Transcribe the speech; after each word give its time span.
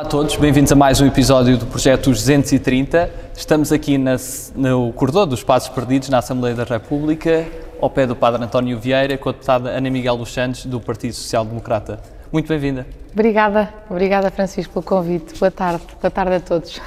Olá 0.00 0.06
a 0.06 0.10
todos, 0.10 0.34
bem-vindos 0.36 0.72
a 0.72 0.74
mais 0.74 0.98
um 1.02 1.06
episódio 1.06 1.58
do 1.58 1.66
Projeto 1.66 2.08
230. 2.08 3.10
Estamos 3.36 3.70
aqui 3.70 3.98
na, 3.98 4.16
no 4.56 4.94
corredor 4.94 5.26
dos 5.26 5.44
Passos 5.44 5.68
Perdidos, 5.68 6.08
na 6.08 6.16
Assembleia 6.16 6.56
da 6.56 6.64
República, 6.64 7.46
ao 7.78 7.90
pé 7.90 8.06
do 8.06 8.16
Padre 8.16 8.42
António 8.42 8.78
Vieira, 8.80 9.18
com 9.18 9.28
a 9.28 9.32
deputada 9.32 9.68
Ana 9.68 9.90
Miguel 9.90 10.16
dos 10.16 10.32
Santos, 10.32 10.64
do 10.64 10.80
Partido 10.80 11.12
Social 11.12 11.44
Democrata. 11.44 12.00
Muito 12.32 12.48
bem-vinda. 12.48 12.86
Obrigada, 13.12 13.74
obrigada 13.90 14.30
Francisco 14.30 14.72
pelo 14.72 14.86
convite. 14.86 15.38
Boa 15.38 15.50
tarde, 15.50 15.84
boa 16.00 16.10
tarde 16.10 16.36
a 16.36 16.40
todos. 16.40 16.80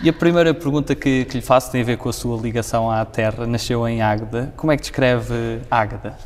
E 0.00 0.08
a 0.08 0.12
primeira 0.12 0.54
pergunta 0.54 0.94
que, 0.94 1.24
que 1.24 1.38
lhe 1.38 1.42
faço 1.42 1.72
tem 1.72 1.80
a 1.80 1.84
ver 1.84 1.96
com 1.96 2.08
a 2.08 2.12
sua 2.12 2.40
ligação 2.40 2.88
à 2.88 3.04
terra. 3.04 3.48
Nasceu 3.48 3.86
em 3.88 4.00
Águeda. 4.00 4.52
Como 4.56 4.70
é 4.70 4.76
que 4.76 4.82
descreve 4.82 5.60
Águeda? 5.68 6.16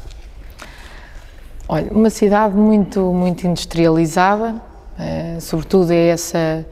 Olha, 1.67 1.91
uma 1.91 2.11
cidade 2.11 2.55
muito, 2.55 3.01
muito 3.15 3.47
industrializada, 3.47 4.61
uh, 4.99 5.41
sobretudo 5.41 5.93
é 5.93 6.09
essa 6.09 6.65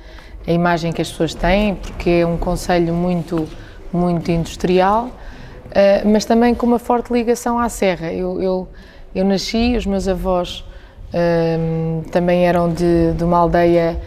a 0.47 0.53
imagem 0.53 0.93
que 0.93 1.03
as 1.03 1.11
pessoas 1.11 1.35
têm, 1.35 1.75
porque 1.75 2.11
é 2.11 2.27
um 2.27 2.37
conselho 2.37 2.95
muito, 2.95 3.49
muito 3.93 4.30
industrial, 4.30 5.07
uh, 5.07 6.09
mas 6.09 6.25
também 6.25 6.55
com 6.55 6.66
uma 6.66 6.79
forte 6.79 7.12
ligação 7.12 7.59
à 7.59 7.69
serra. 7.69 8.12
Eu, 8.12 8.41
eu, 8.41 8.69
eu 9.15 9.25
nasci, 9.25 9.77
os 9.77 9.87
meus 9.87 10.07
avós 10.07 10.65
uh, 11.12 12.09
também 12.11 12.47
eram 12.47 12.73
de, 12.73 13.12
de 13.12 13.25
uma 13.25 13.39
aldeia, 13.39 13.99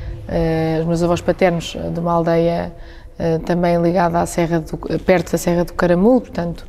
os 0.80 0.86
meus 0.86 1.02
avós 1.02 1.22
paternos 1.22 1.76
de 1.92 2.00
uma 2.00 2.12
aldeia 2.12 2.72
também 3.48 3.82
ligada 3.82 4.22
à 4.22 4.28
serra 4.28 4.60
do, 4.60 4.78
perto 5.00 5.32
da 5.32 5.40
Serra 5.40 5.66
do 5.66 5.74
Caramulo, 5.74 6.22
portanto, 6.22 6.68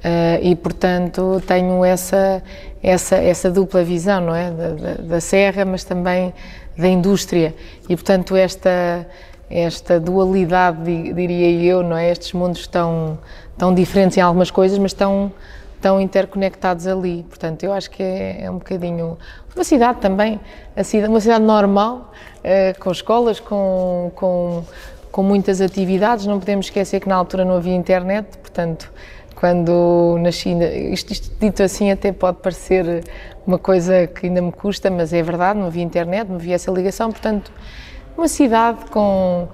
Uh, 0.00 0.40
e 0.40 0.56
portanto 0.56 1.42
tenho 1.46 1.84
essa 1.84 2.42
essa 2.82 3.16
essa 3.16 3.50
dupla 3.50 3.84
visão 3.84 4.22
não 4.22 4.34
é 4.34 4.50
da, 4.50 4.68
da, 4.70 4.94
da, 4.94 5.20
serra 5.20 5.66
mas 5.66 5.84
também 5.84 6.32
da 6.76 6.88
indústria. 6.88 7.54
E 7.88 7.96
portanto 7.96 8.36
esta 8.36 9.06
esta 9.48 9.98
dualidade 9.98 10.84
diria 11.12 11.50
eu 11.50 11.82
não 11.82 11.96
é? 11.96 12.10
Estes 12.10 12.32
mundos 12.32 12.60
estão 12.60 13.18
tão 13.58 13.74
diferentes 13.74 14.16
em 14.16 14.20
algumas 14.20 14.50
coisas 14.50 14.78
mas 14.78 14.92
estão 14.92 15.32
tão 15.80 16.00
interconectados 16.00 16.86
ali. 16.86 17.24
Portanto 17.28 17.64
eu 17.64 17.72
acho 17.72 17.90
que 17.90 18.02
é, 18.02 18.44
é 18.44 18.50
um 18.50 18.58
bocadinho 18.58 19.18
uma 19.54 19.64
cidade 19.64 19.98
também 20.00 20.40
cidade, 20.84 21.08
uma 21.08 21.20
cidade 21.20 21.44
normal 21.44 22.12
uh, 22.38 22.78
com 22.78 22.90
escolas 22.92 23.40
com, 23.40 24.12
com 24.14 24.64
com 25.10 25.24
muitas 25.24 25.60
atividades. 25.60 26.24
Não 26.24 26.38
podemos 26.38 26.66
esquecer 26.66 27.00
que 27.00 27.08
na 27.08 27.16
altura 27.16 27.44
não 27.44 27.56
havia 27.56 27.74
internet 27.74 28.38
portanto 28.38 28.90
quando 29.40 30.18
nasci, 30.20 30.50
isto, 30.92 31.12
isto, 31.14 31.30
dito 31.40 31.62
assim 31.62 31.90
até 31.90 32.12
pode 32.12 32.36
parecer 32.42 33.02
uma 33.46 33.58
coisa 33.58 34.06
que 34.06 34.26
ainda 34.26 34.42
me 34.42 34.52
custa, 34.52 34.90
mas 34.90 35.14
é 35.14 35.22
verdade, 35.22 35.58
não 35.58 35.68
havia 35.68 35.82
internet, 35.82 36.28
não 36.28 36.36
havia 36.36 36.56
essa 36.56 36.70
ligação, 36.70 37.10
portanto, 37.10 37.50
uma 38.18 38.28
cidade 38.28 38.84
com, 38.90 39.48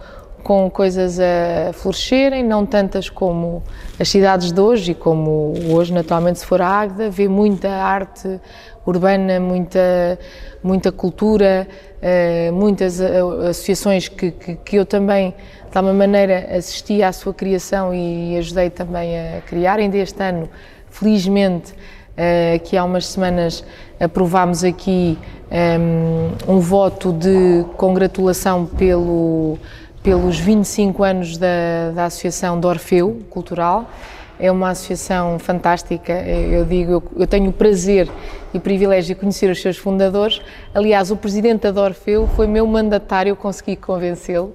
com 0.47 0.71
coisas 0.71 1.19
a 1.19 1.73
florescerem, 1.73 2.45
não 2.45 2.65
tantas 2.65 3.11
como 3.11 3.65
as 3.99 4.09
cidades 4.09 4.53
de 4.53 4.61
hoje 4.61 4.93
e 4.93 4.95
como 4.95 5.53
hoje, 5.73 5.93
naturalmente, 5.93 6.39
se 6.39 6.47
for 6.47 6.63
a 6.63 6.69
Águeda, 6.69 7.11
vê 7.11 7.27
muita 7.27 7.69
arte 7.69 8.41
urbana, 8.87 9.41
muita, 9.41 10.17
muita 10.63 10.93
cultura, 10.93 11.67
uh, 12.01 12.53
muitas 12.53 13.01
eh, 13.01 13.19
associações 13.51 14.07
que, 14.07 14.31
que, 14.31 14.55
que, 14.55 14.77
eu 14.77 14.87
também, 14.87 15.35
de 15.69 15.77
alguma 15.77 15.93
maneira, 15.93 16.47
assisti 16.57 17.03
à 17.03 17.13
sua 17.13 17.35
criação 17.35 17.93
e 17.93 18.39
ajudei 18.39 18.71
também 18.71 19.19
a 19.19 19.41
criar. 19.41 19.81
Ainda 19.81 19.97
este 19.97 20.23
ano, 20.23 20.49
felizmente, 20.89 21.73
uh, 21.73 22.61
que 22.63 22.77
há 22.77 22.85
umas 22.85 23.09
semanas 23.09 23.65
aprovámos 23.99 24.63
aqui 24.63 25.19
um, 25.51 26.55
um 26.55 26.61
voto 26.61 27.13
de 27.13 27.65
congratulação 27.77 28.65
pelo, 28.65 29.59
pelos 30.07 30.39
25 30.39 31.03
anos 31.03 31.37
da, 31.37 31.91
da 31.93 32.05
Associação 32.05 32.61
de 32.61 32.65
Orfeu 32.65 33.23
Cultural 33.29 33.91
é 34.39 34.53
uma 34.53 34.71
associação 34.71 35.37
fantástica. 35.37 36.13
Eu 36.13 36.65
digo, 36.65 37.03
eu, 37.17 37.27
tenho 37.27 37.51
o 37.51 37.53
prazer 37.53 38.09
e 38.55 38.59
o 38.59 38.61
privilégio 38.61 39.17
de 39.17 39.21
conhecer 39.21 39.51
os 39.51 39.61
seus 39.61 39.77
fundadores. 39.77 40.41
Aliás, 40.73 41.11
o 41.11 41.17
presidente 41.17 41.73
da 41.73 41.83
Orfeu 41.83 42.29
foi 42.37 42.47
meu 42.47 42.65
mandatário, 42.69 43.31
eu 43.31 43.37
consegui 43.37 43.75
convencê-lo, 43.75 44.55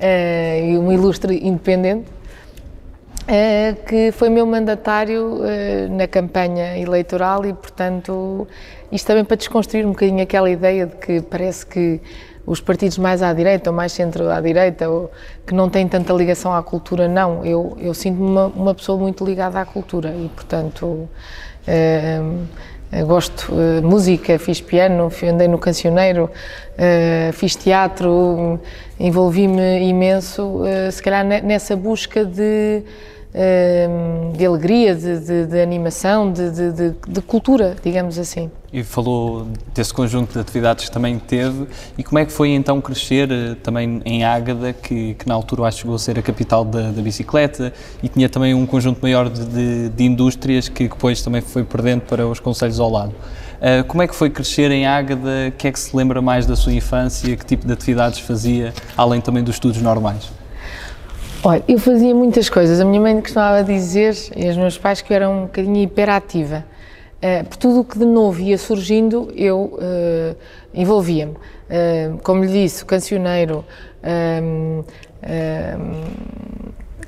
uh, 0.00 0.78
um 0.78 0.92
ilustre 0.92 1.34
independente, 1.42 2.04
uh, 3.22 3.86
que 3.86 4.12
foi 4.12 4.28
meu 4.28 4.44
mandatário 4.44 5.36
uh, 5.36 5.96
na 5.96 6.06
campanha 6.06 6.76
eleitoral 6.76 7.46
e, 7.46 7.54
portanto, 7.54 8.46
isto 8.92 9.06
também 9.06 9.24
para 9.24 9.38
desconstruir 9.38 9.86
um 9.86 9.92
bocadinho 9.92 10.22
aquela 10.22 10.50
ideia 10.50 10.84
de 10.84 10.96
que 10.96 11.22
parece 11.22 11.64
que 11.64 12.02
os 12.46 12.60
partidos 12.60 12.98
mais 12.98 13.22
à 13.22 13.32
direita 13.32 13.70
ou 13.70 13.76
mais 13.76 13.92
centro 13.92 14.28
à 14.30 14.40
direita 14.40 14.88
ou 14.88 15.10
que 15.46 15.54
não 15.54 15.68
têm 15.70 15.88
tanta 15.88 16.12
ligação 16.12 16.54
à 16.54 16.62
cultura, 16.62 17.08
não. 17.08 17.44
Eu, 17.44 17.76
eu 17.80 17.94
sinto-me 17.94 18.28
uma, 18.28 18.46
uma, 18.46 18.74
pessoa 18.74 18.98
muito 18.98 19.24
ligada 19.24 19.58
à 19.58 19.64
cultura 19.64 20.10
e, 20.10 20.28
portanto, 20.28 21.08
eh, 21.66 23.02
gosto 23.02 23.52
de 23.52 23.78
eh, 23.78 23.80
música, 23.80 24.38
fiz 24.38 24.60
piano, 24.60 25.10
andei 25.28 25.48
no 25.48 25.58
cancioneiro, 25.58 26.30
eh, 26.78 27.30
fiz 27.32 27.56
teatro, 27.56 28.60
envolvi-me 29.00 29.80
imenso, 29.88 30.62
se 30.92 31.02
calhar 31.02 31.24
nessa 31.24 31.74
busca 31.74 32.24
de 32.24 32.82
de 34.36 34.46
alegria, 34.46 34.94
de, 34.94 35.18
de, 35.18 35.46
de 35.46 35.60
animação, 35.60 36.32
de, 36.32 36.50
de, 37.08 37.20
cultura, 37.22 37.74
digamos 37.82 38.16
assim. 38.16 38.48
E 38.72 38.84
falou 38.84 39.48
desse 39.74 39.92
conjunto 39.92 40.32
de 40.32 40.38
atividades 40.38 40.84
que 40.84 40.90
também 40.90 41.18
teve, 41.18 41.66
e 41.98 42.04
como 42.04 42.18
é 42.20 42.24
que 42.24 42.32
foi 42.32 42.50
então 42.50 42.80
crescer 42.80 43.30
eh, 43.30 43.56
também 43.62 44.00
em 44.04 44.24
Ágada, 44.24 44.72
que, 44.72 45.14
que 45.14 45.28
na 45.28 45.34
altura 45.34 45.64
acho 45.64 45.78
que 45.78 45.82
chegou 45.82 45.96
a 45.96 45.98
ser 45.98 46.18
a 46.18 46.22
capital 46.22 46.64
da, 46.64 46.90
da 46.90 47.02
bicicleta, 47.02 47.72
e 48.02 48.08
tinha 48.08 48.28
também 48.28 48.54
um 48.54 48.66
conjunto 48.66 49.00
maior 49.02 49.28
de, 49.28 49.90
indústrias 50.04 50.68
que 50.68 50.88
depois 50.88 51.22
também 51.22 51.40
foi 51.40 51.64
perdendo 51.64 52.02
para 52.02 52.26
os 52.26 52.38
conselhos 52.38 52.78
ao 52.78 52.90
lado. 52.90 53.14
Uh, 53.60 53.82
como 53.86 54.02
é 54.02 54.06
que 54.06 54.14
foi 54.14 54.28
crescer 54.28 54.70
em 54.70 54.86
Ágada? 54.86 55.48
O 55.48 55.52
que 55.52 55.68
é 55.68 55.72
que 55.72 55.78
se 55.78 55.96
lembra 55.96 56.20
mais 56.20 56.46
da 56.46 56.54
sua 56.54 56.72
infância? 56.72 57.34
Que 57.36 57.46
tipo 57.46 57.66
de 57.66 57.72
atividades 57.72 58.18
fazia, 58.18 58.74
além 58.96 59.20
também 59.20 59.42
dos 59.42 59.56
estudos 59.56 59.80
normais? 59.80 60.43
Olha, 61.46 61.62
eu 61.68 61.78
fazia 61.78 62.14
muitas 62.14 62.48
coisas. 62.48 62.80
A 62.80 62.86
minha 62.86 62.98
mãe 63.02 63.20
costumava 63.20 63.62
dizer, 63.62 64.16
e 64.34 64.48
os 64.48 64.56
meus 64.56 64.78
pais, 64.78 65.02
que 65.02 65.12
eu 65.12 65.16
era 65.16 65.28
um 65.28 65.42
bocadinho 65.42 65.76
hiperativa. 65.76 66.64
Uh, 67.16 67.44
por 67.44 67.58
tudo 67.58 67.80
o 67.80 67.84
que 67.84 67.98
de 67.98 68.06
novo 68.06 68.40
ia 68.40 68.56
surgindo, 68.56 69.30
eu 69.36 69.74
uh, 69.78 70.36
envolvia-me. 70.72 71.32
Uh, 71.34 72.18
como 72.22 72.42
lhe 72.42 72.50
disse, 72.50 72.82
cancioneiro, 72.86 73.62
um, 74.42 74.78
um, 74.78 74.84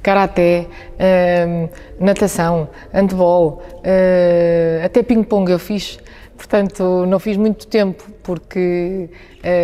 karaté, 0.02 0.66
um, 1.48 1.68
natação, 1.98 2.68
handball, 2.92 3.62
até 4.84 5.02
ping-pong 5.02 5.50
eu 5.50 5.58
fiz. 5.58 5.98
Portanto, 6.36 7.06
não 7.06 7.18
fiz 7.18 7.38
muito 7.38 7.66
tempo, 7.66 8.04
porque 8.22 9.08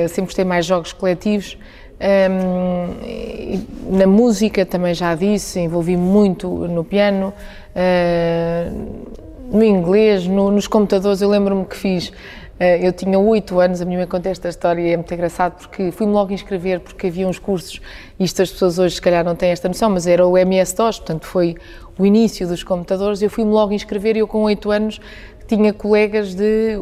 sempre 0.08 0.24
gostei 0.24 0.44
mais 0.44 0.64
jogos 0.64 0.94
coletivos. 0.94 1.58
Um, 2.02 3.96
na 3.96 4.06
música 4.08 4.66
também 4.66 4.92
já 4.92 5.14
disse, 5.14 5.60
envolvi 5.60 5.96
muito 5.96 6.48
no 6.48 6.82
piano, 6.82 7.32
uh, 7.76 9.56
no 9.56 9.62
inglês, 9.62 10.26
no, 10.26 10.50
nos 10.50 10.66
computadores. 10.66 11.22
Eu 11.22 11.28
lembro-me 11.28 11.64
que 11.64 11.76
fiz, 11.76 12.08
uh, 12.08 12.62
eu 12.80 12.92
tinha 12.92 13.16
oito 13.20 13.60
anos, 13.60 13.80
a 13.80 13.84
minha 13.84 13.98
mãe 13.98 14.06
conta 14.08 14.30
esta 14.30 14.48
história 14.48 14.82
e 14.82 14.92
é 14.92 14.96
muito 14.96 15.14
engraçado 15.14 15.58
porque 15.58 15.92
fui-me 15.92 16.12
logo 16.12 16.32
inscrever 16.32 16.80
porque 16.80 17.06
havia 17.06 17.28
uns 17.28 17.38
cursos, 17.38 17.80
isto 18.18 18.42
as 18.42 18.50
pessoas 18.50 18.80
hoje 18.80 18.96
se 18.96 19.02
calhar 19.02 19.24
não 19.24 19.36
têm 19.36 19.50
esta 19.50 19.68
noção, 19.68 19.90
mas 19.90 20.06
era 20.06 20.26
o 20.26 20.36
MS-DOS, 20.36 20.98
portanto 20.98 21.26
foi 21.26 21.56
o 21.96 22.04
início 22.04 22.48
dos 22.48 22.64
computadores. 22.64 23.22
Eu 23.22 23.30
fui-me 23.30 23.52
logo 23.52 23.72
inscrever 23.72 24.16
e 24.16 24.20
eu 24.20 24.26
com 24.26 24.42
oito 24.42 24.72
anos 24.72 25.00
tinha 25.46 25.72
colegas 25.72 26.34
de 26.34 26.76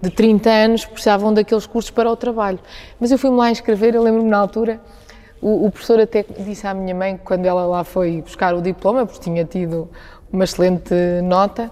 de 0.00 0.10
30 0.10 0.50
anos 0.50 0.84
precisavam 0.84 1.32
daqueles 1.32 1.66
cursos 1.66 1.90
para 1.90 2.10
o 2.10 2.16
trabalho. 2.16 2.58
Mas 2.98 3.10
eu 3.10 3.18
fui-me 3.18 3.36
lá 3.36 3.50
inscrever, 3.50 3.94
eu 3.94 4.02
lembro-me 4.02 4.28
na 4.28 4.38
altura, 4.38 4.80
o, 5.40 5.66
o, 5.66 5.70
professor 5.70 5.98
até 6.00 6.24
disse 6.38 6.66
à 6.66 6.74
minha 6.74 6.94
mãe, 6.94 7.18
quando 7.22 7.46
ela 7.46 7.64
lá 7.66 7.82
foi 7.82 8.20
buscar 8.20 8.54
o 8.54 8.60
diploma, 8.60 9.06
porque 9.06 9.20
tinha 9.20 9.44
tido 9.44 9.88
uma 10.30 10.44
excelente 10.44 10.94
nota, 11.24 11.70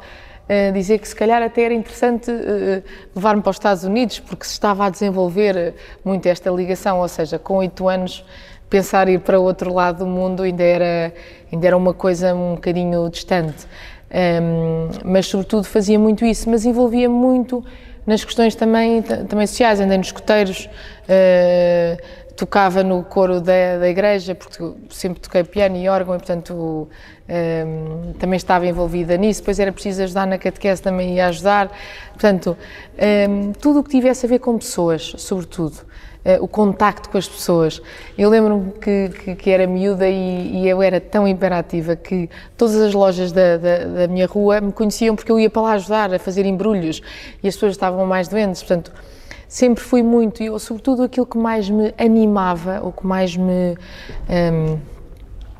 uh, 0.48 0.72
dizer 0.72 0.98
que 0.98 1.06
se 1.06 1.14
calhar 1.14 1.42
até 1.42 1.62
era 1.62 1.74
interessante 1.74 2.30
uh, 2.30 2.82
levar-me 3.14 3.42
para 3.42 3.50
os 3.50 3.56
Estados 3.56 3.84
Unidos, 3.84 4.20
porque 4.20 4.44
se 4.44 4.52
estava 4.52 4.86
a 4.86 4.90
desenvolver 4.90 5.74
muito 6.02 6.26
esta 6.26 6.50
ligação, 6.50 7.00
ou 7.00 7.08
seja, 7.08 7.38
com 7.38 7.56
oito 7.56 7.88
anos 7.88 8.24
pensar 8.70 9.08
ir 9.08 9.20
para 9.20 9.38
o 9.38 9.42
outro 9.42 9.72
lado 9.72 10.00
do 10.00 10.06
mundo 10.06 10.42
ainda 10.42 10.62
era, 10.62 11.12
ainda 11.50 11.66
era 11.66 11.76
uma 11.76 11.94
coisa 11.94 12.34
um 12.34 12.54
bocadinho 12.54 13.08
distante. 13.10 13.66
Um, 14.10 14.88
mas 15.04 15.26
sobretudo 15.26 15.64
fazia 15.64 15.98
muito 15.98 16.24
isso, 16.24 16.48
mas 16.48 16.64
envolvia 16.64 17.08
muito 17.08 17.62
nas 18.08 18.24
questões 18.24 18.54
também, 18.54 19.02
também 19.02 19.46
sociais, 19.46 19.78
andei 19.80 19.98
nos 19.98 20.06
escoteiros, 20.06 20.66
uh, 21.04 22.02
tocava 22.34 22.82
no 22.82 23.04
coro 23.04 23.38
da, 23.38 23.78
da 23.78 23.88
igreja, 23.88 24.34
porque 24.34 24.72
sempre 24.88 25.20
toquei 25.20 25.44
piano 25.44 25.76
e 25.76 25.86
órgão 25.90 26.14
e, 26.14 26.18
portanto, 26.18 26.88
um, 27.28 28.12
também 28.14 28.38
estava 28.38 28.66
envolvida 28.66 29.14
nisso. 29.18 29.42
Depois 29.42 29.60
era 29.60 29.70
preciso 29.70 30.04
ajudar 30.04 30.26
na 30.26 30.38
catequese, 30.38 30.80
também 30.80 31.16
ia 31.16 31.26
ajudar. 31.26 31.70
Portanto, 32.12 32.56
um, 33.28 33.52
tudo 33.52 33.80
o 33.80 33.84
que 33.84 33.90
tivesse 33.90 34.24
a 34.24 34.28
ver 34.28 34.38
com 34.38 34.56
pessoas, 34.56 35.14
sobretudo. 35.18 35.76
Uh, 36.24 36.42
o 36.42 36.48
contacto 36.48 37.08
com 37.08 37.16
as 37.16 37.28
pessoas. 37.28 37.80
Eu 38.18 38.28
lembro-me 38.28 38.72
que, 38.72 39.08
que, 39.08 39.34
que, 39.36 39.50
era 39.50 39.66
miúda 39.66 40.06
e, 40.08 40.62
e, 40.62 40.68
eu 40.68 40.82
era 40.82 41.00
tão 41.00 41.28
imperativa 41.28 41.94
que 41.94 42.28
todas 42.56 42.74
as 42.74 42.92
lojas 42.92 43.30
da, 43.30 43.56
da, 43.56 43.78
da, 43.84 44.08
minha 44.08 44.26
rua 44.26 44.60
me 44.60 44.72
conheciam 44.72 45.14
porque 45.14 45.30
eu 45.30 45.38
ia 45.38 45.48
para 45.48 45.62
lá 45.62 45.72
ajudar 45.74 46.12
a 46.12 46.18
fazer 46.18 46.44
embrulhos 46.44 47.00
e 47.40 47.48
as 47.48 47.54
pessoas 47.54 47.72
estavam 47.72 48.04
mais 48.04 48.26
doentes. 48.26 48.62
Portanto, 48.62 48.92
sempre 49.48 49.82
fui 49.82 50.02
muito, 50.02 50.42
e 50.42 50.60
sobretudo 50.60 51.02
aquilo 51.02 51.24
que 51.24 51.38
mais 51.38 51.70
me 51.70 51.94
animava, 51.96 52.80
ou 52.82 52.92
que 52.92 53.06
mais 53.06 53.34
me 53.34 53.76
um, 54.28 54.78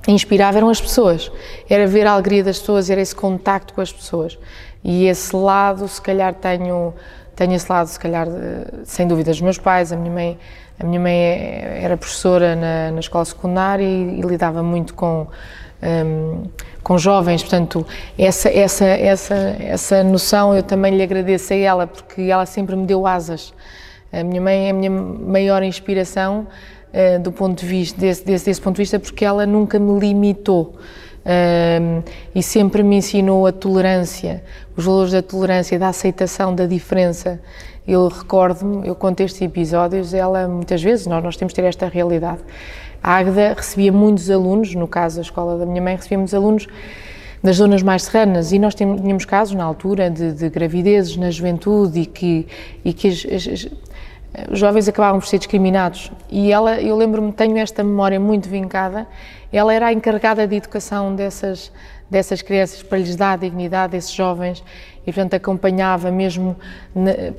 inspirava 0.06 0.58
eram 0.58 0.69
as 0.69 0.81
pessoas. 0.81 1.32
Era 1.69 1.87
ver 1.87 2.06
a 2.06 2.12
alegria 2.12 2.44
das 2.44 2.58
pessoas, 2.58 2.90
era 2.90 3.00
esse 3.00 3.14
contacto 3.14 3.72
com 3.72 3.81
as 3.81 3.90
pessoas. 3.90 4.38
E 4.84 5.06
esse 5.06 5.34
lado, 5.34 5.88
se 5.88 6.00
calhar 6.00 6.34
tenho, 6.34 6.94
tenho 7.38 7.55
esse 7.55 7.70
lado, 7.70 7.87
se 7.87 8.00
calhar, 8.00 8.26
sem 8.82 9.06
dúvida, 9.06 9.31
dos 9.31 9.40
meus 9.40 9.58
pais, 9.58 9.93
a 9.93 9.96
minha 9.96 10.12
mãe, 10.12 10.38
a 10.76 10.85
minha 10.85 10.99
mãe 10.99 11.14
era 11.81 11.96
professora 11.96 12.56
na, 12.56 12.90
na 12.90 12.99
escola 12.99 13.25
secundária 13.25 13.85
e, 13.85 14.19
e 14.19 14.23
lidava 14.23 14.61
muito 14.61 14.93
com 14.93 15.29
um, 15.81 16.43
com 16.82 16.99
jovens, 16.99 17.43
portanto, 17.43 17.87
essa, 18.19 18.49
essa, 18.49 18.85
essa, 18.85 19.35
essa 19.61 20.02
noção 20.02 20.52
eu 20.52 20.64
também 20.64 20.96
lhe 20.96 21.02
agradeço 21.02 21.52
a 21.52 21.56
ela, 21.56 21.87
porque 21.87 22.23
ela 22.23 22.44
sempre 22.44 22.75
me 22.75 22.87
deu 22.87 23.06
asas. 23.06 23.55
A 24.12 24.25
minha 24.25 24.40
mãe 24.40 24.67
é 24.67 24.70
a 24.70 24.75
minha 24.75 24.90
maior 24.90 25.62
inspiração 25.62 26.49
uh, 26.93 27.23
do 27.23 27.31
ponto 27.31 27.61
de 27.61 27.67
vista, 27.67 28.00
desse, 28.00 28.25
desse, 28.25 28.46
desse, 28.46 28.61
ponto 28.61 28.75
de 28.75 28.82
vista, 28.82 28.99
porque 28.99 29.25
ela 29.25 29.46
nunca 29.46 29.79
me 29.79 29.96
limitou. 30.00 30.76
Uh, 31.28 32.02
e 32.34 32.42
sempre 32.42 32.82
me 32.82 32.96
ensinou 32.96 33.46
a 33.46 33.52
tolerância, 33.52 34.42
os 34.75 34.82
valores 34.82 35.12
da 35.12 35.20
tolerância, 35.20 35.78
da 35.78 35.88
aceitação 35.88 36.54
da 36.54 36.64
diferença. 36.64 37.38
Eu 37.86 38.08
recordo-me, 38.08 38.88
eu 38.88 38.94
conto 38.94 39.20
estes 39.20 39.42
episódios, 39.42 40.14
ela 40.14 40.48
muitas 40.48 40.82
vezes, 40.82 41.06
nós, 41.06 41.22
nós 41.22 41.36
temos 41.36 41.52
de 41.52 41.60
ter 41.60 41.69
esta 41.69 41.86
realidade. 41.86 42.40
A 43.02 43.16
Águeda 43.16 43.52
recebia 43.54 43.92
muitos 43.92 44.30
alunos, 44.30 44.75
no 44.75 44.88
caso 44.88 45.19
a 45.19 45.22
escola 45.22 45.58
da 45.58 45.66
minha 45.66 45.82
mãe 45.82 45.96
recebia 45.96 46.16
muitos 46.16 46.32
alunos 46.32 46.66
das 47.42 47.56
zonas 47.56 47.82
mais 47.82 48.04
serranas 48.04 48.50
e 48.50 48.58
nós 48.58 48.75
tínhamos 48.75 49.26
casos 49.26 49.54
na 49.54 49.64
altura 49.64 50.10
de, 50.10 50.32
de 50.32 50.48
gravidezes 50.48 51.16
na 51.19 51.30
juventude 51.30 52.00
e 52.00 52.06
que, 52.06 52.46
e 52.82 52.92
que 52.92 53.08
as, 53.08 53.26
as, 53.30 53.69
os 54.50 54.58
jovens 54.58 54.88
acabavam 54.88 55.20
por 55.20 55.26
ser 55.26 55.38
discriminados. 55.38 56.10
E 56.30 56.52
ela, 56.52 56.80
eu 56.80 56.96
lembro-me, 56.96 57.32
tenho 57.32 57.56
esta 57.58 57.82
memória 57.82 58.19
muito 58.19 58.48
vincada, 58.48 59.06
ela 59.52 59.72
era 59.72 59.86
a 59.86 59.92
encarregada 59.92 60.46
de 60.46 60.56
educação 60.56 61.14
dessas, 61.14 61.72
dessas 62.10 62.42
crianças, 62.42 62.82
para 62.82 62.98
lhes 62.98 63.16
dar 63.16 63.38
dignidade 63.38 63.94
a 63.94 63.98
esses 63.98 64.12
jovens, 64.12 64.62
e 65.06 65.12
portanto 65.12 65.34
acompanhava 65.34 66.10
mesmo 66.10 66.54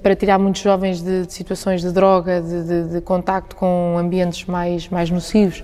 para 0.01 0.15
tirar 0.15 0.39
muitos 0.39 0.61
jovens 0.61 1.01
de, 1.01 1.27
de 1.27 1.33
situações 1.33 1.81
de 1.81 1.91
droga, 1.91 2.41
de, 2.41 2.63
de, 2.63 2.83
de, 2.93 3.01
contacto 3.01 3.55
com 3.55 3.95
ambientes 3.97 4.45
mais, 4.45 4.89
mais 4.89 5.09
nocivos. 5.11 5.63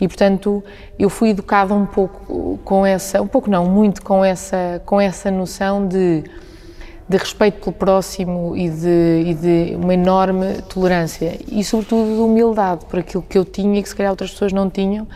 E 0.00 0.06
portanto 0.06 0.62
eu 0.98 1.10
fui 1.10 1.30
educada 1.30 1.74
um 1.74 1.86
pouco 1.86 2.58
com 2.64 2.86
essa, 2.86 3.20
um 3.20 3.26
pouco 3.26 3.50
não, 3.50 3.66
muito 3.66 4.02
com 4.02 4.24
essa, 4.24 4.80
com 4.86 5.00
essa 5.00 5.30
noção 5.30 5.86
de 5.86 6.24
de 7.10 7.16
respeito 7.16 7.58
pelo 7.58 7.72
próximo 7.72 8.56
e 8.56 8.70
de, 8.70 9.24
e 9.26 9.34
de, 9.34 9.74
uma 9.74 9.92
enorme 9.92 10.62
tolerância 10.68 11.40
e, 11.50 11.64
sobretudo, 11.64 12.14
de 12.14 12.20
humildade 12.20 12.84
por 12.84 13.00
aquilo 13.00 13.20
que 13.20 13.36
eu 13.36 13.44
tinha 13.44 13.80
e 13.80 13.82
que 13.82 13.88
se 13.88 13.96
calhar 13.96 14.12
outras 14.12 14.30
pessoas 14.30 14.52
não 14.52 14.70
tinham 14.70 15.08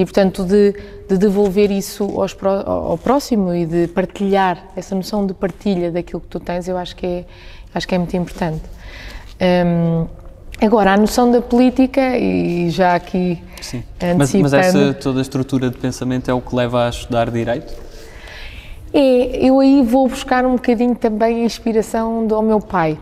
e, 0.00 0.04
portanto, 0.04 0.44
de, 0.44 0.74
de 1.08 1.18
devolver 1.18 1.70
isso 1.70 2.08
ao 2.66 2.96
próximo 2.96 3.54
e 3.54 3.66
de 3.66 3.86
partilhar, 3.88 4.64
essa 4.74 4.94
noção 4.94 5.26
de 5.26 5.34
partilha 5.34 5.92
daquilo 5.92 6.20
que 6.22 6.28
tu 6.28 6.40
tens, 6.40 6.66
eu 6.68 6.78
acho 6.78 6.96
que 6.96 7.06
é, 7.06 7.24
acho 7.74 7.86
que 7.86 7.94
é 7.94 7.98
muito 7.98 8.16
importante. 8.16 8.62
Um, 9.40 10.06
Agora, 10.62 10.92
a 10.92 10.96
noção 10.96 11.30
da 11.30 11.40
política, 11.40 12.18
e 12.18 12.68
já 12.68 12.94
aqui 12.94 13.42
Sim. 13.62 13.82
Mas, 14.18 14.34
mas 14.34 14.52
essa 14.52 14.92
toda 14.92 15.18
a 15.18 15.22
estrutura 15.22 15.70
de 15.70 15.78
pensamento 15.78 16.30
é 16.30 16.34
o 16.34 16.40
que 16.40 16.54
leva 16.54 16.86
a 16.86 16.90
estudar 16.90 17.30
Direito? 17.30 17.72
É, 18.92 19.46
eu 19.46 19.58
aí 19.58 19.82
vou 19.82 20.06
buscar 20.06 20.44
um 20.44 20.56
bocadinho 20.56 20.94
também 20.94 21.42
a 21.42 21.44
inspiração 21.46 22.26
do 22.26 22.42
meu 22.42 22.60
pai, 22.60 22.98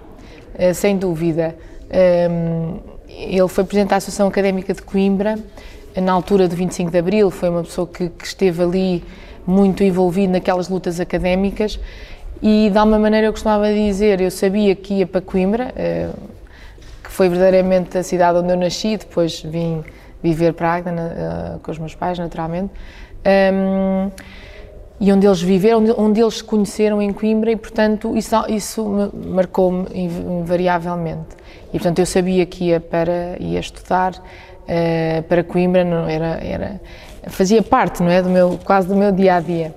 eh, 0.55 0.73
sem 0.73 0.97
dúvida. 0.97 1.57
Ehm, 1.91 2.77
ele 3.09 3.49
foi 3.49 3.65
presidente 3.65 3.91
da 3.91 3.97
Associação 3.97 4.29
Académica 4.29 4.73
de 4.73 4.83
Coimbra, 4.83 5.37
na 5.97 6.13
altura 6.13 6.49
do 6.49 6.55
25 6.55 6.91
de 6.91 6.99
Abril, 6.99 7.31
foi 7.31 7.49
uma 7.49 7.63
pessoa 7.63 7.87
que, 7.87 8.09
que 8.09 8.27
esteve 8.27 8.63
ali 8.63 9.05
muito 9.47 9.83
envolvido 9.83 10.33
naquelas 10.33 10.69
lutas 10.69 11.01
académicas 11.01 11.81
e, 12.43 12.71
de 12.71 12.79
alguma 12.79 12.99
maneira, 12.99 13.27
eu 13.27 13.33
costumava 13.33 13.73
dizer, 13.73 14.21
eu 14.21 14.31
sabia 14.31 14.75
que 14.77 14.95
ia 14.95 15.07
para 15.07 15.21
Coimbra, 15.21 15.73
eh, 15.77 16.09
que 17.03 17.11
foi 17.11 17.29
verdadeiramente 17.29 17.99
a 17.99 18.03
cidade 18.03 18.39
onde 18.39 18.53
eu 18.53 18.57
nasci, 18.57 18.97
depois 18.97 19.43
vim 19.43 19.83
viver 20.23 20.53
para 20.53 20.75
Agda 20.75 20.91
eh, 20.91 21.59
com 21.63 21.71
os 21.71 21.79
meus 21.79 21.95
pais, 21.95 22.19
naturalmente. 22.19 22.73
Ehm, 23.25 24.11
e 25.01 25.13
onde 25.13 25.27
eles 25.27 25.41
viveram, 25.41 25.85
onde 25.97 26.21
eles 26.21 26.39
se 26.39 26.45
conheceram 26.45 27.01
em 27.01 27.13
Coimbra 27.13 27.51
e, 27.51 27.57
portanto, 27.57 28.17
isso, 28.17 28.35
isso 28.49 29.13
marcou-me 29.27 29.87
invariavelmente. 29.95 31.37
E, 31.69 31.73
portanto, 31.73 31.99
eu 31.99 32.07
sabia 32.07 32.47
que 32.47 32.65
ia 32.65 32.81
para 32.81 33.37
ia 33.41 33.61
estudar 33.61 34.13
uh, 34.69 35.23
para 35.23 35.43
Coimbra, 35.43 35.85
não 35.85 36.09
era, 36.09 36.39
era 36.45 36.81
fazia 37.29 37.63
parte, 37.63 38.03
não 38.03 38.11
é, 38.11 38.23
do 38.23 38.29
meu 38.29 38.59
quase 38.65 38.89
do 38.89 38.97
meu 38.97 39.11
dia 39.11 39.37
a 39.37 39.41
dia. 39.41 39.75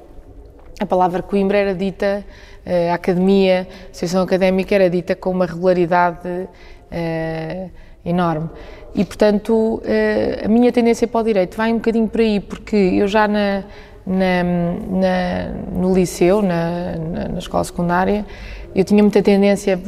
A 0.80 0.86
palavra 0.86 1.22
Coimbra 1.22 1.58
era 1.58 1.74
dita, 1.74 2.24
uh, 2.66 2.92
a 2.92 2.96
academia, 2.96 3.68
a 3.70 3.92
associação 3.92 4.24
académica 4.24 4.76
era 4.76 4.90
dita 4.90 5.16
com 5.16 5.32
uma 5.32 5.46
regularidade 5.46 6.28
uh, 6.28 7.70
enorme. 8.06 8.50
E, 8.94 9.06
portanto, 9.06 9.82
a 10.44 10.50
minha 10.50 10.70
tendência 10.70 11.08
para 11.08 11.22
o 11.22 11.24
direito 11.24 11.56
vai 11.56 11.72
um 11.72 11.76
bocadinho 11.76 12.10
por 12.10 12.20
aí, 12.20 12.42
porque 12.42 12.76
eu 12.76 13.08
já 13.08 13.26
na 13.26 13.64
na, 14.06 14.44
na, 14.44 15.50
no 15.74 15.94
liceu, 15.94 16.42
na, 16.42 16.96
na, 17.30 17.40
escola 17.40 17.64
secundária, 17.64 18.26
eu 18.74 18.84
tinha 18.84 19.04
muita 19.04 19.22
tendência, 19.22 19.80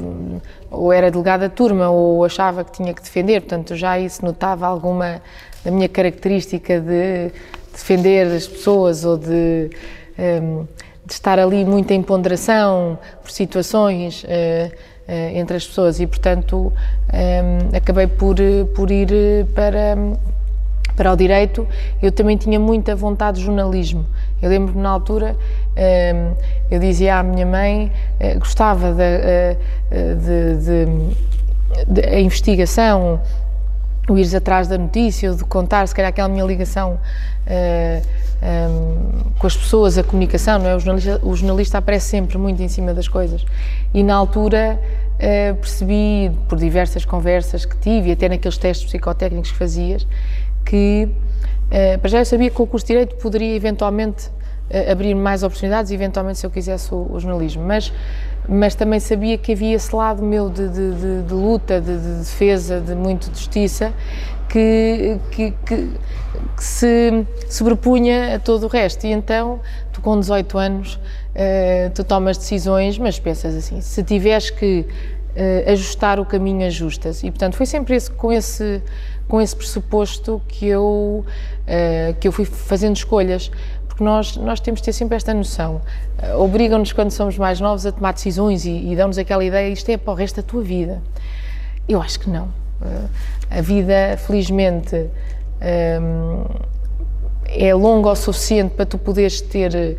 ou 0.70 0.92
era 0.92 1.10
delegada 1.10 1.48
de 1.48 1.56
turma, 1.56 1.90
ou 1.90 2.24
achava 2.24 2.64
que 2.64 2.72
tinha 2.72 2.94
que 2.94 3.02
defender, 3.02 3.42
portanto 3.42 3.76
já 3.76 4.00
isso 4.00 4.24
notava 4.26 4.68
alguma 4.68 5.22
da 5.64 5.72
minha 5.72 5.88
característica 5.88 6.80
de 6.80 7.32
defender 7.72 8.28
as 8.28 8.48
pessoas 8.48 9.04
ou 9.04 9.18
de, 9.18 9.70
um, 10.20 10.66
de 11.06 11.14
estar 11.14 11.40
ali 11.40 11.66
muito 11.66 11.92
em 11.92 12.02
ponderação 12.02 12.98
por 13.22 13.32
situações 13.32 14.24
uh, 14.24 14.28
uh, 14.28 15.38
entre 15.38 15.58
as 15.58 15.66
pessoas. 15.66 16.00
E, 16.00 16.08
portanto, 16.08 16.72
um, 17.14 17.76
acabei 17.76 18.08
por, 18.08 18.36
por 18.76 18.92
ir 18.92 19.46
para 19.56 19.96
para 20.96 21.12
o 21.12 21.16
direito, 21.16 21.68
eu 22.02 22.12
também 22.12 22.38
tinha 22.38 22.60
muita 22.60 22.96
vontade 22.96 23.40
de 23.40 23.46
jornalismo. 23.46 24.06
Eu 24.42 24.50
lembro-me 24.50 24.82
na 24.82 24.90
altura, 24.90 25.36
ehm, 25.76 26.34
eu 26.70 26.80
dizia 26.80 27.20
à 27.20 27.24
minha 27.24 27.46
mãe, 27.46 27.92
eh, 28.20 28.36
gostava 28.36 28.96
eh, 29.00 29.58
de, 29.90 30.56
de, 30.56 30.86
de, 31.86 32.02
de 32.02 32.08
a 32.08 32.20
investigação, 32.20 33.22
o 34.10 34.18
ires 34.18 34.36
atrás 34.36 34.68
da 34.68 34.78
notícia, 34.78 35.32
de 35.32 35.44
contar, 35.46 35.88
se 35.88 35.96
calhar, 35.96 36.10
aquela 36.10 36.28
minha 36.28 36.44
ligação 36.44 37.00
um, 38.44 39.32
com 39.40 39.48
as 39.48 39.56
pessoas, 39.56 39.98
a 39.98 40.04
comunicação, 40.04 40.60
não 40.60 40.70
é? 40.70 40.76
O 40.76 40.80
jornalista, 40.80 41.20
o 41.24 41.36
jornalista, 41.36 41.78
aparece 41.78 42.08
sempre 42.08 42.38
muito 42.38 42.62
em 42.62 42.68
cima 42.68 42.94
das 42.94 43.08
coisas. 43.08 43.46
E 43.94 44.04
na 44.04 44.16
altura 44.16 44.80
percebi, 45.62 46.30
por 46.50 46.58
diversas 46.58 47.06
conversas 47.06 47.64
que 47.64 47.78
tive, 47.78 48.10
e 48.10 48.12
até 48.12 48.28
naqueles 48.28 48.58
testes 48.58 48.86
psicotécnicos 48.86 49.52
que 49.52 49.58
fazias, 49.58 50.06
que, 50.66 51.08
uh, 51.08 52.00
para 52.00 52.10
já 52.10 52.20
eu 52.20 52.26
sabia 52.26 52.50
que 52.50 52.62
o 52.62 52.68
curso 52.68 52.86
de 52.86 52.94
Direito 52.94 53.16
poderia 53.18 53.56
eventualmente 53.56 54.28
uh, 54.28 54.92
abrir 54.92 55.14
mais 55.14 55.44
oportunidades, 55.44 55.92
eventualmente 55.92 56.40
se 56.40 56.46
eu 56.46 56.50
quisesse 56.50 56.94
o, 56.94 57.08
o, 57.12 57.20
jornalismo, 57.20 57.64
mas, 57.64 57.94
mas 58.48 58.76
também 58.76 59.00
sabia 59.00 59.38
que 59.38 59.54
havia 59.54 59.76
esse 59.76 59.96
lado 59.96 60.24
meu 60.24 60.50
de, 60.50 60.68
de, 60.68 60.92
de, 60.94 61.24
de 61.24 61.34
luta, 61.34 61.80
de, 61.80 61.98
defesa, 62.20 62.80
de 62.80 62.96
muito 62.96 63.28
justiça, 63.28 63.94
que, 64.50 65.20
que, 65.32 65.52
que, 65.66 65.76
que, 66.56 66.64
se 66.64 67.26
sobrepunha 67.50 68.36
a 68.36 68.40
todo 68.40 68.66
o 68.66 68.68
resto. 68.68 69.06
E 69.06 69.12
então, 69.12 69.60
tu 69.92 70.00
com 70.02 70.20
18 70.20 70.58
anos, 70.58 70.96
uh, 70.96 71.90
tu 71.94 72.04
tomas 72.04 72.38
decisões, 72.38 72.98
mas 72.98 73.20
pensas 73.20 73.56
assim, 73.56 73.82
se 73.82 74.04
tiveres 74.04 74.50
que 74.50 74.86
ajustar 75.66 76.20
o 76.20 76.26
caminho, 76.26 76.64
ajustas. 76.68 77.24
E, 77.24 77.32
portanto, 77.32 77.56
foi 77.56 77.66
sempre 77.66 77.96
esse, 77.96 78.12
com 78.12 78.32
esse 78.32 78.84
com 79.28 79.42
esse 79.42 79.56
pressuposto 79.56 80.42
que 80.48 80.68
eu, 80.68 81.26
uh, 81.26 82.14
que 82.20 82.28
eu 82.28 82.32
fui 82.32 82.46
fazendo 82.46 82.96
escolhas, 82.96 83.52
porque 83.88 84.04
nós, 84.04 84.38
nós 84.38 84.60
temos 84.60 84.82
de 84.82 84.86
ter 84.86 84.94
sempre 84.94 85.16
esta 85.16 85.34
noção. 85.34 85.82
Uh, 86.22 86.42
Obrigam-nos, 86.42 86.92
quando 86.94 87.12
somos 87.12 87.38
mais 87.38 87.60
novos, 87.60 87.86
a 87.86 87.92
tomar 87.92 88.14
decisões 88.14 88.66
e, 88.66 88.92
e 88.92 88.96
dão-nos 88.96 89.18
aquela 89.18 89.44
ideia, 89.44 89.72
isto 89.72 89.90
é 89.90 89.98
para 89.98 90.12
o 90.12 90.16
resto 90.16 90.38
da 90.38 90.44
tua 90.44 90.62
vida. 90.62 91.02
Eu 91.88 92.02
acho 92.02 92.20
que 92.20 92.30
não. 92.30 92.48
A 93.50 93.62
vida, 93.62 94.18
felizmente, 94.26 95.10
é 97.48 97.74
longa 97.74 98.10
o 98.10 98.16
suficiente 98.16 98.74
para 98.76 98.86
tu 98.86 98.98
poderes 98.98 99.40
ter 99.40 99.98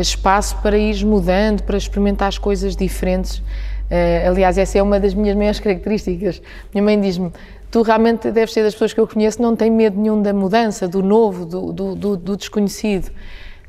espaço 0.00 0.56
para 0.58 0.76
ir 0.76 1.04
mudando, 1.04 1.62
para 1.62 1.76
experimentar 1.76 2.28
as 2.28 2.38
coisas 2.38 2.74
diferentes. 2.74 3.38
Uh, 3.38 4.28
aliás, 4.28 4.56
essa 4.56 4.78
é 4.78 4.82
uma 4.82 4.98
das 4.98 5.12
minhas 5.12 5.36
maiores 5.36 5.60
características. 5.60 6.40
Minha 6.72 6.82
mãe 6.82 7.00
diz-me: 7.00 7.30
tu 7.72 7.80
realmente 7.80 8.30
deves 8.30 8.52
ser 8.52 8.62
das 8.62 8.74
pessoas 8.74 8.92
que 8.92 9.00
eu 9.00 9.08
conheço, 9.08 9.40
não 9.40 9.56
tem 9.56 9.70
medo 9.70 9.98
nenhum 9.98 10.20
da 10.20 10.32
mudança, 10.32 10.86
do 10.86 11.02
novo, 11.02 11.46
do, 11.46 11.72
do, 11.72 11.94
do, 11.96 12.16
do 12.18 12.36
desconhecido. 12.36 13.10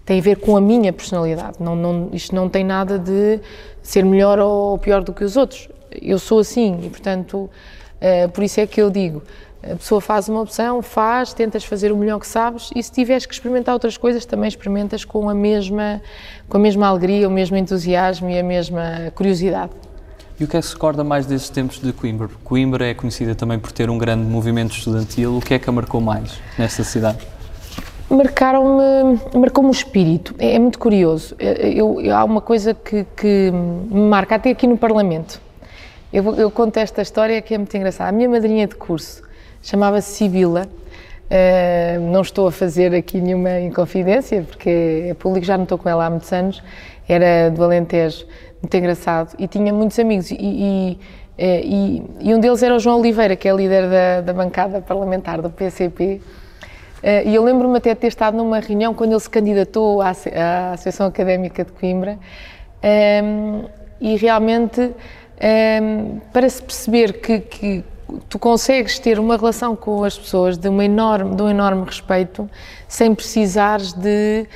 Tem 0.05 0.19
a 0.19 0.22
ver 0.22 0.36
com 0.36 0.57
a 0.57 0.62
minha 0.62 0.91
personalidade. 0.91 1.55
Não, 1.62 1.74
não, 1.74 2.10
isto 2.12 2.36
não 2.36 2.50
tem 2.50 2.65
nada 2.65 3.00
de 3.00 3.39
ser 3.81 4.03
melhor 4.03 4.38
ou 4.39 4.77
pior 4.77 5.01
do 5.01 5.13
que 5.13 5.24
os 5.24 5.38
outros. 5.38 5.69
Eu 5.89 6.19
sou 6.19 6.39
assim 6.39 6.81
e, 6.83 6.89
portanto, 6.89 7.50
uh, 7.50 8.29
por 8.33 8.43
isso 8.43 8.60
é 8.60 8.67
que 8.67 8.81
eu 8.81 8.91
digo: 8.91 9.24
a 9.63 9.77
pessoa 9.77 10.01
faz 10.01 10.27
uma 10.27 10.41
opção, 10.41 10.81
faz, 10.81 11.33
tentas 11.33 11.63
fazer 11.63 11.89
o 11.89 11.95
melhor 11.95 12.19
que 12.19 12.27
sabes 12.27 12.72
e 12.75 12.83
se 12.83 12.91
tiveres 12.91 13.25
que 13.25 13.33
experimentar 13.33 13.74
outras 13.74 13.95
coisas, 13.95 14.25
também 14.25 14.50
experimentas 14.50 15.05
com 15.05 15.29
a 15.29 15.33
mesma, 15.33 16.01
com 16.50 16.57
a 16.57 16.60
mesma 16.60 16.88
alegria, 16.88 17.25
o 17.25 17.31
mesmo 17.31 17.55
entusiasmo 17.55 18.29
e 18.29 18.38
a 18.38 18.43
mesma 18.43 19.13
curiosidade. 19.15 19.72
E 20.40 20.44
o 20.44 20.48
que 20.48 20.58
é 20.58 20.60
que 20.60 20.66
se 20.66 20.74
recorda 20.74 21.04
mais 21.04 21.28
desses 21.28 21.50
tempos 21.50 21.80
de 21.80 21.94
Coimbra? 21.94 22.28
Coimbra 22.44 22.88
é 22.88 22.94
conhecida 22.94 23.36
também 23.36 23.60
por 23.60 23.72
ter 23.72 23.90
um 23.90 23.98
grande 24.00 24.24
movimento 24.24 24.75
estudantil. 24.75 25.38
O 25.38 25.42
que 25.42 25.54
é 25.54 25.60
que 25.60 25.70
a 25.70 25.72
marcou 25.72 26.02
mais 26.02 26.40
nesta 26.58 26.84
cidade? 26.84 27.20
Marcaram-me, 28.10 29.20
marcou-me 29.38 29.70
o 29.70 29.72
espírito. 29.72 30.34
É, 30.40 30.56
é 30.56 30.60
muito 30.60 30.80
curioso. 30.80 31.36
Eu, 31.38 32.02
eu, 32.02 32.16
há 32.16 32.24
uma 32.24 32.42
coisa 32.42 32.74
que, 32.74 33.06
que, 33.16 33.52
me 33.52 34.10
marca, 34.10 34.36
até 34.36 34.50
aqui 34.50 34.66
no 34.66 34.78
Parlamento. 34.78 35.40
Eu, 36.12 36.36
eu 36.36 36.50
conto 36.50 36.78
esta 36.78 37.04
história 37.04 37.40
que 37.40 37.54
é 37.54 37.58
muito 37.58 37.75
engraçada. 37.78 38.10
A 38.10 38.12
minha 38.12 38.28
madrinha 38.28 38.66
de 38.66 38.75
curso 38.75 39.22
chamava-se 39.62 40.12
Sibila. 40.13 40.68
Uh, 41.24 42.12
não 42.12 42.22
estou 42.22 42.48
a 42.48 42.52
fazer 42.52 42.94
aqui 42.94 43.20
nenhuma 43.20 43.60
inconfidência, 43.60 44.44
porque 44.44 45.08
é 45.10 45.13
público, 45.16 45.46
já 45.46 45.58
não 45.58 45.63
estou 45.63 45.78
com 45.78 45.90
ela 45.90 46.06
há 46.06 46.10
muitos 46.10 46.32
anos. 46.32 46.62
Era 47.07 47.50
do 47.50 47.63
Alentejo, 47.63 48.25
muito 48.62 48.75
engraçado, 48.75 49.36
e 49.38 49.48
tinha 49.48 49.74
muitos 49.74 50.00
amigos. 50.00 50.31
E, 50.31 50.38
e, 50.39 51.00
e, 51.38 52.03
e 52.22 52.33
um 52.33 52.39
deles 52.39 52.63
era 52.63 52.75
o 52.75 52.79
João 52.79 53.00
Oliveira, 53.00 53.36
que 53.36 53.48
é 53.48 53.53
líder 53.53 53.89
da, 53.89 54.22
da 54.22 54.33
bancada 54.33 54.81
parlamentar 54.81 55.41
do 55.41 55.50
PCP. 55.50 56.22
Eh, 57.03 57.24
e 57.27 57.36
eu 57.36 57.43
lembro-me 57.43 57.77
até 57.77 57.93
de 57.93 58.00
ter 58.00 58.07
estado 58.07 58.38
numa 58.38 58.60
reunião 58.60 58.93
quando 58.93 59.12
ele 59.12 59.19
se 59.19 59.29
candidatou 59.29 60.01
à, 60.01 60.12
à 60.12 60.72
Associação 60.72 61.07
Académica 61.07 61.65
de 61.65 61.72
Coimbra. 61.74 62.17
Ehm, 62.81 63.65
e 64.00 64.15
realmente, 64.15 64.91
ehm, 65.39 66.19
para 66.31 66.50
se 66.50 66.62
perceber 66.62 67.13
que, 67.19 67.39
que 67.39 67.83
tu 68.29 68.39
consegues 68.39 69.00
ter 69.00 69.19
uma 69.19 69.36
relação 69.36 69.75
com 69.75 70.03
as 70.03 70.17
pessoas 70.17 70.57
de, 70.57 70.69
uma 70.69 70.86
enorme, 70.86 71.36
de 71.36 71.41
um 71.41 71.50
enorme 71.50 71.83
respeito 71.86 72.50
sem 72.88 73.13
precisares 73.13 73.91
de, 73.93 74.48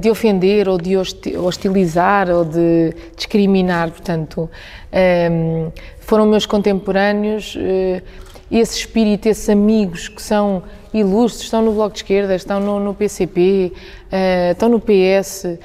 de 0.00 0.10
ofender 0.10 0.68
ou 0.68 0.78
de 0.78 0.96
hostilizar 1.36 2.28
ou 2.30 2.44
de 2.44 2.94
discriminar. 3.16 3.90
Portanto, 3.90 4.50
ehm, 4.90 5.70
foram 6.00 6.26
meus 6.26 6.46
contemporâneos, 6.46 7.56
eh, 7.58 8.02
esse 8.50 8.78
espírito, 8.78 9.26
esses 9.28 9.48
amigos 9.48 10.08
que 10.08 10.20
são 10.20 10.62
ilustres, 10.92 11.44
estão 11.44 11.62
no 11.62 11.72
Bloco 11.72 11.92
de 11.92 12.00
Esquerda, 12.00 12.34
estão 12.34 12.60
no, 12.80 12.94
PCP, 12.94 13.72
eh, 14.10 14.50
estão 14.50 14.68
no 14.68 14.80
PS. 14.80 15.58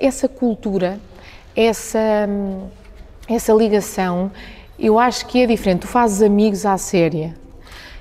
Essa 0.00 0.26
cultura, 0.26 0.98
essa, 1.54 2.26
essa 3.28 3.52
ligação 3.52 4.30
eu 4.78 4.98
acho 4.98 5.26
que 5.26 5.42
é 5.42 5.46
diferente. 5.46 5.80
Tu 5.80 5.88
fazes 5.88 6.22
amigos 6.22 6.64
à 6.64 6.78
séria. 6.78 7.34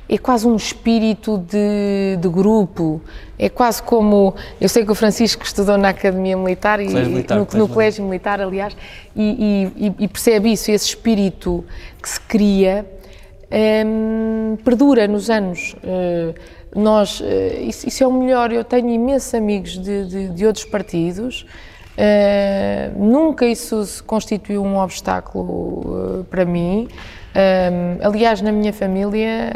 É 0.10 0.18
quase 0.18 0.48
um 0.48 0.56
espírito 0.56 1.38
de, 1.38 2.18
de 2.20 2.30
grupo. 2.30 3.02
É 3.38 3.50
quase 3.50 3.84
como. 3.84 4.34
Eu 4.60 4.70
sei 4.70 4.86
que 4.86 4.92
o 4.92 4.96
Francisco 4.96 5.44
estudou 5.44 5.78
na 5.78 5.90
Academia 5.90 6.38
Militar 6.38 6.80
e 6.80 6.88
militar, 6.88 7.38
no, 7.38 7.48
no 7.60 7.68
Colégio 7.68 8.06
Militar, 8.06 8.40
aliás, 8.40 8.76
e, 9.16 9.72
e, 9.76 9.94
e, 10.00 10.08
percebe 10.08 10.52
isso, 10.52 10.72
esse 10.72 10.88
espírito 10.88 11.64
que 12.02 12.10
se 12.10 12.20
cria. 12.22 12.86
Um, 13.50 14.58
perdura 14.64 15.08
nos 15.08 15.30
anos. 15.30 15.74
Uh, 15.76 16.34
nós, 16.76 17.22
uh, 17.22 17.24
isso, 17.62 17.88
isso, 17.88 18.04
é 18.04 18.08
o 18.08 18.12
melhor. 18.12 18.52
Eu 18.52 18.64
tenho 18.64 18.90
imensos 18.90 19.34
amigos 19.34 19.78
de, 19.78 20.06
de, 20.06 20.30
de 20.30 20.46
outros 20.46 20.66
partidos 20.66 21.46
Uh, 21.98 22.94
nunca 22.96 23.44
isso 23.44 23.84
se 23.84 24.04
constituiu 24.04 24.64
um 24.64 24.78
obstáculo 24.78 26.24
para 26.30 26.46
mim. 26.46 26.88
Uh, 27.34 28.06
aliás, 28.08 28.40
na 28.40 28.52
minha 28.52 28.72
família 28.72 29.52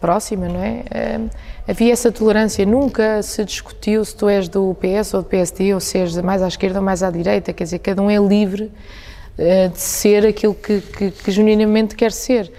próxima, 0.00 0.48
não 0.48 0.60
é? 0.60 0.82
havia 1.68 1.92
essa 1.92 2.10
tolerância. 2.10 2.64
Nunca 2.64 3.22
se 3.22 3.44
discutiu 3.44 4.04
se 4.04 4.16
tu 4.16 4.28
és 4.28 4.48
do 4.48 4.74
PS 4.74 5.14
ou 5.14 5.22
do 5.22 5.28
PSD, 5.28 5.74
ou 5.74 5.80
se 5.80 5.98
és 5.98 6.16
mais 6.18 6.42
à 6.42 6.48
esquerda 6.48 6.78
ou 6.78 6.84
mais 6.84 7.02
à 7.02 7.10
direita. 7.10 7.52
Quer 7.52 7.64
dizer, 7.64 7.78
cada 7.78 8.02
um 8.02 8.10
é 8.10 8.18
livre 8.18 8.72
de 9.72 9.80
ser 9.80 10.26
aquilo 10.26 10.54
que, 10.54 10.80
que, 10.80 11.10
que 11.10 11.30
genuinamente 11.30 11.94
quer 11.94 12.12
ser. 12.12 12.52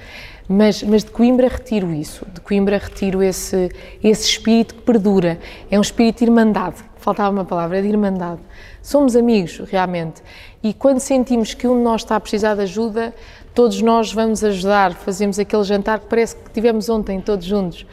Mas, 0.48 0.84
mas, 0.84 1.04
de 1.04 1.12
Coimbra 1.12 1.48
retiro 1.48 1.94
isso, 1.94 2.26
de 2.34 2.42
Coimbra 2.42 2.78
retiro 2.78 3.24
esse, 3.24 3.70
esse 4.04 4.28
espírito 4.28 4.76
que 4.76 4.82
perdura. 4.82 5.40
É 5.70 5.78
um 5.78 5.82
espírito 5.82 6.18
de 6.18 6.26
irmandade, 6.26 6.76
faltava 6.98 7.30
uma 7.30 7.46
palavra, 7.46 7.82
de 7.82 7.88
irmandade. 7.88 8.42
Somos 8.82 9.16
amigos, 9.16 9.62
realmente. 9.70 10.22
E 10.62 10.74
quando 10.74 11.00
sentimos 11.00 11.54
que 11.54 11.68
um 11.68 11.78
de 11.78 11.84
nós 11.84 12.02
está 12.02 12.18
a 12.18 12.20
precisar 12.20 12.56
de 12.56 12.62
ajuda, 12.64 13.14
todos 13.54 13.82
nós 13.82 14.14
vamos 14.14 14.44
ajudar, 14.44 14.94
fazemos 14.94 15.38
aquele 15.38 15.64
jantar 15.64 16.00
que 16.00 16.08
parece 16.08 16.36
que 16.36 16.50
tivemos 16.52 16.90
ontem, 16.90 17.20
todos 17.20 17.46
juntos. 17.46 17.86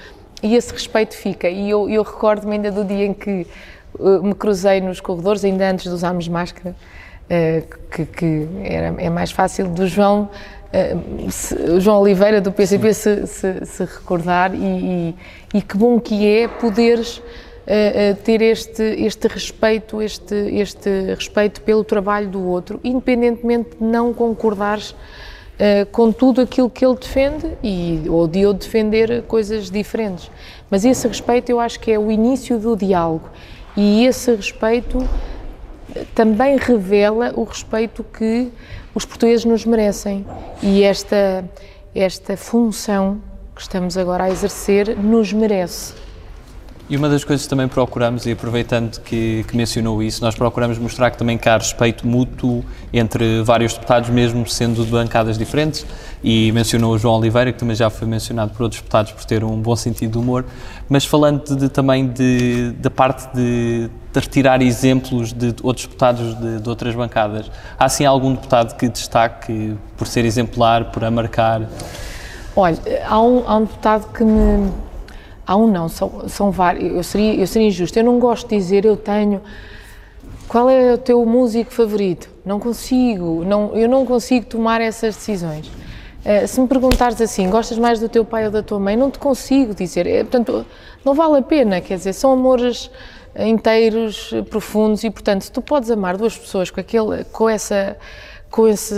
E 0.43 0.55
esse 0.55 0.73
respeito 0.73 1.15
fica. 1.17 1.49
E 1.49 1.69
eu, 1.69 1.89
eu 1.89 2.03
recordo-me 2.03 2.55
ainda 2.55 2.71
do 2.71 2.85
dia 2.85 3.07
em 3.07 3.15
que 3.15 3.47
uh, 3.99 4.23
me 4.23 4.35
cruzei 4.35 4.81
nos 4.81 5.01
corredores, 5.01 5.45
ainda 5.45 5.69
antes 5.69 5.85
de 5.85 5.91
usarmos 5.91 6.29
máscara, 6.29 6.77
uh, 7.25 7.89
que, 7.91 8.07
que 8.07 8.49
era, 8.63 8.95
é 8.99 9.11
mais 9.11 9.33
fácil, 9.33 9.69
do 9.69 9.87
João. 9.87 10.31
Uh, 10.69 11.31
se, 11.31 11.81
João 11.81 12.03
Oliveira 12.03 12.41
do 12.41 12.53
PCP 12.53 12.95
se, 12.95 13.27
se, 13.27 13.67
se, 13.67 13.85
recordar 13.85 14.55
e, 14.55 14.59
e, 14.59 15.15
e 15.55 15.63
que 15.63 15.77
bom 15.77 15.99
que 15.99 16.27
é 16.27 16.47
poderes 16.47 17.23
ter 18.25 18.41
este, 18.41 18.83
este 18.83 19.29
respeito, 19.29 20.01
este, 20.01 20.35
este 20.35 20.89
respeito 21.15 21.61
pelo 21.61 21.85
trabalho 21.85 22.27
do 22.27 22.43
outro, 22.43 22.81
independentemente 22.83 23.77
de 23.79 23.85
não 23.85 24.15
concordares 24.15 24.95
uh, 25.59 25.87
com 25.93 26.13
tudo 26.13 26.41
aquilo 26.41 26.71
que 26.71 26.85
ele 26.85 26.97
defende 26.97 27.57
e, 27.63 28.05
ou 28.09 28.27
de 28.27 28.41
eu 28.41 28.53
defender 28.53 29.23
coisas 29.23 29.71
diferentes. 29.71 30.31
Mas 30.71 30.85
esse 30.85 31.07
respeito 31.07 31.51
eu 31.51 31.61
acho 31.61 31.81
que 31.81 31.91
é 31.91 31.99
o 31.99 32.11
início 32.11 32.59
do 32.59 32.77
diálogo 32.77 33.29
e 33.77 34.07
esse 34.07 34.35
respeito 34.35 34.99
também 36.15 36.57
revela 36.57 37.33
o 37.35 37.45
respeito 37.45 38.05
que 38.05 38.51
os 38.95 39.05
portugueses 39.05 39.45
nos 39.45 39.65
merecem 39.65 40.27
e 40.63 40.83
esta, 40.83 41.45
esta 41.95 42.37
função 42.37 43.21
que 43.55 43.63
estamos 43.63 43.97
agora 43.97 44.25
a 44.25 44.31
exercer 44.31 44.97
nos 44.97 45.33
merece. 45.33 46.08
E 46.91 46.97
uma 46.97 47.07
das 47.07 47.23
coisas 47.23 47.45
que 47.45 47.51
também 47.51 47.69
procuramos, 47.69 48.25
e 48.25 48.33
aproveitando 48.33 48.99
que, 49.01 49.45
que, 49.47 49.55
mencionou 49.55 50.03
isso, 50.03 50.25
nós 50.25 50.35
procuramos 50.35 50.79
mostrar 50.79 51.11
que 51.11 51.19
também 51.19 51.39
há 51.45 51.59
respeito 51.59 52.07
mútuo 52.07 52.65
entre 52.91 53.43
vários 53.43 53.75
deputados, 53.75 54.09
mesmo 54.09 54.49
sendo 54.49 54.83
de 54.83 54.91
bancadas 54.91 55.37
diferentes, 55.37 55.85
e 56.25 56.51
mencionou 56.53 56.95
o 56.95 56.99
João 56.99 57.17
Oliveira, 57.17 57.53
que 57.53 57.59
também 57.59 57.77
já 57.77 57.91
foi 57.91 58.09
mencionado 58.09 58.53
por 58.55 58.63
outros 58.63 58.81
deputados 58.81 59.13
por 59.13 59.23
ter 59.27 59.45
um 59.45 59.61
bom 59.61 59.77
sentido 59.77 60.13
de 60.13 60.19
humor, 60.19 60.47
mas 60.89 61.05
falando 61.05 61.55
de, 61.55 61.69
também 61.69 62.09
de, 62.09 62.73
da 62.79 62.89
parte 62.89 63.29
de, 63.35 63.91
de, 64.11 64.21
retirar 64.21 64.63
exemplos 64.63 65.35
de 65.35 65.55
outros 65.63 65.85
deputados 65.85 66.39
de, 66.39 66.59
de 66.59 66.69
outras 66.71 66.95
bancadas, 66.95 67.51
há 67.79 67.85
assim 67.85 68.07
algum 68.07 68.33
deputado 68.33 68.75
que 68.79 68.89
destaque 68.89 69.77
por 69.95 70.07
ser 70.07 70.25
exemplar, 70.25 70.87
por 70.87 71.05
a 71.05 71.11
marcar? 71.11 71.69
Olha, 72.57 72.79
há 73.07 73.21
um, 73.21 73.45
há 73.47 73.57
um 73.57 73.65
deputado 73.65 74.11
que 74.11 74.25
me 74.25 74.73
Há 75.49 75.57
um 75.57 75.67
não, 75.67 75.89
são, 75.89 76.29
são 76.29 76.51
vários. 76.51 76.95
Eu 76.95 77.03
seria, 77.03 77.35
eu 77.35 77.47
seria 77.47 77.69
injusto. 77.69 77.99
Eu 77.99 78.05
não 78.05 78.19
gosto 78.19 78.47
de 78.47 78.57
dizer 78.57 78.85
eu 78.85 78.99
tenho. 78.99 79.41
Qual 80.47 80.69
é 80.69 80.93
o 80.93 80.99
teu 80.99 81.25
músico 81.25 81.73
favorito? 81.73 82.29
Não 82.45 82.61
consigo, 82.61 83.45
não, 83.47 83.75
eu 83.75 83.89
não 83.89 84.05
consigo 84.05 84.45
tomar 84.45 84.83
essas 84.83 85.17
decisões. 85.17 85.67
Uh, 85.67 86.47
se 86.47 86.61
me 86.61 86.69
perguntares 86.69 87.19
assim, 87.23 87.49
gostas 87.49 87.79
mais 87.79 87.99
do 87.99 88.11
teu 88.11 88.27
pai 88.27 88.45
ou 88.45 88.51
da 88.51 88.63
tua 88.63 88.79
mãe, 88.79 88.95
não 88.95 89.11
te 89.11 89.19
consigo 89.19 89.75
dizer. 89.75 90.07
É, 90.07 90.23
portanto, 90.23 90.67
não 91.03 91.15
vale 91.15 91.39
a 91.39 91.43
pena, 91.43 91.81
quer 91.81 91.97
dizer, 91.97 92.13
são 92.13 92.33
amores 92.33 92.91
inteiros, 93.39 94.35
profundos 94.51 95.03
e, 95.03 95.11
portanto, 95.11 95.43
se 95.43 95.53
tu 95.53 95.63
podes 95.63 95.91
amar 95.91 96.19
duas 96.19 96.37
pessoas 96.37 96.71
com, 96.71 96.81
aquele, 96.81 97.25
com, 97.25 97.49
essa, 97.49 97.97
com 98.51 98.69
esse 98.69 98.95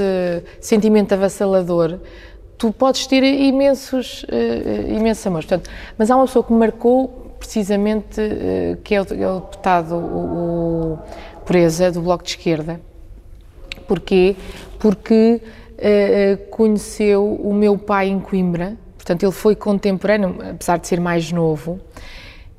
sentimento 0.61 1.13
avassalador, 1.13 1.99
tu 2.61 2.71
podes 2.71 3.07
ter 3.07 3.25
imensos, 3.25 4.23
uh, 4.25 4.95
imensos 4.95 5.27
amores. 5.27 5.47
Portanto, 5.47 5.71
mas 5.97 6.11
há 6.11 6.17
uma 6.17 6.27
pessoa 6.27 6.45
que 6.45 6.53
marcou 6.53 7.35
precisamente, 7.39 8.21
uh, 8.21 8.77
que 8.85 8.95
é 8.95 9.01
o, 9.01 9.07
é 9.15 9.29
o 9.29 9.41
deputado 9.41 9.95
o, 9.95 10.93
o 10.93 10.99
Pureza, 11.47 11.91
do 11.91 12.03
Bloco 12.03 12.23
de 12.23 12.31
Esquerda. 12.31 12.79
Porquê? 13.89 14.37
Porque 14.79 15.41
conheceu 16.51 17.25
o 17.25 17.55
meu 17.55 17.79
pai 17.79 18.09
em 18.09 18.21
Coimbra, 18.21 18.77
portanto 18.99 19.23
ele 19.23 19.33
foi 19.33 19.57
contemporâneo, 19.57 20.37
apesar 20.51 20.77
de 20.77 20.87
ser 20.87 21.01
mais 21.01 21.33
novo, 21.33 21.81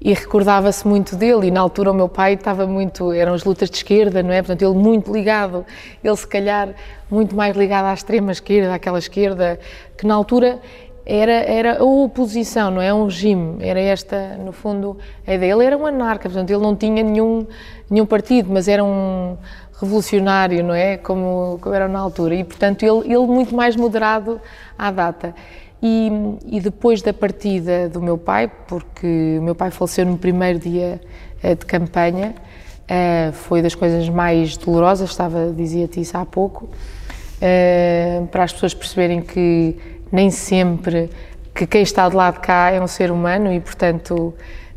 e 0.02 0.14
recordava-se 0.14 0.88
muito 0.88 1.16
dele 1.16 1.48
e 1.48 1.52
na 1.52 1.62
altura 1.62 1.92
o 1.92 1.94
meu 1.94 2.10
pai 2.10 2.34
estava 2.34 2.66
muito, 2.66 3.12
eram 3.12 3.36
as 3.36 3.44
lutas 3.44 3.70
de 3.70 3.78
esquerda, 3.78 4.24
não 4.24 4.32
é? 4.32 4.42
Portanto, 4.42 4.64
ele 4.64 4.74
muito 4.74 5.14
ligado, 5.14 5.64
ele 6.04 6.18
se 6.18 6.28
calhar 6.28 6.70
muito 7.10 7.36
mais 7.36 7.56
ligado 7.56 7.86
à 7.86 7.94
extrema 7.94 8.32
esquerda, 8.32 8.74
àquela 8.74 8.98
esquerda 8.98 9.60
que 9.96 10.08
na 10.08 10.16
altura 10.16 10.60
era, 11.06 11.32
era 11.32 11.80
a 11.80 11.84
oposição, 11.84 12.72
não 12.72 12.82
é? 12.82 12.92
Um 12.92 13.06
regime, 13.06 13.58
era 13.60 13.80
esta, 13.80 14.38
no 14.38 14.52
fundo, 14.52 14.98
a 15.26 15.36
ideia. 15.36 15.54
Ele 15.54 15.66
era 15.66 15.78
um 15.78 15.86
anarca, 15.86 16.28
portanto, 16.28 16.50
ele 16.50 16.62
não 16.62 16.76
tinha 16.76 17.04
nenhum, 17.04 17.46
nenhum 17.88 18.06
partido, 18.06 18.52
mas 18.52 18.68
era 18.68 18.84
um 18.84 19.38
revolucionário, 19.80 20.64
não 20.64 20.74
é? 20.74 20.98
Como, 20.98 21.60
como 21.62 21.76
era 21.76 21.88
na 21.88 22.00
altura. 22.00 22.36
E, 22.36 22.44
portanto, 22.44 22.84
ele, 22.84 23.14
ele 23.14 23.28
muito 23.28 23.56
mais 23.56 23.76
moderado 23.76 24.42
à 24.78 24.90
data. 24.90 25.36
E, 25.84 26.12
e, 26.46 26.60
depois 26.60 27.02
da 27.02 27.12
partida 27.12 27.90
do 27.90 28.00
meu 28.00 28.18
pai, 28.18 28.52
porque 28.68 29.38
o 29.40 29.42
meu 29.42 29.56
pai 29.56 29.72
faleceu 29.72 30.06
no 30.06 30.16
primeiro 30.16 30.60
dia 30.60 31.02
uh, 31.44 31.56
de 31.56 31.66
campanha, 31.66 32.36
uh, 32.84 33.34
foi 33.34 33.64
das 33.64 33.74
coisas 33.74 34.08
mais 34.08 34.56
dolorosas, 34.58 35.10
estava, 35.10 35.52
dizia-te 35.52 36.00
isso 36.00 36.16
há 36.16 36.24
pouco, 36.24 36.66
uh, 36.66 38.28
para 38.28 38.44
as 38.44 38.54
pessoas 38.54 38.76
perceberem 38.76 39.22
que 39.22 39.76
nem 40.12 40.30
sempre 40.30 41.10
que 41.54 41.66
quem 41.66 41.82
está 41.82 42.08
de 42.08 42.16
lado 42.16 42.36
de 42.36 42.42
cá 42.42 42.70
é 42.70 42.80
um 42.80 42.88
ser 42.88 43.12
humano 43.12 43.52
e, 43.52 43.60
portanto, 43.60 44.36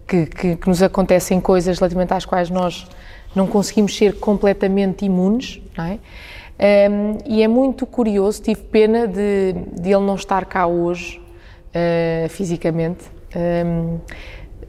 que, 0.09 0.27
que, 0.27 0.57
que 0.57 0.69
nos 0.69 0.83
acontecem 0.83 1.41
coisas 1.41 1.79
relativamente 1.79 2.15
às 2.15 2.25
quais 2.25 2.49
nós 2.49 2.87
não 3.35 3.47
conseguimos 3.47 3.97
ser 3.97 4.19
completamente 4.19 5.05
imunes, 5.05 5.61
não 5.77 5.85
é? 5.85 5.99
Um, 6.59 7.19
e 7.27 7.43
é 7.43 7.49
muito 7.49 7.85
curioso, 7.85 8.41
tive 8.41 8.63
pena 8.63 9.09
de, 9.09 9.55
de 9.73 9.91
ele 9.91 10.05
não 10.05 10.15
estar 10.15 10.45
cá 10.45 10.67
hoje, 10.67 11.21
uh, 11.71 12.29
fisicamente, 12.29 13.05
um, 13.67 13.99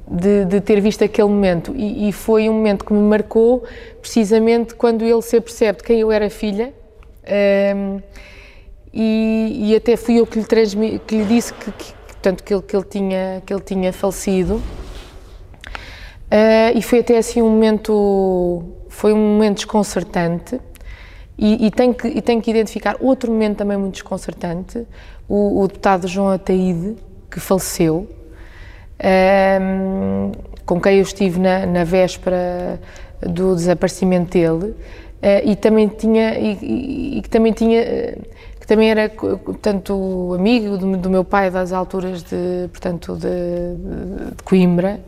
de, 0.07 0.45
de, 0.45 0.61
ter 0.61 0.81
visto 0.81 1.03
aquele 1.03 1.27
momento. 1.27 1.73
E, 1.75 2.09
e, 2.09 2.11
foi 2.11 2.49
um 2.49 2.53
momento 2.53 2.85
que 2.85 2.93
me 2.93 2.99
marcou, 2.99 3.63
precisamente 4.01 4.73
quando 4.73 5.03
ele 5.03 5.21
se 5.21 5.37
apercebe 5.37 5.77
de 5.79 5.83
quem 5.83 5.99
eu 5.99 6.11
era 6.11 6.29
filha. 6.29 6.73
Um, 7.75 7.99
e, 8.93 9.71
e, 9.71 9.75
até 9.75 9.95
fui 9.95 10.19
eu 10.19 10.25
que 10.25 10.39
lhe, 10.39 10.45
transmi, 10.45 10.99
que 10.99 11.17
lhe 11.17 11.25
disse 11.25 11.53
que, 11.53 11.71
que, 11.71 11.93
portanto, 11.93 12.43
que, 12.43 12.53
ele, 12.53 12.63
que, 12.63 12.75
ele 12.75 12.85
tinha, 12.85 13.43
que 13.45 13.53
ele 13.53 13.61
tinha 13.61 13.93
falecido. 13.93 14.55
Uh, 16.25 16.75
e 16.75 16.81
foi 16.81 16.99
até 16.99 17.17
assim 17.17 17.41
um 17.41 17.49
momento, 17.49 18.63
foi 18.89 19.13
um 19.13 19.17
momento 19.17 19.57
desconcertante. 19.57 20.59
E, 21.37 21.67
e, 21.67 21.71
tenho 21.71 21.93
que, 21.93 22.07
e 22.07 22.21
que 22.21 22.49
identificar 22.49 22.95
outro 22.99 23.31
momento 23.31 23.57
também 23.57 23.77
muito 23.77 23.95
desconcertante, 23.95 24.85
o, 25.27 25.61
o 25.61 25.67
deputado 25.67 26.07
João 26.07 26.29
Ataíde, 26.29 26.95
que 27.29 27.39
faleceu, 27.39 28.07
um, 29.61 30.31
com 30.65 30.79
quem 30.79 30.95
eu 30.97 31.01
estive 31.01 31.39
na, 31.39 31.65
na 31.65 31.83
véspera 31.83 32.79
do 33.21 33.53
desaparecimento 33.55 34.31
dele, 34.31 34.67
uh, 34.67 34.75
e 35.43 35.55
também 35.55 35.89
tinha, 35.89 36.39
e, 36.39 37.17
e, 37.17 37.21
que 37.21 37.29
também 37.29 37.51
tinha, 37.51 37.83
que 38.59 38.65
também 38.65 38.89
era, 38.89 39.09
portanto, 39.09 40.33
amigo 40.33 40.77
do, 40.77 40.95
do 40.97 41.09
meu 41.09 41.25
pai 41.25 41.51
das 41.51 41.73
alturas 41.73 42.23
de, 42.23 42.69
portanto, 42.69 43.15
de, 43.15 43.27
de 44.35 44.43
Coimbra, 44.43 45.01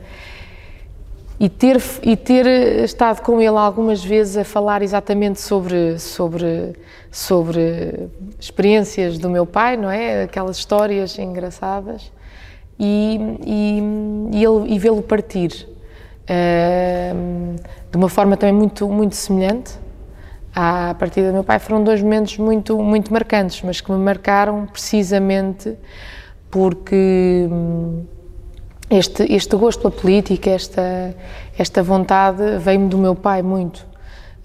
e 1.39 1.47
ter, 1.49 1.81
e 2.01 2.15
ter 2.15 2.47
estado 2.83 3.21
com 3.21 3.39
ele 3.39 3.57
algumas 3.57 4.03
vezes 4.03 4.37
a 4.37 4.43
falar 4.43 4.81
exatamente 4.81 5.39
sobre, 5.39 5.99
sobre, 5.99 6.73
sobre 7.11 8.09
experiências 8.39 9.17
do 9.19 9.29
meu 9.29 9.45
pai, 9.45 9.77
não 9.77 9.89
é? 9.89 10.23
Aquelas 10.23 10.57
histórias 10.57 11.17
engraçadas 11.19 12.11
e, 12.79 13.19
e, 13.45 13.81
e, 14.37 14.43
ele, 14.43 14.73
e 14.73 14.79
vê-lo 14.79 15.01
partir 15.03 15.67
uh, 16.23 17.55
de 17.91 17.97
uma 17.97 18.09
forma 18.09 18.35
também 18.35 18.55
muito, 18.55 18.89
muito 18.89 19.15
semelhante 19.15 19.73
à 20.55 20.95
partida 20.97 21.27
do 21.27 21.33
meu 21.33 21.43
pai. 21.43 21.59
Foram 21.59 21.83
dois 21.83 22.01
momentos 22.01 22.35
muito, 22.39 22.79
muito 22.79 23.13
marcantes, 23.13 23.61
mas 23.61 23.79
que 23.79 23.91
me 23.91 23.99
marcaram 23.99 24.65
precisamente 24.65 25.77
porque. 26.49 27.47
Hum, 27.51 28.16
este, 28.89 29.23
este 29.33 29.55
gosto 29.55 29.81
pela 29.81 29.91
política, 29.91 30.49
esta, 30.49 31.15
esta 31.57 31.83
vontade, 31.83 32.57
veio-me 32.59 32.87
do 32.87 32.97
meu 32.97 33.15
pai 33.15 33.41
muito. 33.41 33.85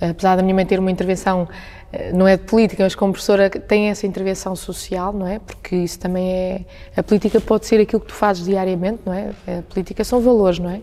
Apesar 0.01 0.37
da 0.37 0.43
minha 0.43 0.55
mãe 0.55 0.67
ter 0.67 0.81
uma 0.81 0.91
intervenção, 0.91 1.49
eh, 1.93 2.13
não 2.13 2.27
é 2.27 2.37
de 2.37 2.43
política, 2.43 2.83
mas 2.83 2.95
como 2.97 3.13
professora 3.13 3.49
tem 3.49 3.89
essa 3.89 4.05
intervenção 4.05 4.57
social, 4.57 5.13
não 5.13 5.27
é? 5.29 5.39
Porque 5.39 5.77
isso 5.77 5.99
também 6.01 6.33
é. 6.33 6.61
A 6.97 7.03
política 7.05 7.41
pode 7.41 7.67
ser 7.67 7.81
aquilo 7.81 8.01
que 8.01 8.09
tu 8.09 8.15
fazes 8.15 8.45
diariamente, 8.45 9.03
não 9.07 9.13
é? 9.13 9.31
A 9.47 9.63
política 9.63 10.03
são 10.03 10.21
valores, 10.21 10.59
não 10.59 10.71
é? 10.71 10.81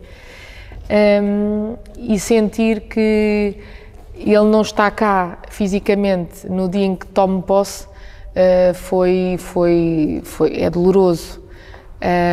Um, 1.22 1.76
e 1.98 2.18
sentir 2.18 2.82
que 2.82 3.58
ele 4.16 4.46
não 4.46 4.62
está 4.62 4.90
cá 4.90 5.38
fisicamente 5.50 6.48
no 6.48 6.68
dia 6.68 6.86
em 6.86 6.96
que 6.96 7.06
tomo 7.08 7.42
posse 7.44 7.86
uh, 7.86 8.74
foi, 8.74 9.36
foi, 9.38 10.22
foi, 10.24 10.62
é 10.62 10.70
doloroso. 10.70 11.42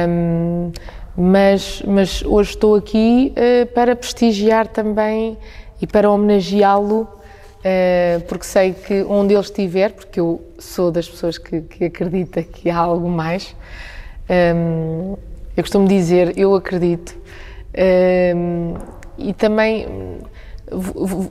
Um, 0.08 0.70
mas, 1.16 1.82
mas 1.86 2.22
hoje 2.22 2.50
estou 2.50 2.74
aqui 2.74 3.32
uh, 3.32 3.66
para 3.72 3.96
prestigiar 3.96 4.66
também 4.66 5.38
e 5.80 5.86
para 5.86 6.10
homenageá-lo, 6.10 7.02
uh, 7.02 8.20
porque 8.28 8.44
sei 8.44 8.74
que 8.74 9.02
onde 9.04 9.32
ele 9.32 9.42
estiver, 9.42 9.92
porque 9.92 10.20
eu 10.20 10.42
sou 10.58 10.90
das 10.90 11.08
pessoas 11.08 11.38
que, 11.38 11.62
que 11.62 11.84
acredita 11.86 12.42
que 12.42 12.68
há 12.68 12.76
algo 12.76 13.08
mais, 13.08 13.56
um, 14.28 14.32
ehm, 14.32 15.16
eu 15.56 15.62
costumo 15.62 15.88
dizer, 15.88 16.36
eu 16.36 16.54
acredito, 16.54 17.16
um, 17.16 17.16
ehm, 17.74 18.74
e 19.18 19.32
também 19.32 19.86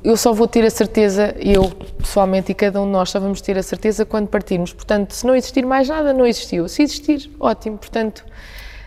eu 0.04 0.16
só 0.16 0.34
vou 0.34 0.48
ter 0.48 0.64
a 0.64 0.70
certeza, 0.70 1.36
eu 1.38 1.70
pessoalmente 1.98 2.52
e 2.52 2.56
cada 2.56 2.82
um 2.82 2.86
de 2.86 2.92
nós 2.92 3.10
só 3.10 3.20
vamos 3.20 3.42
ter 3.42 3.58
a 3.58 3.64
certeza 3.64 4.06
quando 4.06 4.28
partirmos. 4.28 4.72
Portanto, 4.72 5.12
se 5.14 5.28
não 5.28 5.36
existir 5.36 5.66
mais 5.66 5.90
nada, 5.90 6.14
não 6.14 6.26
existiu. 6.26 6.68
Se 6.70 6.82
existir, 6.82 7.30
ótimo. 7.38 7.78
Portanto, 7.78 8.24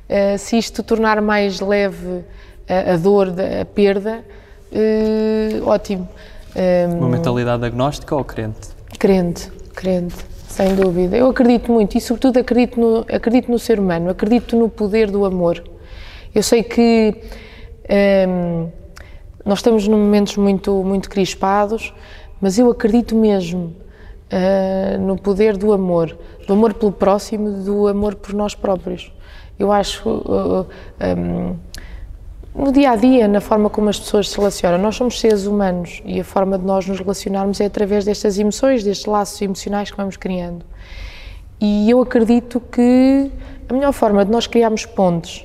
uh, 0.08 0.38
se 0.38 0.58
isto 0.58 0.82
tornar 0.82 1.20
mais 1.20 1.60
leve 1.60 2.24
a, 2.68 2.94
a 2.94 2.96
dor, 2.96 3.28
a 3.28 3.64
perda, 3.64 4.24
uh, 4.72 5.66
ótimo. 5.66 6.08
Um, 6.56 6.98
Uma 6.98 7.08
mentalidade 7.08 7.64
agnóstica 7.64 8.14
ou 8.14 8.24
crente? 8.24 8.68
Crente, 8.98 9.50
crente, 9.74 10.16
sem 10.48 10.74
dúvida. 10.74 11.16
Eu 11.16 11.30
acredito 11.30 11.70
muito 11.70 11.96
e, 11.96 12.00
sobretudo, 12.00 12.38
acredito 12.38 12.80
no, 12.80 13.06
acredito 13.14 13.50
no 13.50 13.58
ser 13.58 13.78
humano, 13.78 14.10
acredito 14.10 14.56
no 14.56 14.68
poder 14.68 15.10
do 15.10 15.24
amor. 15.24 15.62
Eu 16.34 16.42
sei 16.42 16.62
que 16.62 17.14
um, 18.28 18.68
nós 19.44 19.60
estamos 19.60 19.88
num 19.88 19.98
momentos 19.98 20.36
muito, 20.36 20.82
muito 20.84 21.08
crispados, 21.08 21.94
mas 22.40 22.58
eu 22.58 22.70
acredito 22.70 23.14
mesmo 23.14 23.74
uh, 24.32 24.98
no 25.00 25.16
poder 25.16 25.56
do 25.56 25.72
amor, 25.72 26.16
do 26.46 26.52
amor 26.52 26.74
pelo 26.74 26.92
próximo, 26.92 27.64
do 27.64 27.88
amor 27.88 28.14
por 28.14 28.34
nós 28.34 28.54
próprios. 28.54 29.12
Eu 29.58 29.72
acho, 29.72 30.08
uh, 30.08 30.66
um, 31.18 31.56
no 32.54 32.72
dia 32.72 32.90
a 32.90 32.96
dia, 32.96 33.26
na 33.26 33.40
forma 33.40 33.68
como 33.68 33.88
as 33.88 33.98
pessoas 33.98 34.28
se 34.28 34.36
relacionam, 34.36 34.78
nós 34.78 34.96
somos 34.96 35.18
seres 35.20 35.46
humanos 35.46 36.02
e 36.04 36.20
a 36.20 36.24
forma 36.24 36.58
de 36.58 36.64
nós 36.64 36.86
nos 36.86 36.98
relacionarmos 36.98 37.60
é 37.60 37.66
através 37.66 38.04
destas 38.04 38.38
emoções, 38.38 38.84
destes 38.84 39.06
laços 39.06 39.40
emocionais 39.42 39.90
que 39.90 39.96
vamos 39.96 40.16
criando. 40.16 40.64
E 41.60 41.90
eu 41.90 42.00
acredito 42.00 42.60
que 42.60 43.30
a 43.68 43.72
melhor 43.72 43.92
forma 43.92 44.24
de 44.24 44.30
nós 44.30 44.46
criarmos 44.46 44.86
pontes, 44.86 45.44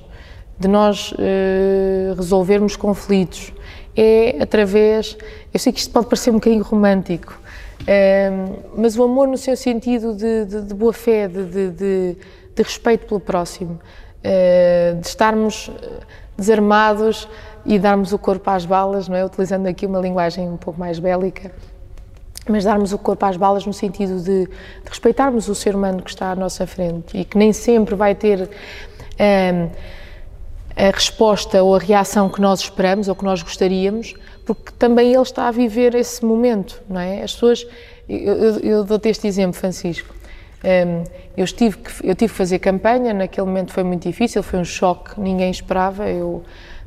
de 0.60 0.68
nós 0.68 1.12
uh, 1.12 2.16
resolvermos 2.16 2.76
conflitos, 2.76 3.52
é 3.96 4.38
através. 4.40 5.18
Eu 5.54 5.60
sei 5.60 5.74
que 5.74 5.80
isto 5.80 5.92
pode 5.92 6.06
parecer 6.06 6.30
um 6.30 6.36
bocadinho 6.36 6.64
romântico, 6.64 7.40
uh, 7.82 8.60
mas 8.78 8.96
o 8.96 9.04
amor 9.04 9.28
no 9.28 9.38
seu 9.38 9.58
sentido 9.58 10.16
de, 10.16 10.46
de, 10.46 10.62
de 10.62 10.74
boa 10.74 10.94
fé, 10.94 11.28
de, 11.28 11.72
de 11.72 12.64
respeito 12.64 13.08
pelo 13.08 13.20
próximo. 13.20 13.80
Eh, 14.24 14.96
de 15.02 15.08
estarmos 15.08 15.70
desarmados 16.38 17.28
e 17.66 17.78
darmos 17.78 18.14
o 18.14 18.18
corpo 18.18 18.50
às 18.50 18.66
balas, 18.66 19.10
não 19.10 19.18
é? 19.18 19.26
Utilizando 19.26 19.68
aqui 19.68 19.86
uma 19.86 20.00
linguagem 20.00 20.48
um 20.48 20.56
pouco 20.56 20.80
mais 20.80 20.98
bélica, 20.98 21.52
mas 22.48 22.64
darmos 22.64 22.94
o 22.94 22.98
corpo 22.98 23.26
às 23.26 23.36
balas 23.36 23.66
no 23.66 23.74
sentido 23.74 24.22
de, 24.22 24.46
de 24.46 24.50
respeitarmos 24.86 25.50
o 25.50 25.56
ser 25.56 25.76
humano 25.76 26.02
que 26.02 26.10
está 26.10 26.32
à 26.32 26.36
nossa 26.36 26.66
frente 26.66 27.18
e 27.18 27.26
que 27.26 27.38
nem 27.38 27.52
sempre 27.52 27.96
vai 27.96 28.16
ter 28.16 28.50
ehm, 29.20 29.70
a 30.74 30.90
resposta 30.90 31.62
ou 31.62 31.76
a 31.76 31.80
reação 31.80 32.30
que 32.30 32.40
nós 32.40 32.62
esperamos 32.62 33.10
ou 33.10 33.16
que 33.16 33.26
nós 33.26 33.42
gostaríamos, 33.42 34.16
porque 34.46 34.72
também 34.80 35.14
ele 35.14 35.22
está 35.22 35.50
a 35.50 35.52
viver 35.52 35.96
esse 35.96 36.24
momento, 36.24 36.82
não 36.90 37.02
é? 37.02 37.24
As 37.24 37.34
pessoas, 37.34 37.68
eu, 38.08 38.34
eu, 38.34 38.60
eu 38.60 38.84
dou-te 38.86 39.10
este 39.10 39.28
exemplo, 39.28 39.60
Francisco. 39.60 40.16
Um, 40.64 41.04
eu, 41.36 41.46
tive 41.46 41.78
que, 41.78 41.92
eu 42.08 42.16
tive 42.16 42.32
que 42.32 42.38
fazer 42.38 42.60
campanha, 42.60 43.14
naquele 43.14 43.46
momento 43.46 43.74
foi 43.74 43.84
muito 43.84 44.08
difícil, 44.08 44.42
foi 44.42 44.60
um 44.60 44.66
choque, 44.66 45.20
ninguém 45.20 45.52
esperava. 45.52 46.10
Eu, 46.10 46.44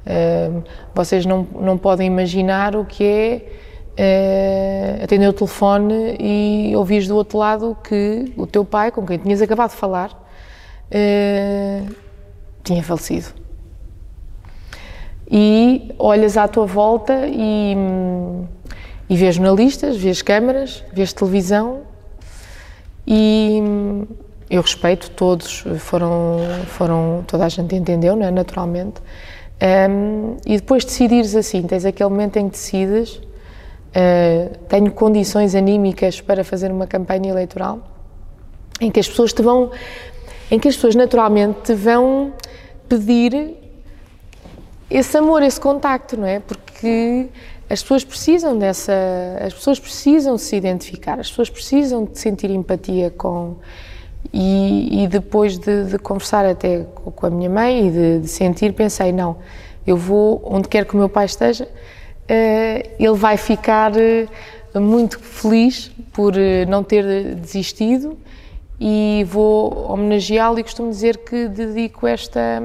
um, 0.07 0.63
vocês 0.95 1.27
não, 1.27 1.47
não 1.61 1.77
podem 1.77 2.07
imaginar 2.07 2.75
o 2.75 2.85
que 2.85 3.05
é 3.05 3.43
uh, 3.97 5.05
atendeu 5.05 5.31
o 5.31 5.33
telefone 5.33 6.17
e 6.21 6.77
ouvis 6.77 7.09
do 7.09 7.17
outro 7.17 7.39
lado 7.39 7.77
que 7.83 8.33
o 8.37 8.47
teu 8.47 8.65
pai, 8.65 8.91
com 8.91 9.05
quem 9.05 9.19
tinhas 9.19 9.43
acabado 9.43 9.71
de 9.71 9.77
falar, 9.77 10.11
uh, 10.13 11.95
tinha 12.63 12.83
falecido. 12.83 13.29
E 15.29 15.93
olhas 15.99 16.37
à 16.37 16.47
tua 16.47 16.67
volta 16.67 17.27
e, 17.27 17.77
e 19.09 19.17
vês 19.17 19.35
jornalistas, 19.35 19.97
vês 19.97 20.23
câmaras, 20.23 20.85
vês 20.93 21.13
televisão 21.13 21.86
e 23.07 23.63
eu 24.51 24.63
respeito 24.63 25.11
todos, 25.11 25.65
foram, 25.79 26.39
foram 26.67 27.25
toda 27.27 27.45
a 27.45 27.49
gente 27.49 27.75
entendeu, 27.75 28.17
né, 28.17 28.31
naturalmente. 28.31 29.01
Um, 29.91 30.37
e 30.45 30.57
depois 30.57 30.85
decidires 30.85 31.35
assim, 31.35 31.63
tens 31.63 31.85
aquele 31.85 32.11
momento 32.11 32.37
em 32.37 32.49
que 32.49 32.57
decides 32.57 33.21
Uh, 33.97 34.55
tenho 34.69 34.93
condições 34.93 35.55
anímicas 35.55 36.21
para 36.21 36.45
fazer 36.45 36.71
uma 36.71 36.87
campanha 36.87 37.31
eleitoral 37.31 37.81
em 38.79 38.91
que 38.91 39.01
as 39.01 39.09
pessoas 39.09 39.33
te 39.33 39.41
vão, 39.41 39.71
em 40.51 40.59
que 40.59 40.69
as 40.69 40.75
pessoas 40.75 40.95
naturalmente 40.95 41.61
te 41.63 41.75
vão 41.75 42.35
pedir 42.91 43.55
esse 44.91 45.17
amor, 45.17 45.43
esse 45.43 45.59
contacto, 45.59 46.15
não 46.15 46.27
é? 46.27 46.41
Porque 46.41 47.29
as 47.69 47.83
pessoas 47.83 48.05
precisam 48.05 48.59
dessa, 48.59 48.93
as 49.41 49.53
pessoas 49.55 49.81
precisam 49.81 50.39
se 50.39 50.57
identificar, 50.57 51.19
as 51.19 51.29
pessoas 51.29 51.51
precisam 51.51 52.05
de 52.05 52.19
sentir 52.19 52.51
empatia 52.51 53.11
com 53.11 53.57
e, 54.33 55.05
e 55.05 55.09
depois 55.09 55.59
de, 55.59 55.85
de, 55.85 55.99
conversar 55.99 56.45
até 56.45 56.85
com 56.95 57.27
a 57.27 57.31
minha 57.31 57.51
mãe 57.51 57.89
e 57.89 57.91
de, 57.91 58.21
de 58.21 58.29
sentir, 58.29 58.73
pensei 58.73 59.13
não, 59.13 59.37
eu 59.87 59.97
vou 59.97 60.43
onde 60.45 60.69
quer 60.69 60.85
que 60.85 60.95
o 60.95 60.97
meu 60.97 61.09
pai 61.09 61.27
esteja 61.27 61.69
eh, 62.29 62.91
ele 62.99 63.15
vai 63.15 63.37
ficar 63.37 63.97
eh, 63.97 64.27
muito 64.75 65.19
feliz 65.21 65.93
por 66.13 66.37
eh, 66.37 66.65
não 66.67 66.83
ter 66.83 67.35
desistido 67.37 68.19
e 68.81 69.25
vou 69.29 69.91
homenageá-lo 69.91 70.59
e 70.59 70.63
costumo 70.63 70.91
dizer 70.91 71.19
que 71.19 71.47
dedico 71.47 72.07
esta, 72.07 72.63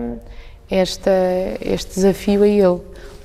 esta, 0.70 1.12
este 1.62 1.96
desafio 1.96 2.44
a 2.44 2.48
ele, 2.48 2.82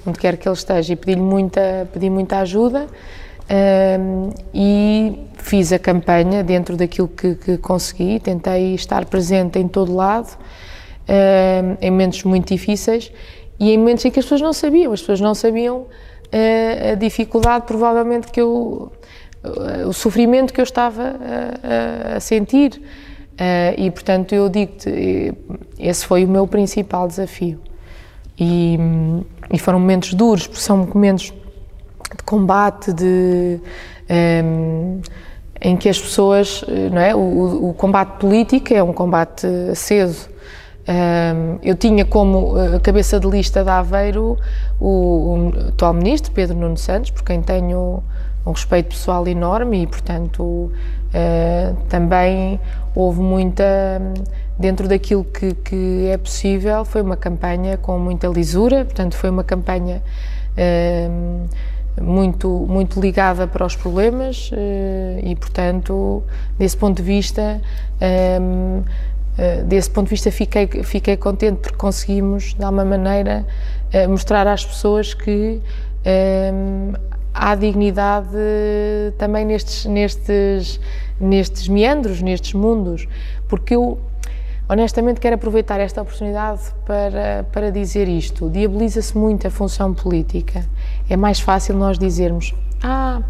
onde 0.06 0.18
quer 0.18 0.36
que 0.36 0.48
ele 0.48 0.54
esteja. 0.54 0.92
E 0.92 0.96
pedi-lhe 0.96 1.20
muita, 1.20 1.88
pedi 1.92 2.08
muita 2.08 2.38
ajuda 2.38 2.86
um, 3.48 4.30
e 4.52 5.18
fiz 5.38 5.72
a 5.72 5.78
campanha 5.78 6.42
dentro 6.42 6.76
daquilo 6.76 7.08
que, 7.08 7.34
que, 7.36 7.58
consegui, 7.58 8.18
tentei 8.18 8.74
estar 8.74 9.04
presente 9.04 9.58
em 9.58 9.68
todo 9.68 9.94
lado, 9.94 10.36
um, 11.08 11.76
em 11.80 11.90
momentos 11.90 12.24
muito 12.24 12.48
difíceis 12.48 13.12
e 13.58 13.70
em 13.70 13.78
momentos 13.78 14.04
em 14.04 14.10
que 14.10 14.18
as 14.18 14.24
pessoas 14.24 14.40
não 14.40 14.52
sabiam, 14.52 14.92
as 14.92 15.00
pessoas 15.00 15.20
não 15.20 15.34
sabiam 15.34 15.86
a, 16.32 16.92
a 16.92 16.94
dificuldade, 16.94 17.66
provavelmente, 17.66 18.32
que 18.32 18.40
eu. 18.40 18.92
o 19.86 19.92
sofrimento 19.92 20.52
que 20.52 20.60
eu 20.60 20.64
estava 20.64 21.16
a, 21.62 22.16
a 22.16 22.20
sentir. 22.20 22.82
Uh, 23.36 23.76
e 23.76 23.90
portanto 23.90 24.34
eu 24.34 24.48
digo-te, 24.48 25.34
esse 25.78 26.06
foi 26.06 26.24
o 26.24 26.28
meu 26.28 26.46
principal 26.46 27.06
desafio. 27.06 27.60
E, 28.38 28.78
e, 29.50 29.58
foram 29.58 29.80
momentos 29.80 30.12
duros, 30.14 30.46
porque 30.46 30.62
são 30.62 30.88
momentos 30.92 31.32
de 32.16 32.22
combate, 32.24 32.92
de, 32.92 33.58
um, 34.44 35.00
em 35.60 35.76
que 35.76 35.88
as 35.88 35.98
pessoas, 35.98 36.62
não 36.92 37.00
é? 37.00 37.14
O, 37.14 37.70
o, 37.70 37.74
combate 37.74 38.18
político 38.18 38.74
é 38.74 38.82
um 38.82 38.92
combate 38.92 39.46
aceso 39.70 40.28
eu 41.62 41.74
tinha 41.74 42.04
como 42.04 42.56
eh, 42.58 42.78
cabeça 42.78 43.18
de 43.18 43.26
lista 43.26 43.64
de 43.64 43.70
Aveiro 43.70 44.38
o, 44.80 44.88
o 44.88 45.68
atual 45.68 45.92
ministro, 45.92 46.32
Pedro 46.32 46.56
Nuno 46.56 46.76
Santos, 46.76 47.10
por 47.10 47.24
quem 47.24 47.42
tenho 47.42 48.02
um 48.46 48.52
respeito 48.52 48.90
pessoal 48.90 49.26
enorme 49.26 49.82
e, 49.82 49.86
portanto, 49.88 50.42
uh, 50.42 51.76
também 51.88 52.60
houve 52.94 53.20
muita. 53.20 53.64
Dentro 54.58 54.88
daquilo 54.88 55.24
que, 55.24 55.54
que, 55.54 56.08
é 56.08 56.16
possível, 56.16 56.84
foi 56.84 57.02
uma 57.02 57.16
campanha 57.16 57.76
com 57.76 57.98
muita 57.98 58.26
lisura, 58.28 58.84
portanto, 58.84 59.14
foi 59.16 59.28
uma 59.28 59.44
campanha 59.44 60.02
uh, 60.56 62.02
muito, 62.02 62.48
muito 62.48 62.98
ligada 62.98 63.46
para 63.46 63.66
os 63.66 63.76
problemas 63.76 64.50
uh, 64.52 64.56
e, 65.22 65.36
portanto, 65.36 66.22
desse 66.58 66.76
ponto 66.76 66.96
de 66.96 67.02
vista. 67.02 67.60
Eh, 69.38 69.62
desse 69.64 69.90
ponto 69.90 70.06
de 70.06 70.10
vista 70.10 70.30
fiquei, 70.30 70.66
fiquei 70.82 71.14
contente 71.14 71.58
porque 71.58 71.76
conseguimos, 71.76 72.54
de 72.54 72.64
alguma 72.64 72.86
maneira, 72.86 73.44
mostrar 74.08 74.46
às 74.46 74.64
pessoas 74.64 75.12
que 75.12 75.60
um, 75.60 76.92
eh, 76.94 76.98
há 77.34 77.54
dignidade 77.54 78.28
também 79.18 79.44
nestes, 79.44 79.84
nestes, 79.84 80.80
nestes 81.20 81.68
meandros, 81.68 82.22
nestes 82.22 82.54
mundos, 82.54 83.06
porque 83.46 83.74
eu 83.74 83.98
honestamente 84.68 85.20
quero 85.20 85.36
aproveitar 85.36 85.80
esta 85.80 86.02
oportunidade 86.02 86.62
para, 86.84 87.44
para 87.52 87.70
dizer 87.70 88.08
isto. 88.08 88.50
Diaboliza-se 88.50 89.16
muito 89.16 89.46
a 89.46 89.50
função 89.50 89.94
política. 89.94 90.64
É 91.08 91.16
mais 91.16 91.40
fácil 91.40 91.76
nós 91.76 91.98
dizermos, 91.98 92.54
ah, 92.82 93.22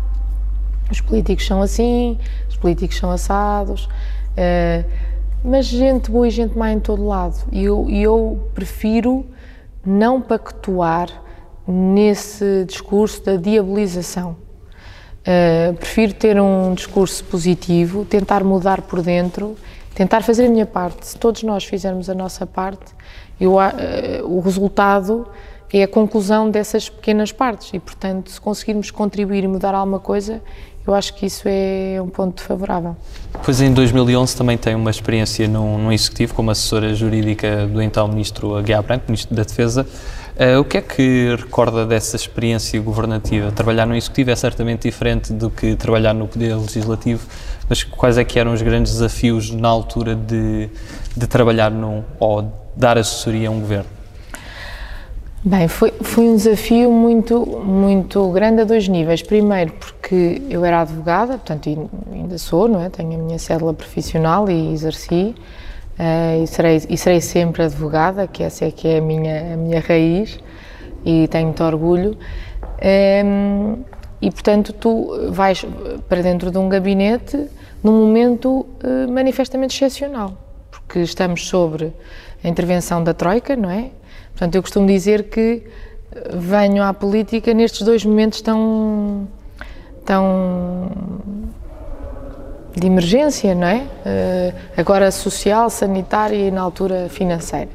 os 0.90 1.00
políticos 1.00 1.46
são 1.46 1.60
assim, 1.62 2.18
os 2.48 2.56
políticos 2.56 2.96
são 2.96 3.10
assados, 3.10 3.86
uh, 3.86 4.84
mas 5.44 5.66
gente 5.66 6.10
boa 6.10 6.28
e 6.28 6.30
gente 6.30 6.56
má 6.56 6.72
em 6.72 6.80
todo 6.80 7.04
lado. 7.04 7.36
E 7.50 7.64
eu, 7.64 7.86
eu 7.90 8.48
prefiro 8.54 9.26
não 9.84 10.20
pactuar 10.20 11.08
nesse 11.66 12.64
discurso 12.64 13.24
da 13.24 13.36
diabolização. 13.36 14.36
Uh, 15.26 15.74
prefiro 15.74 16.14
ter 16.14 16.40
um 16.40 16.74
discurso 16.74 17.24
positivo, 17.24 18.04
tentar 18.04 18.44
mudar 18.44 18.82
por 18.82 19.02
dentro, 19.02 19.56
tentar 19.96 20.22
fazer 20.22 20.46
a 20.46 20.48
minha 20.50 20.66
parte. 20.66 21.06
Se 21.06 21.16
todos 21.16 21.42
nós 21.42 21.64
fizermos 21.64 22.10
a 22.10 22.14
nossa 22.14 22.46
parte, 22.46 22.84
eu, 23.40 23.54
uh, 23.54 23.60
o 24.24 24.40
resultado 24.40 25.26
é 25.72 25.82
a 25.82 25.88
conclusão 25.88 26.50
dessas 26.50 26.88
pequenas 26.88 27.32
partes 27.32 27.72
e, 27.72 27.80
portanto, 27.80 28.30
se 28.30 28.40
conseguirmos 28.40 28.90
contribuir 28.90 29.42
e 29.42 29.48
mudar 29.48 29.74
alguma 29.74 29.98
coisa, 29.98 30.42
eu 30.86 30.94
acho 30.94 31.14
que 31.14 31.26
isso 31.26 31.44
é 31.46 31.98
um 32.00 32.08
ponto 32.08 32.42
favorável. 32.42 32.94
Pois 33.42 33.60
em 33.60 33.72
2011 33.72 34.36
também 34.36 34.56
tem 34.56 34.74
uma 34.74 34.90
experiência 34.90 35.48
num, 35.48 35.78
num 35.78 35.90
executivo 35.90 36.34
como 36.34 36.50
assessora 36.50 36.94
jurídica 36.94 37.66
do 37.66 37.82
então 37.82 38.06
ministro 38.06 38.54
Aguiar 38.54 38.82
Branco, 38.82 39.06
ministro 39.08 39.34
da 39.34 39.42
Defesa. 39.42 39.86
Uh, 40.36 40.60
o 40.60 40.64
que 40.66 40.76
é 40.76 40.82
que 40.82 41.34
recorda 41.34 41.86
dessa 41.86 42.14
experiência 42.14 42.78
governativa? 42.78 43.50
Trabalhar 43.50 43.86
no 43.86 43.96
executivo 43.96 44.30
é 44.30 44.36
certamente 44.36 44.82
diferente 44.82 45.32
do 45.32 45.48
que 45.48 45.74
trabalhar 45.76 46.12
no 46.12 46.28
poder 46.28 46.54
legislativo, 46.56 47.26
mas 47.66 47.82
quais 47.82 48.18
é 48.18 48.24
que 48.24 48.38
eram 48.38 48.52
os 48.52 48.60
grandes 48.60 48.92
desafios 48.92 49.50
na 49.50 49.68
altura 49.68 50.14
de, 50.14 50.68
de 51.16 51.26
trabalhar 51.26 51.70
num, 51.70 52.04
ou 52.20 52.52
dar 52.76 52.98
assessoria 52.98 53.48
a 53.48 53.50
um 53.50 53.60
governo? 53.60 53.86
Bem, 55.42 55.68
foi, 55.68 55.90
foi 56.02 56.24
um 56.24 56.36
desafio 56.36 56.92
muito, 56.92 57.46
muito 57.46 58.28
grande 58.32 58.60
a 58.60 58.64
dois 58.64 58.86
níveis. 58.88 59.22
Primeiro, 59.22 59.72
porque 59.72 60.42
eu 60.50 60.66
era 60.66 60.82
advogada, 60.82 61.38
portanto, 61.38 61.88
ainda 62.12 62.36
sou, 62.36 62.68
não 62.68 62.82
é? 62.82 62.90
Tenho 62.90 63.14
a 63.14 63.22
minha 63.22 63.38
cédula 63.38 63.72
profissional 63.72 64.50
e 64.50 64.74
exerci, 64.74 65.34
uh, 65.98 66.42
e, 66.42 66.46
serei, 66.46 66.82
e 66.88 66.96
serei 66.96 67.20
sempre 67.20 67.62
advogada, 67.62 68.26
que 68.26 68.42
essa 68.42 68.64
é 68.64 68.70
que 68.70 68.88
é 68.88 68.98
a 68.98 69.00
minha, 69.00 69.54
a 69.54 69.56
minha 69.56 69.80
raiz, 69.80 70.38
e 71.04 71.28
tenho 71.28 71.46
muito 71.46 71.62
orgulho. 71.62 72.10
Um, 72.12 72.16
ehm, 72.80 73.84
e, 74.20 74.30
portanto, 74.30 74.72
tu 74.72 75.30
vais 75.30 75.64
para 76.08 76.22
dentro 76.22 76.50
de 76.50 76.58
um 76.58 76.68
gabinete 76.68 77.48
num 77.82 77.92
momento 77.92 78.66
uh, 78.82 79.12
manifestamente 79.12 79.74
excepcional, 79.74 80.36
porque 80.70 81.00
estamos 81.00 81.46
sobre 81.46 81.92
a 82.42 82.48
intervenção 82.48 83.04
da 83.04 83.12
Troika, 83.12 83.54
não 83.54 83.70
é? 83.70 83.90
Portanto, 84.32 84.54
eu 84.54 84.62
costumo 84.62 84.86
dizer 84.86 85.24
que 85.24 85.64
venho 86.32 86.82
à 86.82 86.92
política 86.92 87.52
nestes 87.52 87.82
dois 87.82 88.04
momentos 88.04 88.40
tão, 88.40 89.28
tão 90.04 90.90
de 92.76 92.86
emergência, 92.86 93.54
não 93.54 93.66
é? 93.66 93.78
Uh, 93.78 94.54
agora 94.76 95.10
social, 95.10 95.70
sanitária 95.70 96.36
e 96.36 96.50
na 96.50 96.60
altura 96.60 97.08
financeira. 97.08 97.70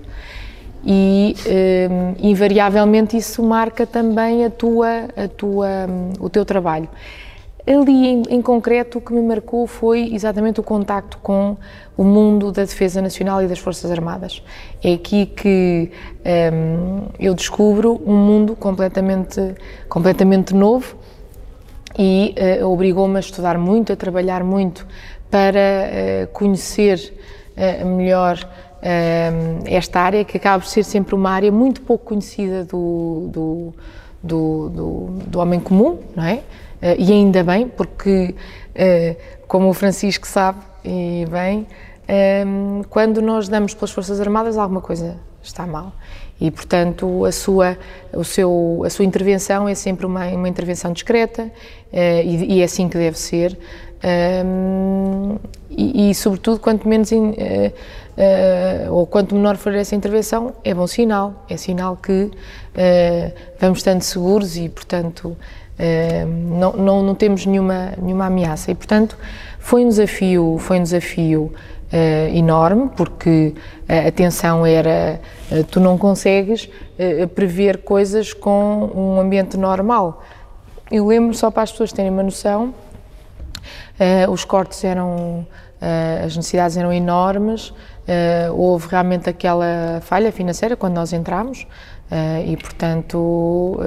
E 0.86 1.36
uh, 1.46 2.16
invariavelmente 2.20 3.18
isso 3.18 3.42
marca 3.42 3.86
também 3.86 4.46
a 4.46 4.50
tua, 4.50 5.08
a 5.18 5.28
tua, 5.28 5.68
o 6.20 6.30
teu 6.30 6.46
trabalho. 6.46 6.88
Ali, 7.66 8.08
em, 8.08 8.24
em, 8.30 8.42
concreto, 8.42 8.98
o 8.98 9.02
que 9.02 9.14
me 9.14 9.22
marcou 9.22 9.68
foi 9.68 10.14
exatamente 10.14 10.60
o 10.60 10.64
contacto 10.64 11.18
com 11.20 11.58
o 11.96 12.04
mundo 12.04 12.52
da 12.52 12.64
Defesa 12.64 13.02
Nacional 13.02 13.44
e 13.44 13.48
das 13.48 13.60
Forças 13.60 13.92
Armadas. 13.92 14.44
É 14.84 14.94
aqui 14.94 15.28
que 15.28 15.92
um, 16.54 17.08
eu 17.20 17.36
descubro 17.36 18.02
um 18.06 18.16
mundo 18.16 18.56
completamente, 18.56 19.56
completamente 19.88 20.56
novo 20.56 20.98
e 22.02 22.34
uh, 22.62 22.68
obrigou-me 22.68 23.16
a 23.18 23.20
estudar 23.20 23.60
muito, 23.60 23.94
a 23.94 23.96
trabalhar 23.96 24.44
muito 24.44 24.88
para 25.30 25.60
uh, 25.60 26.28
conhecer 26.34 27.14
uh, 27.56 27.86
melhor 27.86 28.40
esta 29.68 30.00
área, 30.00 30.26
que 30.26 30.38
acaba 30.38 30.60
por 30.60 30.68
ser 30.68 30.84
sempre 30.84 31.14
uma 31.14 31.30
área 31.30 31.52
muito 31.52 31.82
pouco 31.82 32.04
conhecida 32.04 32.64
do, 32.64 33.30
do, 33.32 33.74
do, 34.24 34.70
do, 34.70 35.06
do 35.28 35.40
homem 35.40 35.60
comum, 35.60 36.00
não 36.16 36.24
é? 36.24 36.40
e 36.98 37.12
ainda 37.12 37.44
bem, 37.44 37.68
porque, 37.68 38.34
como 39.48 39.70
o 39.70 39.74
Francisco 39.76 40.28
sabe, 40.28 40.62
e 40.84 41.28
bem, 41.30 41.68
quando 42.90 43.22
nós 43.22 43.48
damos 43.48 43.74
pelas 43.74 43.92
Forças 43.92 44.20
Armadas, 44.20 44.58
alguma 44.58 44.82
coisa 44.82 45.18
está 45.44 45.66
mal. 45.66 45.94
E, 46.42 46.50
portanto, 46.50 47.24
a 47.24 47.32
sua, 47.32 47.78
o 48.14 48.24
seu, 48.24 48.82
a 48.84 48.90
sua 48.90 49.06
intervenção 49.06 49.70
é 49.70 49.76
sempre 49.76 50.08
uma, 50.08 50.26
uma 50.30 50.50
intervenção 50.50 50.92
discreta 50.92 51.44
uh, 51.44 51.98
e, 52.24 52.56
e, 52.56 52.62
é 52.62 52.64
assim 52.64 52.90
que 52.90 52.98
deve 52.98 53.18
ser. 53.18 53.56
Um, 54.44 55.38
e, 55.70 56.10
e, 56.10 56.16
sobretudo, 56.16 56.60
quanto 56.60 56.88
menos 56.88 57.12
in, 57.12 57.30
uh, 57.30 57.34
uh, 58.88 58.94
ou 58.94 59.06
quanto 59.06 59.36
menor 59.36 59.56
for 59.58 59.72
essa 59.76 59.96
intervenção, 59.96 60.56
é 60.64 60.74
bom 60.74 60.88
sinal. 60.88 61.46
É 61.48 61.58
sinal 61.58 61.96
que 61.96 62.32
vamos 63.60 63.80
estando 63.80 64.02
seguros 64.02 64.58
e, 64.58 64.68
portanto, 64.68 65.38
não, 66.58 66.74
não, 66.74 67.04
não, 67.04 67.14
temos 67.16 67.46
nenhuma, 67.46 67.94
nenhuma 68.02 68.26
ameaça. 68.26 68.72
E, 68.72 68.76
portanto, 68.76 69.16
foi 69.60 69.86
um 69.86 69.90
desafio, 69.90 70.58
foi 70.60 70.80
um 70.80 70.84
desafio 70.84 71.54
uh, 71.92 72.36
enorme, 72.36 72.90
porque 72.96 73.54
a 73.88 74.12
tensão 74.12 74.66
era 74.66 75.20
uh, 75.52 75.64
tu 75.66 75.80
não 75.80 75.98
consegues 75.98 76.66
uh, 76.66 77.28
prever 77.30 77.80
coisas 77.80 78.34
com 78.34 78.90
um 78.96 79.20
ambiente 79.20 79.58
normal. 79.58 80.24
Eu 80.90 81.08
lembro, 81.08 81.34
só 81.34 81.50
para 81.52 81.64
as 81.64 81.72
pessoas 81.72 81.94
terem 81.94 82.12
uma 82.12 82.24
noção, 82.24 82.74
os 84.30 84.44
cortes 84.44 84.84
eram, 84.84 85.48
as 86.26 86.36
necessidades 86.36 86.76
eram 86.76 86.92
enormes, 86.92 87.74
houve 88.54 88.90
realmente 88.90 89.30
aquela 89.30 90.02
falha 90.02 90.34
financeira 90.34 90.76
quando 90.76 90.96
nós 90.96 91.14
entramos, 91.14 91.66
e, 92.46 92.58
portanto, 92.58 93.80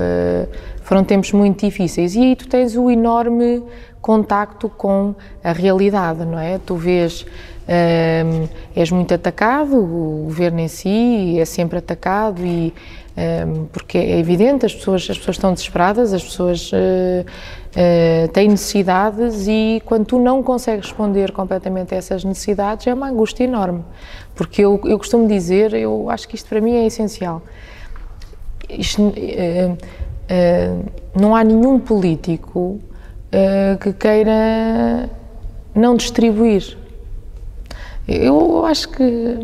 foram 0.84 1.02
tempos 1.02 1.32
muito 1.32 1.64
difíceis. 1.66 2.14
E 2.14 2.20
aí 2.20 2.36
tu 2.36 2.46
tens 2.46 2.76
o 2.76 2.88
enorme 2.88 3.64
contacto 4.00 4.68
com 4.68 5.14
a 5.42 5.50
realidade, 5.50 6.24
não 6.24 6.38
é? 6.38 6.58
Tu 6.58 6.76
vês 6.76 7.26
um, 7.66 8.46
és 8.76 8.90
muito 8.90 9.12
atacado, 9.14 9.76
o 9.76 10.24
governo 10.26 10.60
em 10.60 10.68
si 10.68 11.40
é 11.40 11.44
sempre 11.46 11.78
atacado 11.78 12.44
e 12.44 12.72
um, 13.16 13.66
porque 13.66 13.96
é 13.96 14.18
evidente, 14.18 14.66
as 14.66 14.74
pessoas, 14.74 15.08
as 15.08 15.16
pessoas 15.16 15.36
estão 15.36 15.52
desesperadas, 15.54 16.12
as 16.12 16.22
pessoas 16.22 16.70
uh, 16.72 16.76
uh, 16.76 18.28
têm 18.32 18.48
necessidades 18.48 19.46
e 19.46 19.80
quando 19.86 20.04
tu 20.04 20.18
não 20.18 20.42
consegues 20.42 20.86
responder 20.86 21.30
completamente 21.30 21.94
a 21.94 21.96
essas 21.96 22.24
necessidades 22.24 22.86
é 22.88 22.92
uma 22.92 23.08
angústia 23.08 23.44
enorme, 23.44 23.84
porque 24.34 24.62
eu, 24.62 24.80
eu 24.84 24.98
costumo 24.98 25.28
dizer, 25.28 25.72
eu 25.74 26.10
acho 26.10 26.28
que 26.28 26.34
isto 26.34 26.48
para 26.48 26.60
mim 26.60 26.74
é 26.74 26.86
essencial, 26.86 27.40
isto, 28.68 29.00
uh, 29.00 29.78
não 31.14 31.34
há 31.36 31.44
nenhum 31.44 31.78
político 31.78 32.80
que 33.80 33.92
queira 33.92 35.10
não 35.74 35.96
distribuir 35.96 36.76
eu 38.06 38.64
acho 38.66 38.88
que 38.90 39.02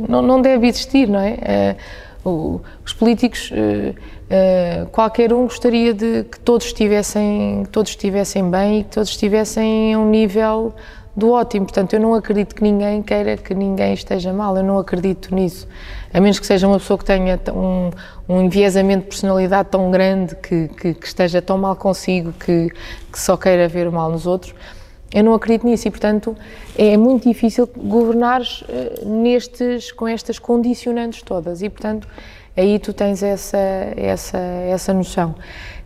não, 0.09 0.21
não 0.21 0.41
deve 0.41 0.67
existir, 0.67 1.09
não 1.09 1.21
é? 1.21 1.77
Uh, 2.25 2.61
os 2.85 2.93
políticos, 2.93 3.51
uh, 3.51 3.95
uh, 3.95 4.87
qualquer 4.91 5.33
um 5.33 5.45
gostaria 5.45 5.95
de 5.95 6.25
que 6.25 6.39
todos 6.41 6.67
estivessem, 6.67 7.63
que 7.65 7.71
todos 7.71 7.91
estivessem 7.91 8.51
bem 8.51 8.81
e 8.81 8.85
que 8.85 8.91
todos 8.91 9.09
estivessem 9.09 9.95
a 9.95 9.99
um 9.99 10.11
nível 10.11 10.75
do 11.17 11.31
ótimo. 11.31 11.67
Portanto, 11.67 11.95
eu 11.95 12.01
não 12.01 12.15
acredito 12.15 12.55
que 12.55 12.63
ninguém 12.63 13.03
queira 13.03 13.37
que 13.37 13.55
ninguém 13.55 13.95
esteja 13.95 14.33
mal, 14.33 14.57
eu 14.57 14.63
não 14.63 14.79
acredito 14.79 15.35
nisso. 15.35 15.67
A 16.13 16.21
menos 16.21 16.39
que 16.39 16.47
seja 16.47 16.67
uma 16.67 16.79
pessoa 16.79 16.99
que 16.99 17.05
tenha 17.05 17.39
um, 17.53 17.91
um 18.29 18.43
enviesamento 18.43 19.03
de 19.03 19.09
personalidade 19.09 19.69
tão 19.71 19.91
grande 19.91 20.35
que, 20.37 20.69
que, 20.69 20.95
que 20.95 21.07
esteja 21.07 21.43
tão 21.43 21.59
mal 21.59 21.77
consigo 21.77 22.33
que, 22.33 22.71
que 23.13 23.19
só 23.19 23.37
queira 23.37 23.69
ver 23.69 23.91
mal 23.91 24.11
nos 24.11 24.27
outros. 24.27 24.55
Eu 25.13 25.25
não 25.25 25.35
acredito 25.35 25.67
nisso 25.67 25.89
e, 25.89 25.91
portanto, 25.91 26.37
é 26.79 26.97
muito 26.97 27.29
difícil 27.29 27.69
governar 27.77 28.43
uh, 28.43 29.09
nestes, 29.09 29.91
com 29.91 30.07
estas 30.07 30.39
condicionantes 30.39 31.23
todas 31.23 31.63
e, 31.63 31.69
portanto, 31.69 32.07
aí 32.57 32.79
tu 32.79 32.93
tens 32.93 33.21
essa, 33.21 33.59
essa, 33.97 34.39
essa 34.39 34.95
noção. 34.95 35.35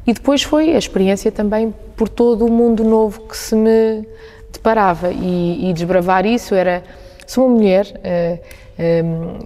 E 0.07 0.13
depois 0.13 0.43
foi 0.43 0.75
a 0.75 0.79
experiência 0.79 1.33
também 1.33 1.75
por 1.97 2.09
todo 2.09 2.45
o 2.45 2.51
mundo 2.51 2.85
novo 2.85 3.23
que 3.23 3.37
se 3.37 3.55
me 3.55 4.07
deparava 4.55 5.11
e, 5.13 5.71
e 5.71 5.73
desbravar 5.73 6.27
isso 6.27 6.55
era, 6.55 6.83
sou 7.27 7.47
uma 7.47 7.57
mulher 7.57 7.87
uh, 7.87 9.05
um, 9.05 9.39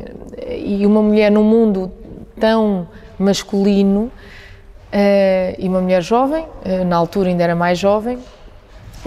e 0.49 0.87
uma 0.87 1.03
mulher 1.03 1.31
num 1.31 1.45
mundo 1.45 1.93
tão 2.41 2.89
masculino 3.19 4.01
uh, 4.01 5.55
e 5.59 5.69
uma 5.69 5.81
mulher 5.81 6.03
jovem, 6.03 6.47
na 6.87 6.97
altura 6.97 7.29
ainda 7.29 7.45
era 7.45 7.55
mais 7.55 7.79
jovem, 7.79 8.19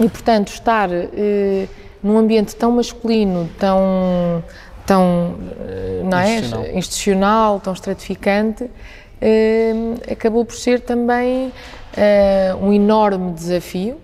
e, 0.00 0.08
portanto, 0.08 0.48
estar 0.48 0.90
eh, 0.92 1.68
num 2.02 2.18
ambiente 2.18 2.56
tão 2.56 2.72
masculino, 2.72 3.48
tão, 3.58 4.42
tão 4.86 5.36
eh, 5.60 6.02
não 6.04 6.18
é? 6.18 6.34
institucional. 6.34 6.76
institucional, 6.76 7.60
tão 7.60 7.72
estratificante, 7.72 8.70
eh, 9.20 9.72
acabou 10.10 10.44
por 10.44 10.54
ser 10.54 10.80
também 10.80 11.52
eh, 11.96 12.54
um 12.60 12.72
enorme 12.72 13.32
desafio, 13.32 13.98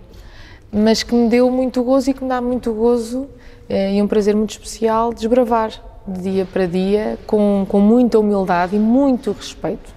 mas 0.71 1.03
que 1.03 1.13
me 1.13 1.29
deu 1.29 1.49
muito 1.49 1.83
gozo 1.83 2.11
e 2.11 2.13
que 2.13 2.23
me 2.23 2.29
dá 2.29 2.41
muito 2.41 2.73
gozo 2.73 3.27
eh, 3.67 3.95
e 3.95 4.01
um 4.01 4.07
prazer 4.07 4.35
muito 4.35 4.51
especial 4.51 5.13
desbravar 5.13 5.71
de 6.07 6.21
dia 6.21 6.45
para 6.45 6.65
dia 6.65 7.17
com, 7.25 7.65
com 7.67 7.79
muita 7.79 8.19
humildade 8.19 8.75
e 8.75 8.79
muito 8.79 9.31
respeito. 9.31 9.93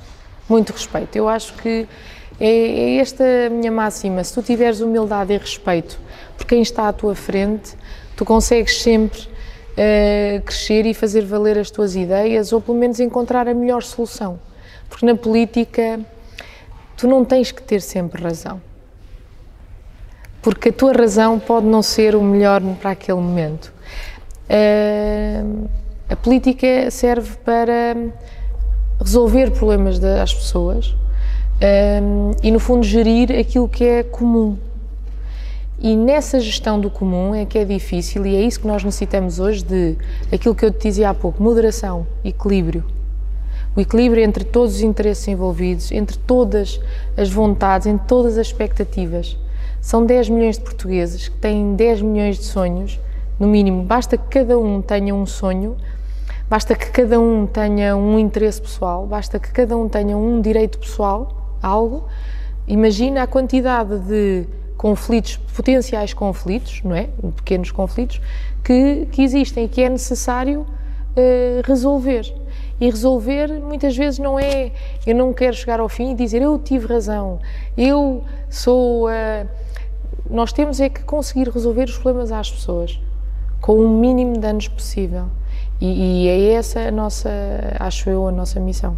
Muito 0.49 0.73
respeito. 0.73 1.17
Eu 1.17 1.29
acho 1.29 1.55
que 1.55 1.87
é, 2.39 2.47
é 2.47 2.97
esta 2.97 3.25
a 3.47 3.51
minha 3.51 3.71
máxima. 3.71 4.23
Se 4.25 4.35
tu 4.35 4.43
tiveres 4.43 4.81
humildade 4.81 5.33
e 5.33 5.39
respeito 5.39 5.99
por 6.37 6.47
quem 6.47 6.63
está 6.63 6.89
à 6.89 6.93
tua 6.93 7.15
frente, 7.15 7.75
tu 8.17 8.25
consegues 8.25 8.83
sempre 8.83 9.21
uh, 9.21 10.43
crescer 10.43 10.87
e 10.87 10.95
fazer 10.95 11.25
valer 11.25 11.59
as 11.59 11.71
tuas 11.71 11.95
ideias 11.95 12.53
ou 12.53 12.61
pelo 12.61 12.77
menos 12.77 13.01
encontrar 13.01 13.49
a 13.49 13.55
melhor 13.55 13.83
solução. 13.83 14.39
Porque 14.89 15.07
na 15.07 15.15
política 15.15 16.01
tu 16.97 17.07
não 17.07 17.25
tens 17.25 17.53
que 17.53 17.63
ter 17.63 17.81
sempre 17.81 18.23
razão. 18.23 18.61
Porque 20.43 20.71
a 20.71 20.73
tua 20.73 20.93
razão 20.93 21.39
pode 21.39 21.67
não 21.67 21.83
ser 21.83 22.17
o 22.17 22.23
melhor 22.23 22.61
para 22.81 22.91
aquele 22.91 23.19
momento. 23.19 23.73
Uh, 24.51 25.69
a 26.09 26.17
política 26.17 26.91
serve 26.91 27.37
para 27.45 27.97
resolver 29.01 29.51
problemas 29.53 29.99
das 29.99 30.35
pessoas 30.35 30.95
um, 32.03 32.33
e, 32.43 32.51
no 32.51 32.59
fundo, 32.59 32.83
gerir 32.83 33.31
aquilo 33.39 33.69
que 33.69 33.85
é 33.85 34.03
comum. 34.03 34.59
E 35.79 35.97
nessa 35.97 36.39
gestão 36.39 36.79
do 36.79 36.91
comum 36.91 37.35
é 37.35 37.45
que 37.45 37.59
é 37.59 37.65
difícil 37.65 38.25
e 38.27 38.37
é 38.37 38.41
isso 38.41 38.61
que 38.61 38.67
nós 38.67 38.85
necessitamos 38.85 39.41
hoje 39.41 39.65
de 39.65 39.97
aquilo 40.33 40.55
que 40.55 40.65
eu 40.65 40.71
te 40.71 40.89
dizia 40.89 41.11
há 41.11 41.15
pouco, 41.15 41.43
moderação, 41.43 42.07
equilíbrio. 42.25 42.85
O 43.75 43.81
equilíbrio 43.81 44.23
entre 44.23 44.45
todos 44.45 44.77
os 44.77 44.81
interesses 44.83 45.27
envolvidos, 45.27 45.91
entre 45.91 46.19
todas 46.19 46.81
as 47.17 47.31
vontades, 47.31 47.87
entre 47.87 48.07
todas 48.07 48.39
as 48.39 48.47
expectativas. 48.49 49.37
São 49.83 50.07
10 50.07 50.29
milhões 50.29 50.59
de 50.59 50.62
portugueses 50.62 51.29
que 51.29 51.37
têm 51.38 51.75
10 51.75 52.03
milhões 52.03 52.38
de 52.38 52.45
sonhos, 52.45 53.01
no 53.38 53.49
mínimo. 53.49 53.83
Basta 53.83 54.16
que 54.16 54.29
cada 54.29 54.57
um 54.57 54.81
tenha 54.81 55.12
um 55.12 55.27
sonho, 55.27 55.77
basta 56.49 56.77
que 56.77 56.88
cada 56.92 57.18
um 57.18 57.49
tenha 57.49 57.97
um 57.97 58.16
interesse 58.16 58.62
pessoal, 58.62 59.05
basta 59.05 59.40
que 59.40 59.51
cada 59.51 59.77
um 59.77 59.88
tenha 59.88 60.16
um 60.16 60.40
direito 60.40 60.79
pessoal 60.79 61.57
algo, 61.61 62.05
imagina 62.68 63.25
a 63.25 63.27
quantidade 63.27 63.99
de 63.99 64.47
conflitos, 64.77 65.37
potenciais 65.37 66.14
conflitos, 66.14 66.81
não 66.85 66.95
é? 66.95 67.09
Pequenos 67.35 67.73
conflitos, 67.73 68.21
que, 68.62 69.09
que 69.11 69.23
existem 69.23 69.64
e 69.64 69.68
que 69.68 69.83
é 69.83 69.88
necessário 69.88 70.61
uh, 70.61 71.62
resolver. 71.64 72.33
E 72.81 72.88
resolver 72.88 73.49
muitas 73.61 73.97
vezes 73.97 74.21
não 74.21 74.38
é 74.38 74.71
eu 75.05 75.14
não 75.14 75.33
quero 75.33 75.57
chegar 75.57 75.81
ao 75.81 75.88
fim 75.88 76.12
e 76.12 76.14
dizer 76.14 76.40
eu 76.40 76.57
tive 76.57 76.87
razão, 76.87 77.40
eu 77.77 78.23
sou. 78.49 79.09
Uh, 79.09 79.62
nós 80.29 80.53
temos 80.53 80.81
é 80.81 80.89
que 80.89 81.03
conseguir 81.03 81.49
resolver 81.49 81.85
os 81.85 81.99
problemas 81.99 82.33
às 82.33 82.51
pessoas 82.51 82.99
com 83.61 83.77
o 83.77 83.89
mínimo 83.89 84.35
de 84.35 84.41
danos 84.41 84.69
possível. 84.69 85.27
E, 85.81 86.25
e 86.25 86.29
é 86.29 86.53
essa 86.55 86.81
a 86.81 86.91
nossa, 86.91 87.31
acho 87.79 88.09
eu, 88.09 88.29
a 88.29 88.33
nossa 88.33 88.61
missão. 88.61 88.97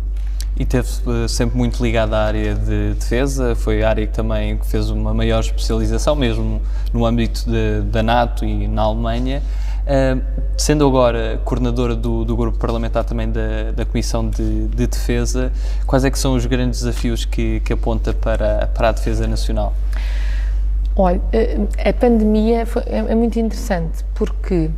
E 0.57 0.65
teve 0.65 0.89
eh, 1.07 1.27
sempre 1.27 1.57
muito 1.59 1.83
ligado 1.83 2.15
à 2.15 2.25
área 2.27 2.55
de 2.55 2.95
defesa, 2.95 3.57
foi 3.57 3.83
a 3.83 3.89
área 3.89 4.07
que 4.07 4.13
também 4.13 4.59
fez 4.63 4.89
uma 4.89 5.13
maior 5.13 5.41
especialização, 5.41 6.15
mesmo 6.15 6.63
no 6.93 7.05
âmbito 7.05 7.45
de, 7.51 7.81
da 7.91 8.03
NATO 8.03 8.45
e 8.45 8.69
na 8.69 8.83
Alemanha. 8.83 9.43
Uh, 9.85 10.19
sendo 10.57 10.87
agora 10.87 11.39
coordenadora 11.45 11.95
do, 11.95 12.25
do, 12.25 12.35
grupo 12.35 12.57
parlamentar 12.57 13.05
também 13.05 13.31
da, 13.31 13.71
da 13.77 13.85
Comissão 13.85 14.27
de, 14.27 14.69
de, 14.69 14.87
Defesa, 14.87 15.53
quais 15.87 16.07
é 16.07 16.11
que 16.11 16.19
são 16.19 16.35
os 16.35 16.47
grandes 16.47 16.81
desafios 16.81 17.27
que, 17.27 17.61
que 17.61 17.71
aponta 17.71 18.15
para, 18.15 18.67
para 18.69 18.89
a 18.89 18.93
defesa 18.93 19.27
nacional? 19.27 19.75
Olha, 20.97 21.21
eh, 21.33 21.59
a 21.89 21.93
pandemia 21.93 22.65
foi, 22.67 22.83
é, 22.87 22.99
é, 22.99 23.15
muito 23.15 23.39
interessante 23.39 24.05
porque 24.15 24.71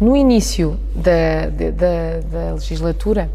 no 0.00 0.16
início 0.16 0.78
da, 0.94 1.48
da, 1.50 2.20
da 2.20 2.54
legislatura 2.54 3.28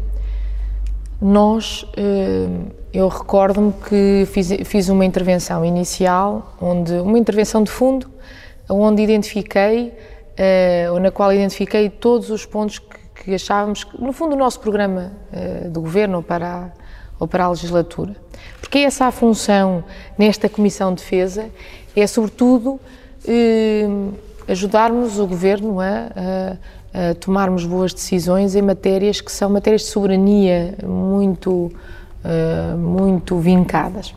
nós, 1.22 1.86
eh, 1.96 2.48
eu 2.92 3.06
recordo-me 3.06 3.72
que 3.88 4.26
fiz, 4.32 4.48
fiz 4.64 4.88
uma 4.88 5.04
intervenção 5.04 5.64
inicial, 5.64 6.56
onde 6.60 6.92
uma 6.94 7.16
intervenção 7.16 7.62
de 7.62 7.70
fundo, 7.70 8.10
onde 8.68 9.02
identifiquei, 9.02 9.92
eh, 10.36 10.88
ou 10.90 10.98
na 10.98 11.12
qual 11.12 11.32
identifiquei 11.32 11.88
todos 11.88 12.28
os 12.28 12.44
pontos 12.44 12.80
que, 12.80 13.24
que 13.24 13.34
achávamos, 13.34 13.86
no 13.98 14.12
fundo, 14.12 14.34
o 14.34 14.38
nosso 14.38 14.58
programa 14.58 15.12
eh, 15.32 15.68
do 15.68 15.80
governo 15.80 16.24
para 16.24 16.48
a, 16.48 16.70
ou 17.20 17.28
para 17.28 17.44
a 17.44 17.50
legislatura. 17.50 18.16
Porque 18.60 18.78
essa 18.78 19.06
a 19.06 19.12
função 19.12 19.84
nesta 20.18 20.48
Comissão 20.48 20.92
de 20.92 21.02
Defesa 21.02 21.50
é, 21.94 22.06
sobretudo, 22.06 22.80
ajudarmos 24.48 25.18
o 25.18 25.26
governo 25.26 25.80
a, 25.80 25.84
a 25.84 26.56
uh, 26.92 27.14
tomarmos 27.16 27.64
boas 27.64 27.92
decisões 27.92 28.54
em 28.54 28.62
matérias 28.62 29.20
que 29.20 29.32
são 29.32 29.50
matérias 29.50 29.82
de 29.82 29.88
soberania 29.88 30.74
muito, 30.84 31.50
uh, 31.50 32.76
muito 32.76 33.38
vincadas. 33.38 34.14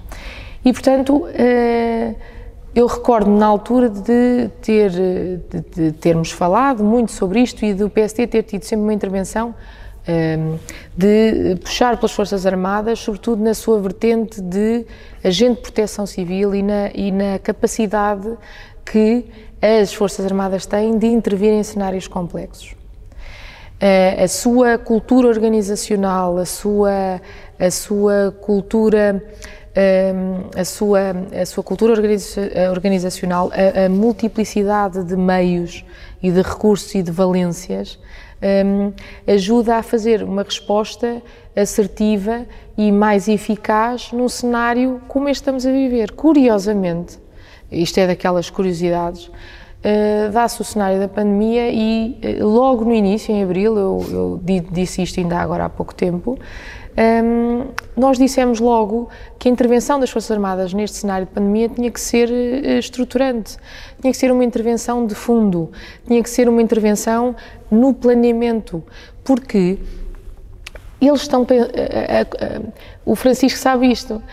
E, 0.63 0.73
portanto, 0.73 1.23
uh, 1.23 2.15
eu 2.73 2.87
recordo 2.87 3.29
na 3.29 3.45
altura 3.45 3.89
de, 3.89 4.49
ter, 4.61 4.91
de, 4.91 5.39
de, 5.75 5.91
termos 5.93 6.31
falado 6.31 6.83
muito 6.83 7.11
sobre 7.11 7.41
isto 7.41 7.63
e 7.63 7.73
do 7.73 7.89
PSD 7.89 8.27
ter 8.27 8.43
tido 8.43 8.63
sempre 8.63 8.83
uma 8.83 8.93
intervenção 8.93 9.55
de 10.95 11.55
puxar 11.63 11.97
pelas 11.97 12.11
Forças 12.11 12.45
Armadas, 12.45 12.99
sobretudo 12.99 13.43
na 13.43 13.53
sua 13.53 13.79
vertente 13.79 14.39
de 14.41 14.85
agente 15.23 15.55
de 15.55 15.61
proteção 15.61 16.05
civil 16.05 16.53
e 16.53 16.61
na, 16.61 16.91
e 16.93 17.11
na 17.11 17.39
capacidade 17.39 18.37
que 18.85 19.25
as 19.61 19.93
Forças 19.93 20.25
Armadas 20.25 20.65
têm 20.65 20.97
de 20.97 21.07
intervir 21.07 21.49
em 21.49 21.63
cenários 21.63 22.07
complexos. 22.07 22.75
A, 24.23 24.27
sua 24.27 24.77
cultura 24.77 25.27
organizacional, 25.27 26.37
a 26.37 26.45
sua, 26.45 27.21
a 27.59 27.71
sua 27.71 28.33
cultura 28.39 29.21
a 30.55 30.63
sua, 30.63 30.99
a 31.41 31.45
sua 31.45 31.63
cultura 31.63 31.93
organizacional, 32.71 33.51
a, 33.51 33.85
a, 33.85 33.89
multiplicidade 33.89 35.03
de 35.03 35.17
meios 35.17 35.83
e 36.23 36.31
de 36.31 36.41
recursos 36.41 36.95
e 36.95 37.03
de 37.03 37.11
valências 37.11 37.99
ajuda 39.27 39.77
a 39.77 39.83
fazer 39.83 40.23
uma 40.23 40.43
resposta 40.43 41.21
assertiva 41.55 42.45
e 42.77 42.91
mais 42.91 43.27
eficaz 43.27 44.11
num 44.11 44.27
cenário 44.27 45.01
como 45.07 45.29
este 45.29 45.41
estamos 45.41 45.65
a 45.65 45.71
viver. 45.71 46.11
Curiosamente, 46.11 47.17
isto 47.71 47.97
é 47.99 48.07
daquelas 48.07 48.49
curiosidades, 48.49 49.27
uh, 49.27 50.31
dá-se 50.31 50.61
o 50.61 50.63
cenário 50.63 50.99
da 50.99 51.07
pandemia 51.07 51.69
e 51.71 52.17
uh, 52.41 52.47
logo 52.47 52.83
no 52.83 52.93
início, 52.93 53.33
em 53.33 53.43
abril, 53.43 53.77
eu, 53.77 54.05
eu, 54.11 54.39
disse 54.71 55.01
isto 55.01 55.19
ainda 55.19 55.37
agora 55.37 55.65
há 55.65 55.69
pouco 55.69 55.93
tempo, 55.93 56.37
um, 56.97 57.67
nós 57.97 58.17
dissemos 58.17 58.59
logo 58.59 59.09
que 59.37 59.49
a 59.49 59.51
intervenção 59.51 59.99
das 59.99 60.09
Forças 60.09 60.31
Armadas 60.31 60.73
neste 60.73 60.97
cenário 60.97 61.27
de 61.27 61.33
pandemia 61.33 61.67
tinha 61.67 61.91
que 61.91 61.99
ser 61.99 62.29
uh, 62.29 62.79
estruturante, 62.79 63.57
tinha 64.01 64.11
que 64.11 64.17
ser 64.17 64.31
uma 64.31 64.43
intervenção 64.43 65.05
de 65.05 65.13
fundo, 65.13 65.71
tinha 66.07 66.23
que 66.23 66.29
ser 66.29 66.47
uma 66.47 66.61
intervenção 66.61 67.35
no 67.69 67.93
planeamento, 67.93 68.81
porque 69.23 69.77
eles 71.01 71.21
estão. 71.21 71.45
o 73.05 73.15
Francisco 73.15 73.59
sabe 73.59 73.91
isto. 73.91 74.23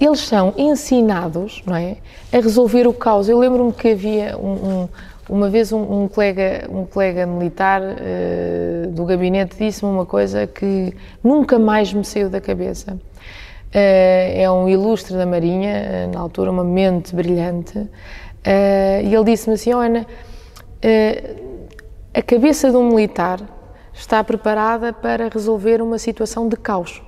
eles 0.00 0.20
são 0.20 0.54
ensinados 0.56 1.62
não 1.66 1.76
é, 1.76 1.98
a 2.32 2.36
resolver 2.36 2.86
o 2.86 2.92
caos. 2.92 3.28
Eu 3.28 3.38
lembro-me 3.38 3.72
que 3.72 3.88
havia 3.88 4.36
um, 4.38 4.52
um, 4.52 4.88
uma 5.30 5.48
vez 5.48 5.72
um, 5.72 6.02
um, 6.02 6.08
colega, 6.08 6.66
um 6.68 6.84
colega 6.84 7.24
militar 7.24 7.80
uh, 7.80 8.90
do 8.90 9.04
gabinete 9.04 9.56
disse-me 9.56 9.88
uma 9.88 10.04
coisa 10.04 10.44
que 10.44 10.92
nunca 11.22 11.56
mais 11.56 11.92
me 11.92 12.04
saiu 12.04 12.28
da 12.28 12.40
cabeça. 12.40 12.94
Uh, 12.94 12.98
é 13.72 14.50
um 14.50 14.68
ilustre 14.68 15.16
da 15.16 15.24
Marinha, 15.24 16.08
uh, 16.08 16.12
na 16.12 16.20
altura 16.20 16.50
uma 16.50 16.64
mente 16.64 17.14
brilhante, 17.14 17.78
e 18.44 19.14
ele 19.14 19.24
disse-me 19.24 19.54
assim: 19.54 19.72
oh, 19.72 19.78
Ana, 19.78 20.04
a 22.12 22.22
cabeça 22.22 22.70
de 22.70 22.76
um 22.76 22.88
militar 22.88 23.40
está 23.94 24.24
preparada 24.24 24.92
para 24.92 25.28
resolver 25.28 25.80
uma 25.80 25.98
situação 25.98 26.48
de 26.48 26.56
caos. 26.56 27.00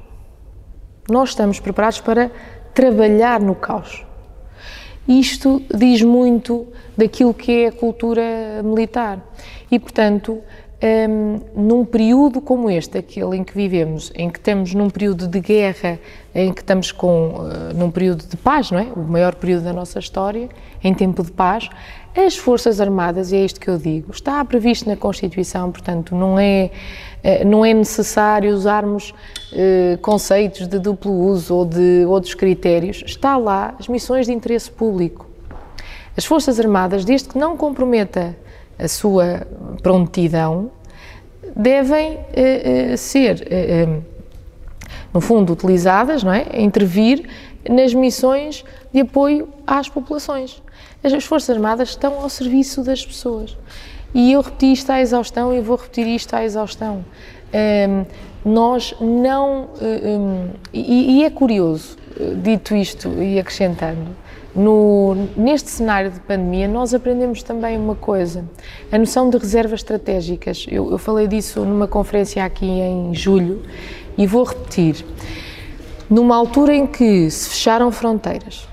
Nós 1.10 1.30
estamos 1.30 1.58
preparados 1.58 2.00
para 2.00 2.30
trabalhar 2.72 3.40
no 3.40 3.56
caos. 3.56 4.06
Isto 5.06 5.60
diz 5.74 6.02
muito 6.02 6.66
daquilo 6.96 7.34
que 7.34 7.64
é 7.64 7.66
a 7.68 7.72
cultura 7.72 8.62
militar. 8.62 9.20
E, 9.70 9.78
portanto, 9.78 10.38
um, 10.82 11.40
num 11.54 11.84
período 11.84 12.40
como 12.40 12.68
este, 12.68 12.98
aquele 12.98 13.36
em 13.36 13.44
que 13.44 13.54
vivemos, 13.54 14.12
em 14.14 14.28
que 14.28 14.38
estamos 14.38 14.74
num 14.74 14.90
período 14.90 15.28
de 15.28 15.40
guerra, 15.40 15.98
em 16.34 16.52
que 16.52 16.60
estamos 16.60 16.90
com, 16.90 17.34
uh, 17.34 17.74
num 17.74 17.90
período 17.90 18.26
de 18.26 18.36
paz, 18.36 18.70
não 18.70 18.78
é? 18.78 18.88
O 18.96 19.00
maior 19.00 19.34
período 19.34 19.64
da 19.64 19.72
nossa 19.72 19.98
história, 19.98 20.48
em 20.82 20.92
tempo 20.92 21.22
de 21.22 21.30
paz, 21.30 21.68
as 22.16 22.36
Forças 22.36 22.80
Armadas, 22.80 23.32
e 23.32 23.36
é 23.36 23.44
isto 23.44 23.60
que 23.60 23.70
eu 23.70 23.78
digo, 23.78 24.10
está 24.12 24.44
previsto 24.44 24.88
na 24.88 24.96
Constituição, 24.96 25.70
portanto, 25.70 26.14
não 26.14 26.38
é, 26.38 26.70
eh, 27.22 27.42
não 27.42 27.64
é 27.64 27.72
necessário 27.72 28.52
usarmos 28.52 29.14
eh, 29.52 29.98
conceitos 30.02 30.66
de 30.66 30.78
duplo 30.78 31.12
uso 31.12 31.54
ou 31.54 31.64
de 31.64 32.04
outros 32.06 32.34
critérios. 32.34 33.02
Está 33.06 33.38
lá 33.38 33.74
as 33.78 33.88
missões 33.88 34.26
de 34.26 34.32
interesse 34.32 34.70
público. 34.70 35.26
As 36.14 36.26
Forças 36.26 36.60
Armadas, 36.60 37.02
desde 37.02 37.30
que 37.30 37.38
não 37.38 37.56
comprometa 37.56 38.36
a 38.78 38.88
sua 38.88 39.46
prontidão, 39.82 40.70
devem 41.54 42.18
eh, 42.32 42.96
ser, 42.96 43.46
no 45.12 45.20
fundo, 45.20 45.52
utilizadas, 45.52 46.22
não 46.22 46.32
é? 46.32 46.46
Intervir 46.54 47.28
nas 47.68 47.94
missões 47.94 48.64
de 48.92 49.00
apoio 49.00 49.48
às 49.66 49.88
populações. 49.88 50.62
As 51.02 51.24
Forças 51.24 51.50
Armadas 51.50 51.90
estão 51.90 52.20
ao 52.20 52.28
serviço 52.28 52.82
das 52.82 53.04
pessoas. 53.04 53.56
E 54.14 54.32
eu 54.32 54.40
repeti 54.40 54.72
isto 54.72 54.90
à 54.90 55.00
exaustão 55.00 55.54
e 55.54 55.60
vou 55.60 55.76
repetir 55.76 56.06
isto 56.06 56.34
à 56.34 56.44
exaustão. 56.44 57.04
Um, 57.54 58.04
nós 58.44 58.94
não. 59.00 59.68
Um, 59.80 60.50
e, 60.72 61.18
e, 61.18 61.24
é 61.24 61.30
curioso, 61.30 61.96
dito 62.42 62.74
isto 62.74 63.08
e 63.22 63.38
acrescentando, 63.38 64.08
no, 64.54 65.14
neste 65.36 65.70
cenário 65.70 66.10
de 66.10 66.20
pandemia, 66.20 66.68
nós 66.68 66.92
aprendemos 66.92 67.42
também 67.42 67.78
uma 67.78 67.94
coisa: 67.94 68.44
a 68.90 68.98
noção 68.98 69.30
de 69.30 69.38
reservas 69.38 69.80
estratégicas. 69.80 70.66
Eu, 70.70 70.90
eu 70.90 70.98
falei 70.98 71.26
disso 71.26 71.64
numa 71.64 71.88
conferência 71.88 72.44
aqui 72.44 72.66
em 72.66 73.14
julho 73.14 73.62
e 74.16 74.26
vou 74.26 74.44
repetir. 74.44 75.04
Numa 76.08 76.36
altura 76.36 76.74
em 76.74 76.86
que 76.86 77.30
se 77.30 77.48
fecharam 77.48 77.90
fronteiras, 77.90 78.68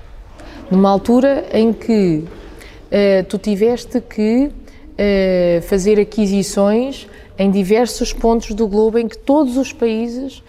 numa 0.70 0.90
altura 0.90 1.46
em 1.52 1.72
que 1.72 2.24
uh, 2.24 3.24
tu 3.28 3.38
tiveste 3.38 4.00
que 4.00 4.50
uh, 4.50 5.62
fazer 5.62 5.98
aquisições 5.98 7.08
em 7.38 7.50
diversos 7.50 8.12
pontos 8.12 8.50
do 8.50 8.68
globo 8.68 8.98
em 8.98 9.08
que 9.08 9.16
todos 9.16 9.56
os 9.56 9.72
países 9.72 10.42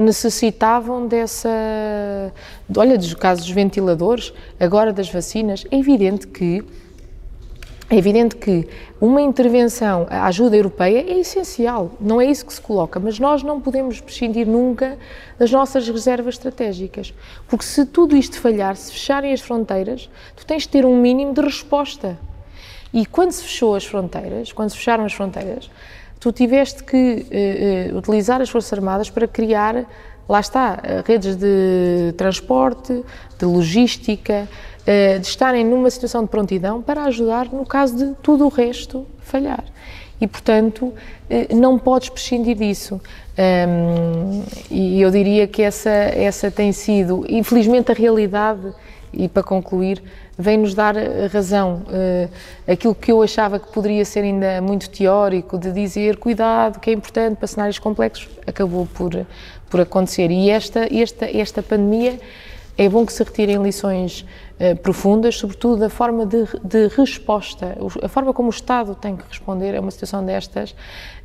necessitavam 0.00 1.06
dessa. 1.06 1.48
Olha, 2.76 2.96
dos 2.96 3.14
casos 3.14 3.44
dos 3.44 3.54
ventiladores, 3.54 4.32
agora 4.58 4.92
das 4.92 5.08
vacinas, 5.10 5.64
é 5.70 5.76
evidente 5.76 6.26
que 6.26 6.64
é 7.90 7.96
evidente 7.96 8.36
que 8.36 8.66
uma 8.98 9.20
intervenção, 9.20 10.06
a 10.08 10.24
ajuda 10.26 10.56
europeia 10.56 11.00
é 11.00 11.18
essencial, 11.20 11.92
não 12.00 12.18
é 12.18 12.24
isso 12.24 12.46
que 12.46 12.52
se 12.52 12.60
coloca, 12.60 12.98
mas 12.98 13.18
nós 13.18 13.42
não 13.42 13.60
podemos 13.60 14.00
prescindir 14.00 14.46
nunca 14.46 14.98
das 15.38 15.50
nossas 15.50 15.86
reservas 15.86 16.36
estratégicas, 16.36 17.12
porque 17.46 17.64
se 17.64 17.84
tudo 17.84 18.16
isto 18.16 18.40
falhar, 18.40 18.74
se 18.74 18.90
fecharem 18.90 19.34
as 19.34 19.42
fronteiras, 19.42 20.08
tu 20.34 20.46
tens 20.46 20.62
de 20.62 20.70
ter 20.70 20.86
um 20.86 20.98
mínimo 20.98 21.34
de 21.34 21.42
resposta. 21.42 22.18
E 22.92 23.04
quando 23.04 23.32
se 23.32 23.42
fechou 23.42 23.74
as 23.74 23.84
fronteiras, 23.84 24.50
quando 24.50 24.70
se 24.70 24.76
fecharam 24.76 25.04
as 25.04 25.12
fronteiras, 25.12 25.70
tu 26.24 26.32
tiveste 26.32 26.82
que 26.82 26.96
uh, 26.96 27.94
uh, 27.94 27.98
utilizar 27.98 28.40
as 28.40 28.48
Forças 28.48 28.72
Armadas 28.72 29.10
para 29.10 29.28
criar, 29.28 29.84
lá 30.26 30.40
está, 30.40 30.80
redes 31.04 31.36
de 31.36 32.14
transporte, 32.16 33.04
de 33.38 33.44
logística, 33.44 34.48
eh, 34.86 35.18
de 35.18 35.26
estarem 35.26 35.64
numa 35.64 35.90
situação 35.90 36.22
de 36.22 36.28
prontidão 36.28 36.80
para 36.80 37.04
ajudar 37.04 37.46
no 37.52 37.66
caso 37.66 37.96
de 37.96 38.14
tudo 38.22 38.46
o 38.46 38.48
resto 38.48 39.06
falhar. 39.20 39.64
E, 40.18 40.26
portanto, 40.26 40.94
eh, 41.28 41.54
não 41.54 41.78
podes 41.78 42.08
prescindir 42.08 42.56
disso. 42.56 42.98
e 44.70 45.00
eu 45.02 45.10
diria 45.10 45.46
que 45.46 45.60
essa, 45.60 45.90
essa 45.90 46.50
tem 46.50 46.72
sido, 46.72 47.26
infelizmente, 47.28 47.92
a 47.92 47.94
realidade, 47.94 48.72
e 49.12 49.28
para 49.28 49.42
concluir, 49.42 50.02
vem-nos 50.38 50.74
dar 50.74 50.94
razão. 51.32 51.82
Uh, 51.86 52.28
aquilo 52.70 52.94
que 52.94 53.12
eu 53.12 53.22
achava 53.22 53.58
que 53.58 53.72
poderia 53.72 54.04
ser 54.04 54.20
ainda 54.20 54.60
muito 54.60 54.90
teórico, 54.90 55.58
de 55.58 55.72
dizer 55.72 56.16
cuidado, 56.16 56.80
que 56.80 56.90
é 56.90 56.92
importante 56.92 57.36
para 57.36 57.46
cenários 57.46 57.78
complexos, 57.78 58.28
acabou 58.46 58.86
por, 58.86 59.26
por 59.70 59.80
acontecer. 59.80 60.30
E 60.30 60.50
esta, 60.50 60.88
esta, 60.94 61.26
esta 61.26 61.62
pandemia 61.62 62.18
é 62.76 62.88
bom 62.88 63.06
que 63.06 63.12
se 63.12 63.22
retirem 63.22 63.62
lições 63.62 64.24
uh, 64.60 64.76
profundas, 64.76 65.36
sobretudo 65.36 65.80
da 65.80 65.90
forma 65.90 66.26
de, 66.26 66.44
de, 66.62 66.88
resposta, 66.88 67.76
a 68.02 68.08
forma 68.08 68.32
como 68.32 68.48
o 68.48 68.50
Estado 68.50 68.94
tem 68.94 69.16
que 69.16 69.24
responder 69.28 69.76
a 69.76 69.80
uma 69.80 69.90
situação 69.90 70.24
destas 70.24 70.74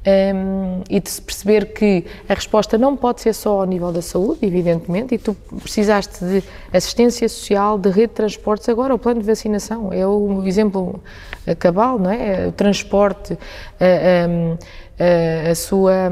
um, 0.06 0.10
ehm, 0.10 0.84
e 0.90 1.00
de 1.00 1.10
se 1.10 1.22
perceber 1.22 1.74
que 1.74 2.06
a 2.28 2.34
resposta 2.34 2.78
não 2.78 2.96
pode 2.96 3.22
ser 3.22 3.34
só 3.34 3.62
ao 3.62 3.66
nível 3.66 3.92
da 3.92 4.02
saúde, 4.02 4.46
evidentemente, 4.46 5.16
e 5.16 5.18
tu 5.18 5.34
precisaste 5.62 6.24
de 6.24 6.44
assistência 6.72 7.28
social, 7.28 7.78
de 7.78 7.90
rede 7.90 8.08
de 8.08 8.14
transportes, 8.14 8.70
agora 8.70 8.94
o 8.94 9.00
plano 9.00 9.20
de 9.20 9.28
vacinação 9.28 9.92
é 9.92 10.06
o 10.08 10.46
exemplo 10.46 11.02
cabal, 11.60 12.00
não 12.00 12.12
é? 12.12 12.48
O 12.48 12.52
transporte, 12.52 13.38
a, 13.80 15.48
a, 15.48 15.52
a 15.52 15.56
sua 15.56 16.12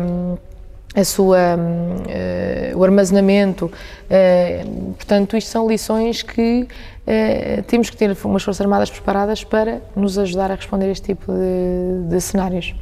a 0.98 1.04
sua, 1.04 1.56
uh, 1.56 2.78
o 2.78 2.84
armazenamento. 2.84 3.66
Uh, 3.66 4.94
portanto, 4.94 5.38
isto 5.38 5.50
são 5.50 5.68
lições 5.68 6.24
que 6.24 6.68
uh, 7.08 7.64
temos 7.64 7.90
que 7.90 7.98
ter 7.98 8.16
umas 8.24 8.44
Forças 8.44 8.62
Armadas 8.62 8.90
preparadas 8.90 9.44
para 9.44 9.82
nos 9.96 10.18
ajudar 10.18 10.52
a 10.52 10.56
responder 10.56 10.86
a 10.86 10.92
este 10.92 11.14
tipo 11.14 11.32
de, 11.32 12.10
de 12.10 12.22
cenários. 12.22 12.76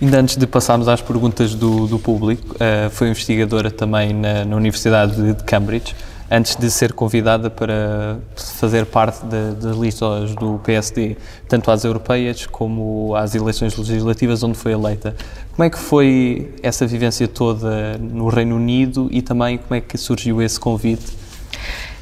Ainda 0.00 0.20
antes 0.20 0.36
de 0.36 0.46
passarmos 0.46 0.88
às 0.88 1.02
perguntas 1.02 1.54
do, 1.54 1.88
do 1.88 1.98
público, 1.98 2.54
foi 2.92 3.08
investigadora 3.08 3.68
também 3.68 4.14
na, 4.14 4.44
na 4.44 4.54
Universidade 4.54 5.32
de 5.32 5.42
Cambridge 5.42 5.92
antes 6.30 6.56
de 6.56 6.70
ser 6.70 6.92
convidada 6.92 7.48
para 7.48 8.18
fazer 8.36 8.84
parte 8.86 9.24
das 9.24 9.76
listas 9.76 10.34
do 10.34 10.60
PSD, 10.62 11.16
tanto 11.48 11.70
às 11.70 11.84
europeias 11.84 12.46
como 12.46 13.14
às 13.16 13.34
eleições 13.34 13.76
legislativas 13.76 14.42
onde 14.42 14.58
foi 14.58 14.72
eleita. 14.72 15.16
Como 15.52 15.64
é 15.64 15.70
que 15.70 15.78
foi 15.78 16.54
essa 16.62 16.86
vivência 16.86 17.26
toda 17.26 17.96
no 17.98 18.28
Reino 18.28 18.56
Unido 18.56 19.08
e 19.10 19.22
também 19.22 19.56
como 19.58 19.74
é 19.74 19.80
que 19.80 19.96
surgiu 19.96 20.42
esse 20.42 20.60
convite? 20.60 21.16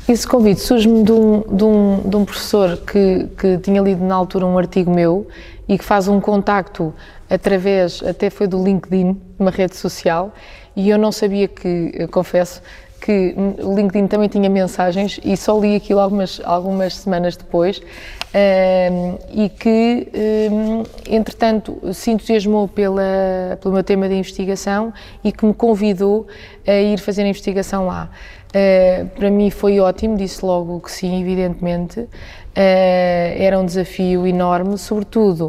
Esse 0.09 0.25
convite 0.25 0.61
surge-me 0.61 1.03
de, 1.03 1.11
um, 1.11 1.41
de, 1.41 1.65
um, 1.65 2.01
de 2.09 2.17
um, 2.17 2.25
professor 2.25 2.77
que, 2.77 3.27
que 3.37 3.59
tinha 3.59 3.83
lido 3.83 4.05
na 4.05 4.15
altura 4.15 4.47
um 4.47 4.57
artigo 4.57 4.89
meu 4.89 5.27
e 5.69 5.77
que 5.77 5.85
faz 5.85 6.07
um 6.07 6.21
contacto 6.21 6.95
através, 7.29 8.05
até 8.05 8.31
foi 8.31 8.47
do 8.47 8.63
LinkedIn, 8.63 9.21
uma 9.37 9.51
rede 9.51 9.75
social, 9.75 10.33
e 10.77 10.89
eu 10.89 10.97
não 10.97 11.11
sabia 11.11 11.49
que, 11.49 12.07
confesso, 12.13 12.63
que 13.01 13.35
o 13.63 13.75
LinkedIn 13.75 14.07
também 14.07 14.29
tinha 14.29 14.49
mensagens 14.49 15.19
e 15.25 15.37
só 15.37 15.59
li 15.59 15.75
aquilo 15.75 15.99
algumas, 15.99 16.41
algumas 16.45 16.95
semanas 16.95 17.37
depois 17.37 17.81
um, 17.81 19.19
e 19.45 19.49
que, 19.49 20.09
um, 20.53 20.83
entretanto, 21.09 21.81
se 21.93 22.11
entusiasmou 22.11 22.69
pela, 22.69 23.59
pelo 23.61 23.75
meu 23.75 23.83
tema 23.83 24.09
de 24.09 24.15
investigação 24.15 24.93
e 25.25 25.33
que 25.33 25.45
me 25.45 25.55
convidou 25.55 26.27
a 26.67 26.73
ir 26.73 26.99
fazer 26.99 27.23
a 27.23 27.29
investigação 27.29 27.87
lá. 27.87 28.11
Uh, 28.57 29.07
para 29.11 29.31
mim 29.31 29.51
foi 29.51 29.79
ótimo, 29.81 30.17
disse 30.17 30.43
logo 30.45 30.81
que 30.81 30.91
sim, 30.91 31.21
evidentemente. 31.21 32.01
Uh, 32.01 32.09
era 32.55 33.59
um 33.59 33.67
desafio 33.67 34.27
enorme, 34.27 34.79
sobretudo 34.79 35.49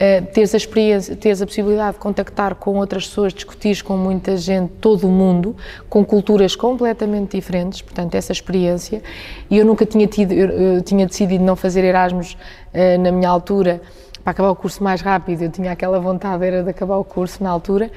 uh, 0.00 0.26
teres 0.32 0.52
a 0.52 0.56
experiência, 0.56 1.14
teres 1.14 1.40
a 1.40 1.46
possibilidade 1.46 1.92
de 1.92 1.98
contactar 2.00 2.56
com 2.56 2.76
outras 2.78 3.06
pessoas, 3.06 3.32
discutir 3.32 3.80
com 3.84 3.96
muita 3.96 4.36
gente, 4.36 4.72
todo 4.80 5.06
o 5.06 5.10
mundo, 5.10 5.54
com 5.88 6.04
culturas 6.04 6.56
completamente 6.56 7.36
diferentes, 7.36 7.82
portanto, 7.82 8.16
essa 8.16 8.32
experiência. 8.32 9.00
E 9.48 9.56
eu 9.56 9.64
nunca 9.64 9.86
tinha 9.86 10.08
tido, 10.08 10.32
eu, 10.32 10.48
eu 10.48 10.82
tinha 10.82 11.06
decidido 11.06 11.44
não 11.44 11.54
fazer 11.54 11.84
Erasmus 11.84 12.32
uh, 12.74 13.00
na 13.00 13.12
minha 13.12 13.28
altura, 13.28 13.80
para 14.24 14.32
acabar 14.32 14.50
o 14.50 14.56
curso 14.56 14.82
mais 14.82 15.00
rápido, 15.00 15.42
eu 15.42 15.50
tinha 15.50 15.72
aquela 15.72 15.98
vontade 15.98 16.44
era 16.44 16.62
de 16.62 16.70
acabar 16.70 16.96
o 16.96 17.04
curso 17.04 17.42
na 17.42 17.50
altura. 17.50 17.90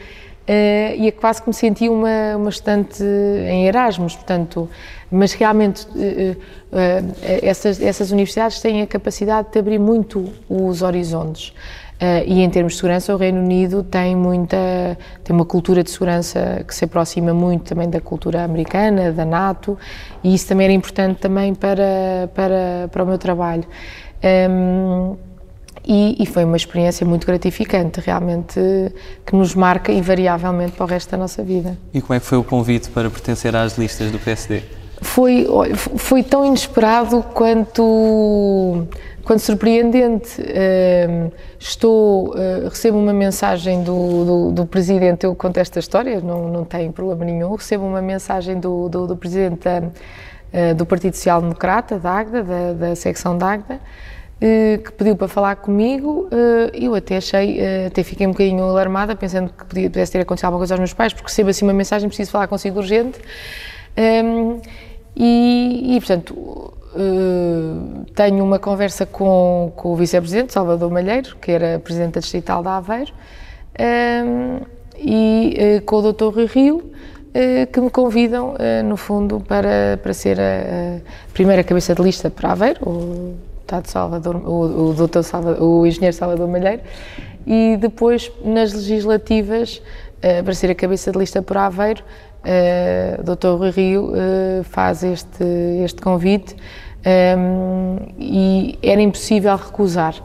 Uh, 0.43 0.91
e 0.97 1.07
é 1.07 1.11
quase 1.11 1.41
que 1.41 1.47
me 1.47 1.53
senti 1.53 1.87
uma, 1.87 2.35
uma 2.35 2.49
estudante 2.49 3.01
em 3.01 3.65
Erasmus, 3.65 4.15
portanto, 4.15 4.69
mas 5.09 5.31
realmente 5.31 5.87
uh, 5.87 5.91
uh, 5.95 7.15
essas, 7.41 7.81
essas 7.81 8.11
universidades 8.11 8.59
têm 8.59 8.81
a 8.81 8.87
capacidade 8.87 9.49
de 9.53 9.59
abrir 9.59 9.79
muito 9.79 10.33
os 10.49 10.81
horizontes. 10.81 11.53
E 12.25 12.41
em 12.41 12.49
termos 12.49 12.73
de 12.73 12.79
segurança, 12.79 13.15
o 13.15 13.17
Reino 13.17 13.39
Unido 13.39 13.81
tem 13.81 14.13
muita, 14.13 14.57
tem 15.23 15.33
uma 15.33 15.45
cultura 15.45 15.81
de 15.81 15.89
segurança 15.89 16.61
que 16.67 16.75
se 16.75 16.83
aproxima 16.83 17.33
muito 17.33 17.63
também 17.63 17.89
da 17.89 18.01
cultura 18.01 18.43
americana, 18.43 19.09
da 19.09 19.23
NATO, 19.23 19.77
e 20.21 20.33
isso 20.33 20.45
também 20.49 20.65
era 20.65 20.73
importante 20.73 21.21
também 21.21 21.55
para, 21.55 22.29
para, 22.35 22.89
para 22.91 23.03
o 23.05 23.07
meu 23.07 23.17
trabalho. 23.17 23.63
Um, 24.21 25.15
ehm, 25.15 25.17
e, 25.85 26.15
e, 26.21 26.25
foi 26.25 26.45
uma 26.45 26.55
experiência 26.55 27.05
muito 27.05 27.27
gratificante, 27.27 27.99
realmente, 27.99 28.59
que 29.25 29.35
nos 29.35 29.53
marca 29.53 29.91
invariavelmente 29.91 30.73
para 30.73 30.85
o 30.85 30.87
resto 30.87 31.11
da 31.11 31.17
nossa 31.17 31.43
vida. 31.43 31.77
E 31.93 32.01
como 32.01 32.15
é 32.15 32.19
que 32.19 32.25
foi 32.25 32.37
o 32.37 32.43
convite 32.43 32.89
para 32.89 33.09
pertencer 33.09 33.55
às 33.55 33.77
listas 33.77 34.11
do 34.11 34.19
PSD? 34.19 34.61
Foi, 35.01 35.45
foi 35.97 36.23
tão 36.23 36.45
inesperado 36.45 37.21
quanto 37.33 38.87
quando 39.23 39.39
surpreendente, 39.39 40.41
uh, 40.41 41.31
estou, 41.57 42.31
uh, 42.31 42.67
recebo 42.67 42.97
uma 42.97 43.13
mensagem 43.13 43.81
do, 43.81 44.25
do, 44.25 44.51
do, 44.51 44.65
presidente, 44.65 45.25
eu 45.25 45.33
conto 45.33 45.57
esta 45.59 45.79
história, 45.79 46.19
não, 46.19 46.49
não 46.49 46.65
tem 46.65 46.91
problema 46.91 47.23
nenhum, 47.23 47.55
recebo 47.55 47.85
uma 47.85 48.01
mensagem 48.01 48.59
do, 48.59 48.89
do, 48.89 49.07
do 49.07 49.15
presidente 49.15 49.63
da, 49.63 49.79
uh, 49.81 50.75
do 50.75 50.85
Partido 50.85 51.15
Social 51.15 51.41
Democrata, 51.41 51.97
da 51.97 52.11
AGDA, 52.11 52.43
da, 52.43 52.73
da 52.73 52.95
secção 52.97 53.37
da 53.37 53.53
AGDA, 53.53 53.75
eh, 53.75 53.79
que 54.83 54.91
pediu 54.91 55.15
para 55.15 55.27
falar 55.27 55.55
comigo, 55.55 56.27
eu 56.73 56.93
até 56.93 57.17
achei, 57.17 57.59
até 57.87 58.03
fiquei 58.03 58.27
um 58.27 58.31
bocadinho 58.31 58.63
alarmada, 58.63 59.15
pensando 59.15 59.49
que 59.49 59.63
podia, 59.63 59.89
pudesse 59.89 60.11
ter 60.11 60.19
acontecido 60.19 60.45
alguma 60.47 60.59
coisa 60.59 60.73
aos 60.73 60.79
meus 60.79 60.93
pais, 60.93 61.13
porque 61.13 61.29
recebo 61.29 61.49
assim 61.49 61.63
uma 61.63 61.73
mensagem, 61.73 62.09
preciso 62.09 62.31
falar 62.31 62.47
consigo 62.47 62.79
urgente, 62.79 63.19
um, 63.97 64.59
e, 65.15 65.95
e, 65.95 65.99
portanto, 65.99 66.73
tenho 68.15 68.43
uma 68.43 68.59
conversa 68.59 69.05
com, 69.05 69.71
com 69.75 69.93
o 69.93 69.95
vice-presidente 69.95 70.51
Salvador 70.51 70.91
Malheiro, 70.91 71.37
que 71.37 71.51
era 71.51 71.79
presidente 71.79 72.15
da 72.15 72.19
Distrital 72.19 72.61
de 72.61 72.69
Aveiro, 72.69 73.13
uh, 73.79 74.65
e 74.97 75.81
com 75.85 75.97
o 75.97 76.11
Dr. 76.11 76.25
Rui 76.35 76.45
Rio, 76.45 76.91
que 77.71 77.81
me 77.81 77.89
convidam, 77.89 78.53
no 78.85 78.95
fundo, 78.95 79.39
para, 79.39 79.99
para 80.01 80.13
ser 80.13 80.39
a, 80.39 80.99
primeira 81.33 81.63
cabeça 81.63 81.95
de 81.95 82.01
lista 82.03 82.29
para 82.29 82.51
Aveiro, 82.51 83.35
o, 83.79 83.89
Salvador, 83.89 84.35
o, 84.35 84.89
o, 84.89 84.93
Dr. 84.93 85.21
Salvador, 85.21 85.61
o 85.61 85.85
engenheiro 85.85 86.15
Salvador 86.15 86.47
Malheiro, 86.47 86.81
e 87.45 87.77
depois 87.77 88.31
nas 88.43 88.73
legislativas, 88.73 89.81
para 90.43 90.53
ser 90.53 90.71
a 90.71 90.75
cabeça 90.75 91.11
de 91.11 91.19
lista 91.19 91.41
para 91.41 91.65
Aveiro, 91.65 92.01
uh, 92.43 93.23
Dr. 93.23 93.57
Rui 93.57 93.69
Rio 93.71 94.11
uh, 94.11 94.63
faz 94.63 95.03
este, 95.03 95.43
este 95.83 96.01
convite 96.01 96.55
um, 97.05 97.97
e 98.17 98.77
era 98.81 99.01
impossível 99.01 99.55
recusar 99.55 100.15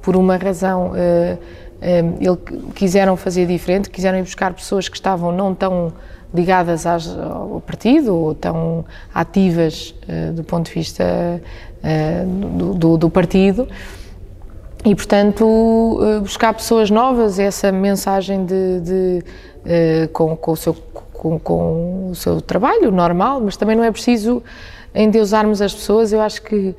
por 0.00 0.16
uma 0.16 0.36
razão. 0.36 0.92
Uh, 0.92 1.38
um, 1.82 2.16
ele 2.20 2.62
quiseram 2.74 3.16
fazer 3.16 3.46
diferente, 3.46 3.90
quiseram 3.90 4.18
ir 4.18 4.22
buscar 4.22 4.54
pessoas 4.54 4.88
que 4.88 4.96
estavam 4.96 5.32
não 5.32 5.54
tão 5.54 5.92
ligadas 6.32 6.86
às, 6.86 7.08
ao 7.08 7.60
partido 7.60 8.16
ou 8.16 8.34
tão 8.34 8.84
ativas 9.12 9.94
uh, 10.08 10.32
do 10.32 10.44
ponto 10.44 10.66
de 10.68 10.74
vista 10.74 11.04
uh, 11.04 11.40
do, 12.56 12.74
do, 12.74 12.96
do, 12.96 13.10
partido 13.10 13.68
e, 14.84 14.94
portanto, 14.94 15.44
uh, 15.44 16.20
buscar 16.20 16.54
pessoas 16.54 16.90
novas, 16.90 17.38
essa 17.38 17.72
mensagem 17.72 18.44
de, 18.44 18.80
de 18.80 19.24
com, 20.12 20.36
com, 20.36 20.52
o 20.52 20.56
seu, 20.56 20.74
com, 20.74 21.38
com, 21.38 22.10
o 22.10 22.14
seu 22.16 22.40
trabalho 22.40 22.90
normal, 22.90 23.40
mas 23.40 23.56
também 23.56 23.76
não 23.76 23.84
é 23.84 23.92
preciso 23.92 24.42
endeusarmos 24.92 25.62
as 25.62 25.72
pessoas, 25.72 26.12
eu 26.12 26.20
acho 26.20 26.42
que 26.42 26.74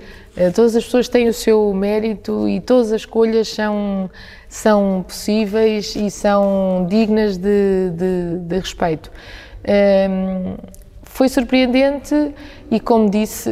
todas 0.54 0.76
as 0.76 0.84
pessoas 0.84 1.08
têm 1.08 1.30
o 1.30 1.34
seu 1.34 1.74
mérito 1.74 2.48
e 2.48 2.60
todas 2.60 2.92
as 2.92 3.02
escolhas 3.02 3.48
são, 3.48 4.10
são 4.50 5.06
possíveis 5.08 5.96
e 5.96 6.12
são 6.12 6.86
dignas 6.90 7.38
de, 7.38 7.90
de, 7.92 8.40
de 8.40 8.60
respeito. 8.60 9.10
Um, 9.66 9.72
ehm, 9.72 10.56
foi 11.04 11.30
surpreendente 11.30 12.34
e, 12.72 12.80
como 12.80 13.10
disse, 13.10 13.50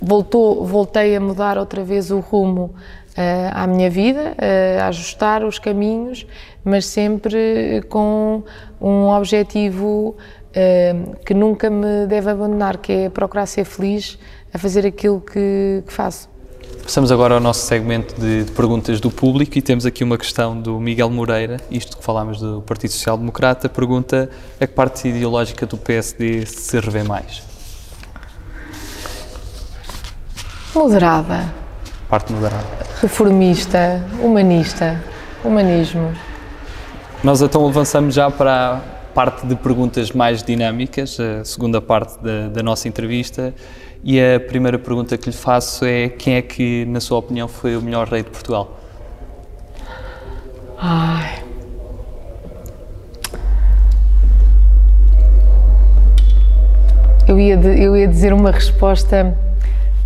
voltou, 0.00 0.64
voltei 0.64 1.16
a 1.16 1.20
mudar 1.20 1.58
outra 1.58 1.84
vez 1.84 2.10
o 2.10 2.20
rumo 2.20 2.74
uh, 3.16 3.52
à 3.52 3.66
minha 3.66 3.90
vida, 3.90 4.34
a 4.82 4.88
ajustar 4.88 5.44
os 5.44 5.58
caminhos, 5.58 6.26
mas 6.64 6.86
sempre 6.86 7.82
com 7.88 8.42
um 8.80 9.08
objetivo 9.08 10.16
que 11.26 11.34
nunca 11.34 11.68
me 11.68 12.06
deve 12.06 12.30
abandonar, 12.30 12.78
que 12.78 12.90
é 12.90 13.08
procurar 13.10 13.44
ser 13.44 13.66
feliz 13.66 14.18
a 14.54 14.58
fazer 14.58 14.86
aquilo 14.86 15.20
que, 15.20 15.82
que 15.86 15.92
faço. 15.92 16.30
Passamos 16.82 17.10
agora 17.10 17.34
ao 17.34 17.40
nosso 17.40 17.66
segmento 17.66 18.14
de, 18.20 18.44
de, 18.44 18.52
perguntas 18.52 19.00
do 19.00 19.10
público 19.10 19.58
e 19.58 19.62
temos 19.62 19.84
aqui 19.84 20.04
uma 20.04 20.16
questão 20.16 20.58
do 20.58 20.78
Miguel 20.78 21.10
Moreira, 21.10 21.56
isto 21.68 21.96
que 21.96 22.04
falámos 22.04 22.38
do 22.38 22.62
Partido 22.62 22.92
Social 22.92 23.18
Democrata, 23.18 23.68
pergunta 23.68 24.30
a 24.60 24.66
que 24.66 24.72
parte 24.72 25.08
ideológica 25.08 25.66
do 25.66 25.76
PSD 25.76 26.46
se 26.46 26.78
revê 26.78 27.02
mais? 27.02 27.42
Moderada. 30.76 31.50
Parte 32.06 32.34
moderada. 32.34 32.66
Reformista, 33.00 34.04
humanista, 34.22 35.02
humanismo. 35.42 36.12
Nós 37.24 37.40
então 37.40 37.66
avançamos 37.66 38.14
já 38.14 38.30
para 38.30 38.82
parte 39.14 39.46
de 39.46 39.56
perguntas 39.56 40.12
mais 40.12 40.42
dinâmicas, 40.42 41.18
a 41.18 41.42
segunda 41.46 41.80
parte 41.80 42.22
da, 42.22 42.48
da 42.48 42.62
nossa 42.62 42.86
entrevista. 42.88 43.54
E 44.04 44.20
a 44.20 44.38
primeira 44.38 44.78
pergunta 44.78 45.16
que 45.16 45.30
lhe 45.30 45.34
faço 45.34 45.86
é: 45.86 46.10
quem 46.10 46.34
é 46.34 46.42
que, 46.42 46.84
na 46.84 47.00
sua 47.00 47.20
opinião, 47.20 47.48
foi 47.48 47.74
o 47.74 47.80
melhor 47.80 48.06
rei 48.06 48.22
de 48.22 48.28
Portugal? 48.28 48.78
Ai. 50.78 51.42
Eu 57.26 57.40
ia, 57.40 57.56
de, 57.56 57.82
eu 57.82 57.96
ia 57.96 58.06
dizer 58.06 58.34
uma 58.34 58.50
resposta 58.50 59.34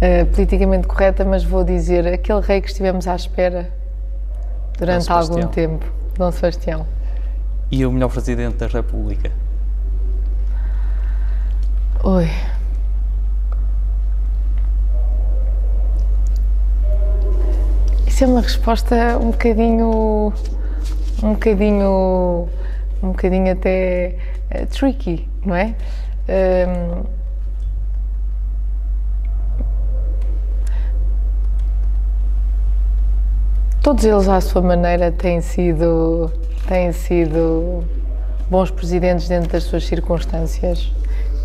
uh, 0.01 0.27
politicamente 0.27 0.87
correta, 0.87 1.25
mas 1.25 1.45
vou 1.45 1.63
dizer 1.63 2.07
aquele 2.07 2.41
rei 2.41 2.61
que 2.61 2.69
estivemos 2.69 3.07
à 3.07 3.15
espera 3.15 3.71
durante 4.79 5.11
algum 5.11 5.47
tempo, 5.49 5.85
Dom 6.17 6.33
Sebastião. 6.33 6.87
E 7.71 7.85
o 7.87 7.93
melhor 7.93 8.09
presidente 8.11 8.57
da 8.57 8.67
República? 8.67 9.31
Oi. 12.03 12.29
Isso 18.07 18.25
é 18.25 18.27
uma 18.27 18.41
resposta 18.41 19.19
um 19.19 19.31
bocadinho, 19.31 20.33
um 21.23 21.33
bocadinho, 21.33 22.49
um 23.03 23.09
bocadinho 23.09 23.53
até 23.53 24.17
uh, 24.51 24.67
tricky, 24.67 25.29
não 25.45 25.55
é? 25.55 25.75
Um, 26.29 27.20
todos 33.83 34.05
eles 34.05 34.29
à 34.29 34.41
sua 34.41 34.63
maneira 34.63 35.11
têm 35.11 35.41
sido 35.41 36.31
têm 36.67 36.93
sido 36.93 37.83
bons 38.51 38.71
presidentes 38.71 39.29
dentro 39.29 39.51
das 39.51 39.65
suas 39.65 39.85
circunstâncias 39.87 40.93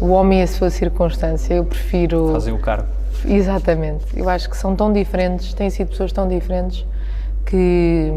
o 0.02 0.10
homem 0.10 0.40
e 0.40 0.44
a 0.44 0.48
sua 0.48 0.70
circunstância 0.70 1.54
eu 1.54 1.66
prefiro 1.66 2.32
fazem 2.34 2.54
o 2.54 2.60
cargo 2.60 2.88
exatamente 3.26 4.06
eu 4.16 4.30
acho 4.30 4.50
que 4.50 4.58
são 4.58 4.76
tão 4.76 4.92
diferentes 4.92 5.54
têm 5.54 5.70
sido 5.70 5.90
pessoas 5.90 6.12
tão 6.12 6.28
diferentes 6.28 6.86
que 7.46 8.12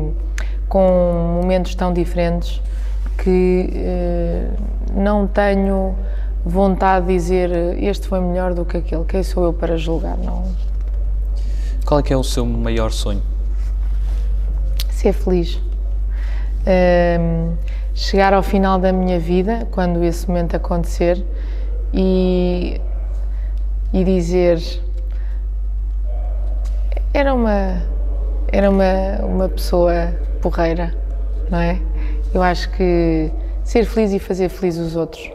com 0.69 1.41
momentos 1.41 1.75
tão 1.75 1.93
diferentes 1.93 2.61
que 3.19 3.71
eh, 3.75 4.49
não 4.95 5.27
tenho 5.27 5.95
vontade 6.45 7.07
de 7.07 7.13
dizer 7.13 7.51
este 7.83 8.07
foi 8.07 8.21
melhor 8.21 8.55
do 8.55 8.65
que 8.65 8.77
aquele, 8.79 9.05
quem 9.05 9.23
sou 9.23 9.45
eu 9.45 9.53
para 9.53 9.77
julgar? 9.77 10.17
Não. 10.17 10.45
Qual 11.85 12.01
é 12.01 12.03
que 12.03 12.13
é 12.13 12.17
o 12.17 12.25
seu 12.25 12.45
maior 12.47 12.91
sonho? 12.93 13.23
Ser 14.99 15.13
feliz. 15.13 15.61
Um, 16.67 17.55
chegar 17.95 18.35
ao 18.35 18.43
final 18.43 18.81
da 18.81 18.93
minha 18.93 19.21
vida, 19.21 19.69
quando 19.71 20.03
esse 20.03 20.27
momento 20.27 20.57
acontecer, 20.57 21.25
e, 21.95 22.81
e 23.93 24.03
dizer 24.03 24.59
era 27.15 27.33
uma 27.33 27.81
era 28.51 28.69
uma, 28.69 29.25
uma 29.25 29.49
pessoa 29.49 30.15
porreira, 30.43 30.93
não 31.49 31.61
é? 31.61 31.81
Eu 32.35 32.43
acho 32.43 32.69
que 32.71 33.31
ser 33.63 33.85
feliz 33.85 34.13
e 34.13 34.19
fazer 34.19 34.49
feliz 34.49 34.79
os 34.79 34.97
outros 34.97 35.31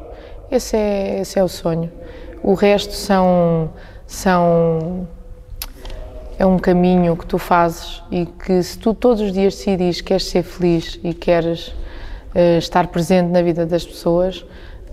esse 0.51 0.75
é, 0.75 1.21
esse 1.21 1.39
é 1.39 1.43
o 1.43 1.47
sonho. 1.47 1.91
O 2.43 2.53
resto 2.53 2.93
são, 2.93 3.71
são 4.05 5.07
é 6.37 6.45
um 6.45 6.57
caminho 6.57 7.15
que 7.15 7.25
tu 7.25 7.37
fazes 7.37 8.01
e 8.11 8.25
que 8.25 8.61
se 8.63 8.77
tu 8.77 8.93
todos 8.93 9.21
os 9.21 9.31
dias 9.31 9.55
decidis 9.55 10.01
que 10.01 10.07
queres 10.07 10.25
ser 10.25 10.43
feliz 10.43 10.99
e 11.03 11.13
queres 11.13 11.67
uh, 11.67 12.57
estar 12.57 12.87
presente 12.87 13.29
na 13.29 13.41
vida 13.41 13.65
das 13.65 13.85
pessoas, 13.85 14.45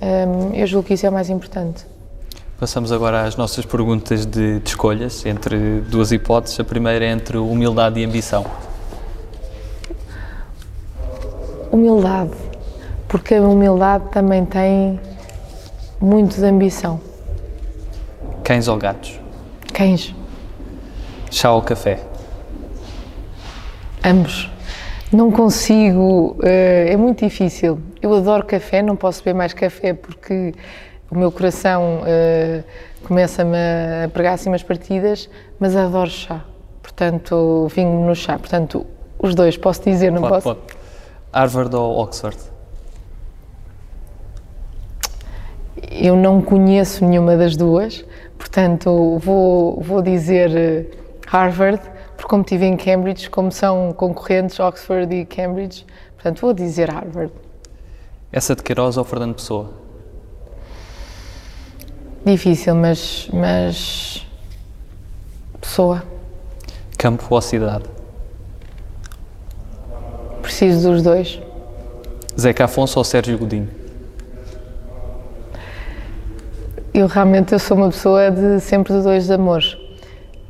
um, 0.02 0.54
eu 0.54 0.66
julgo 0.66 0.86
que 0.86 0.94
isso 0.94 1.06
é 1.06 1.10
o 1.10 1.12
mais 1.12 1.30
importante. 1.30 1.84
Passamos 2.58 2.92
agora 2.92 3.22
às 3.22 3.36
nossas 3.36 3.64
perguntas 3.64 4.26
de, 4.26 4.60
de 4.60 4.68
escolhas, 4.68 5.24
entre 5.24 5.80
duas 5.80 6.12
hipóteses. 6.12 6.60
A 6.60 6.64
primeira 6.64 7.04
é 7.04 7.10
entre 7.10 7.38
humildade 7.38 7.98
e 7.98 8.04
ambição. 8.04 8.44
Humildade, 11.72 12.36
porque 13.08 13.34
a 13.34 13.42
humildade 13.42 14.04
também 14.10 14.44
tem 14.44 15.00
muito 15.98 16.36
de 16.36 16.44
ambição. 16.44 17.00
Cães 18.44 18.68
ou 18.68 18.76
gatos? 18.76 19.18
Cães. 19.72 20.14
Chá 21.30 21.52
ou 21.52 21.62
café? 21.62 22.00
Ambos. 24.04 24.50
Não 25.12 25.30
consigo, 25.30 26.36
uh, 26.38 26.46
é 26.46 26.96
muito 26.96 27.24
difícil. 27.24 27.80
Eu 28.02 28.14
adoro 28.14 28.44
café, 28.44 28.82
não 28.82 28.96
posso 28.96 29.22
beber 29.22 29.36
mais 29.36 29.52
café 29.52 29.94
porque 29.94 30.54
o 31.10 31.16
meu 31.16 31.30
coração 31.30 32.00
uh, 32.02 32.64
começa-me 33.04 33.56
a 34.04 34.08
pregar 34.08 34.34
assim 34.34 34.48
umas 34.48 34.62
partidas, 34.62 35.28
mas 35.58 35.76
adoro 35.76 36.10
chá. 36.10 36.44
Portanto, 36.82 37.68
vinho 37.74 38.04
no 38.04 38.14
chá. 38.14 38.38
Portanto, 38.38 38.86
os 39.18 39.34
dois, 39.34 39.56
posso 39.56 39.82
dizer, 39.84 40.10
não 40.10 40.22
posso? 40.22 40.42
Pode. 40.42 40.60
Harvard 41.32 41.74
ou 41.76 41.98
Oxford? 41.98 42.38
Eu 45.90 46.16
não 46.16 46.42
conheço 46.42 47.04
nenhuma 47.04 47.36
das 47.36 47.56
duas, 47.56 48.04
portanto 48.38 49.18
vou, 49.18 49.80
vou 49.80 50.02
dizer 50.02 50.56
eh, 50.56 50.84
Harvard, 51.30 51.80
porque 52.16 52.28
como 52.28 52.42
estive 52.42 52.66
em 52.66 52.76
Cambridge, 52.76 53.30
como 53.30 53.52
são 53.52 53.92
concorrentes 53.92 54.58
Oxford 54.58 55.14
e 55.14 55.24
Cambridge, 55.24 55.86
portanto 56.14 56.40
vou 56.40 56.52
dizer 56.52 56.90
Harvard. 56.90 57.32
Essa 58.32 58.56
de 58.56 58.64
Queiroz 58.64 58.96
ou 58.96 59.04
Fernando 59.04 59.34
Pessoa? 59.36 59.70
Difícil, 62.24 62.74
mas, 62.74 63.28
mas 63.32 64.26
Pessoa. 65.60 66.02
Campo 66.98 67.24
ou 67.30 67.40
cidade? 67.40 67.84
Preciso 70.42 70.90
dos 70.90 71.02
dois. 71.02 71.40
Zeca 72.38 72.64
Afonso 72.64 72.98
ou 72.98 73.04
Sérgio 73.04 73.38
Godinho? 73.38 73.68
Eu 76.92 77.06
realmente 77.06 77.52
eu 77.52 77.58
sou 77.60 77.76
uma 77.76 77.88
pessoa 77.88 78.32
de 78.32 78.58
sempre 78.58 78.92
de 78.94 79.02
dois 79.02 79.30
amores. 79.30 79.76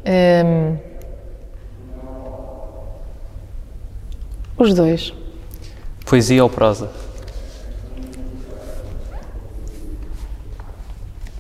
Um, 0.07 0.77
os 4.57 4.75
dois. 4.75 5.13
Poesia 6.05 6.43
ou 6.43 6.51
prosa? 6.51 6.91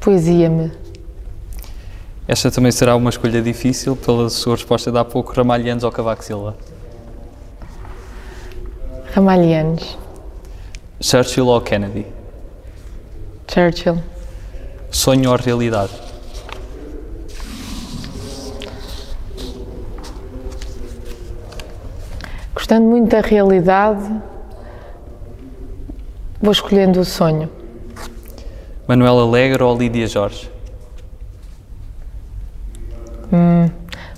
Poesia-me. 0.01 0.73
Esta 2.27 2.51
também 2.51 2.71
será 2.71 2.95
uma 2.95 3.11
escolha 3.11 3.43
difícil 3.43 3.97
pela 3.97 4.31
sua 4.31 4.55
resposta 4.55 4.93
de 4.93 4.99
há 4.99 5.05
pouco, 5.05 5.33
Ramalhianos 5.33 5.85
ou 5.85 5.91
Cavaco 5.91 6.25
Silva? 6.25 6.57
Ramalhianos. 9.13 9.99
Churchill 11.01 11.47
ou 11.47 11.61
Kennedy? 11.61 12.07
Churchill. 13.53 13.99
Sonho 14.91 15.31
ou 15.31 15.37
realidade? 15.37 16.10
Gostando 22.71 22.89
muito 22.89 23.11
da 23.11 23.21
realidade, 23.21 24.23
vou 26.41 26.53
escolhendo 26.53 27.01
o 27.01 27.05
sonho. 27.05 27.51
Manuel 28.87 29.19
Alegre 29.19 29.61
ou 29.61 29.77
Lídia 29.77 30.07
Jorge? 30.07 30.49
Hum, 33.33 33.69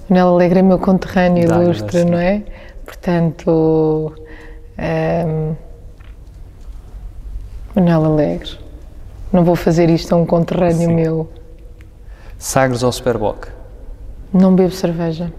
Manuel 0.07 0.35
Alegre 0.35 0.59
é 0.59 0.63
meu 0.63 0.79
conterrâneo 0.79 1.45
ilustre, 1.45 2.05
não 2.05 2.19
é? 2.19 2.43
Portanto, 2.85 4.15
um, 4.79 5.57
Manuel 7.75 8.05
Alegre. 8.05 8.59
Não 9.33 9.47
vou 9.47 9.57
fazer 9.57 9.89
isto 9.89 10.13
a 10.13 10.17
um 10.19 10.27
conterrâneo 10.27 10.89
Sim. 10.89 10.95
meu. 10.95 11.33
Sagres 12.37 12.83
ou 12.83 12.93
Superboc? 12.93 13.49
Não 14.31 14.55
bebo 14.55 14.73
cerveja. 14.73 15.33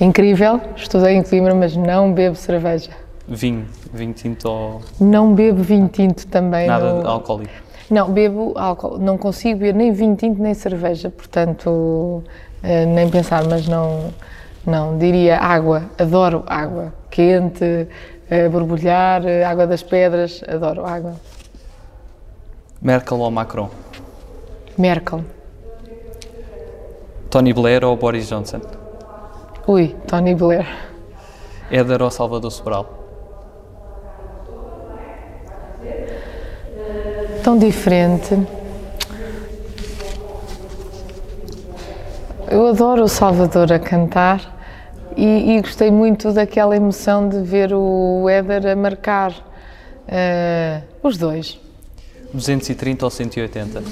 Incrível, 0.00 0.60
estudei 0.76 1.14
em 1.14 1.22
Coimbra, 1.22 1.54
mas 1.54 1.76
não 1.76 2.12
bebo 2.12 2.34
cerveja. 2.34 2.90
Vinho, 3.28 3.66
vinho 3.92 4.12
tinto 4.12 4.48
ou... 4.48 4.80
Não 5.00 5.34
bebo 5.34 5.62
vinho 5.62 5.88
tinto 5.88 6.26
também. 6.26 6.66
Nada 6.66 6.94
no... 6.94 7.08
alcoólico? 7.08 7.52
Não, 7.90 8.10
bebo 8.10 8.52
álcool. 8.56 8.98
Não 8.98 9.16
consigo 9.16 9.60
beber 9.60 9.74
nem 9.74 9.92
vinho 9.92 10.16
tinto 10.16 10.42
nem 10.42 10.52
cerveja, 10.52 11.10
portanto, 11.10 12.22
eh, 12.62 12.86
nem 12.86 13.08
pensar, 13.08 13.44
mas 13.44 13.68
não, 13.68 14.12
não. 14.66 14.98
Diria 14.98 15.38
água, 15.38 15.84
adoro 15.98 16.42
água. 16.46 16.92
Quente, 17.10 17.86
eh, 18.28 18.48
borbulhar, 18.48 19.24
eh, 19.26 19.44
água 19.44 19.66
das 19.66 19.82
pedras, 19.82 20.42
adoro 20.48 20.84
água. 20.84 21.14
Merkel 22.82 23.18
ou 23.20 23.30
Macron? 23.30 23.70
Merkel. 24.76 25.24
Tony 27.30 27.52
Blair 27.52 27.84
ou 27.84 27.96
Boris 27.96 28.28
Johnson? 28.28 28.60
Ui, 29.66 29.96
Tony 30.06 30.34
Blair. 30.34 30.66
Éder 31.70 32.02
ou 32.02 32.10
Salvador 32.10 32.50
Sobral? 32.50 32.86
Tão 37.42 37.58
diferente. 37.58 38.36
Eu 42.50 42.66
adoro 42.66 43.04
o 43.04 43.08
Salvador 43.08 43.72
a 43.72 43.78
cantar 43.78 44.54
e, 45.16 45.56
e 45.56 45.60
gostei 45.62 45.90
muito 45.90 46.30
daquela 46.32 46.76
emoção 46.76 47.26
de 47.26 47.40
ver 47.40 47.72
o 47.72 48.28
Éder 48.28 48.66
a 48.66 48.76
marcar 48.76 49.32
uh, 49.32 50.82
os 51.02 51.16
dois. 51.16 51.58
230 52.34 53.02
ou 53.02 53.10
180? 53.10 53.82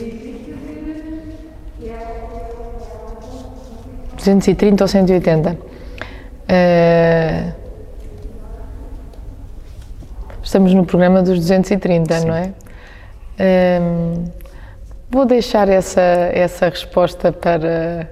230 4.23 4.85
ou 4.85 4.89
180. 4.89 5.53
Uh, 5.53 5.57
estamos 10.43 10.73
no 10.73 10.87
programa 10.87 11.23
dos 11.23 11.39
230, 11.41 12.21
Sim. 12.21 12.27
não 12.27 12.35
é? 12.35 12.53
Uh, 13.41 14.31
vou 15.11 15.27
deixar 15.27 15.69
essa, 15.69 16.01
essa 16.01 16.69
resposta 16.69 17.33
para, 17.33 18.09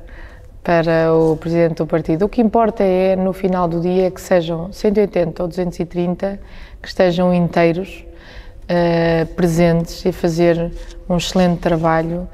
para 0.65 1.15
o 1.15 1.37
presidente 1.37 1.77
do 1.77 1.87
partido. 1.87 2.25
O 2.25 2.29
que 2.29 2.43
importa 2.43 2.83
é, 2.83 3.15
no 3.15 3.33
final 3.33 3.69
do 3.69 3.81
dia, 3.81 4.11
que 4.11 4.21
sejam 4.21 4.73
180 4.73 5.43
ou 5.43 5.49
230 5.49 6.41
que 6.83 6.89
estejam 6.89 7.33
inteiros, 7.33 8.05
uh, 8.65 9.27
presentes 9.35 10.05
e 10.05 10.11
fazer 10.11 10.73
um 11.09 11.17
excelente 11.17 11.61
trabalho 11.61 12.29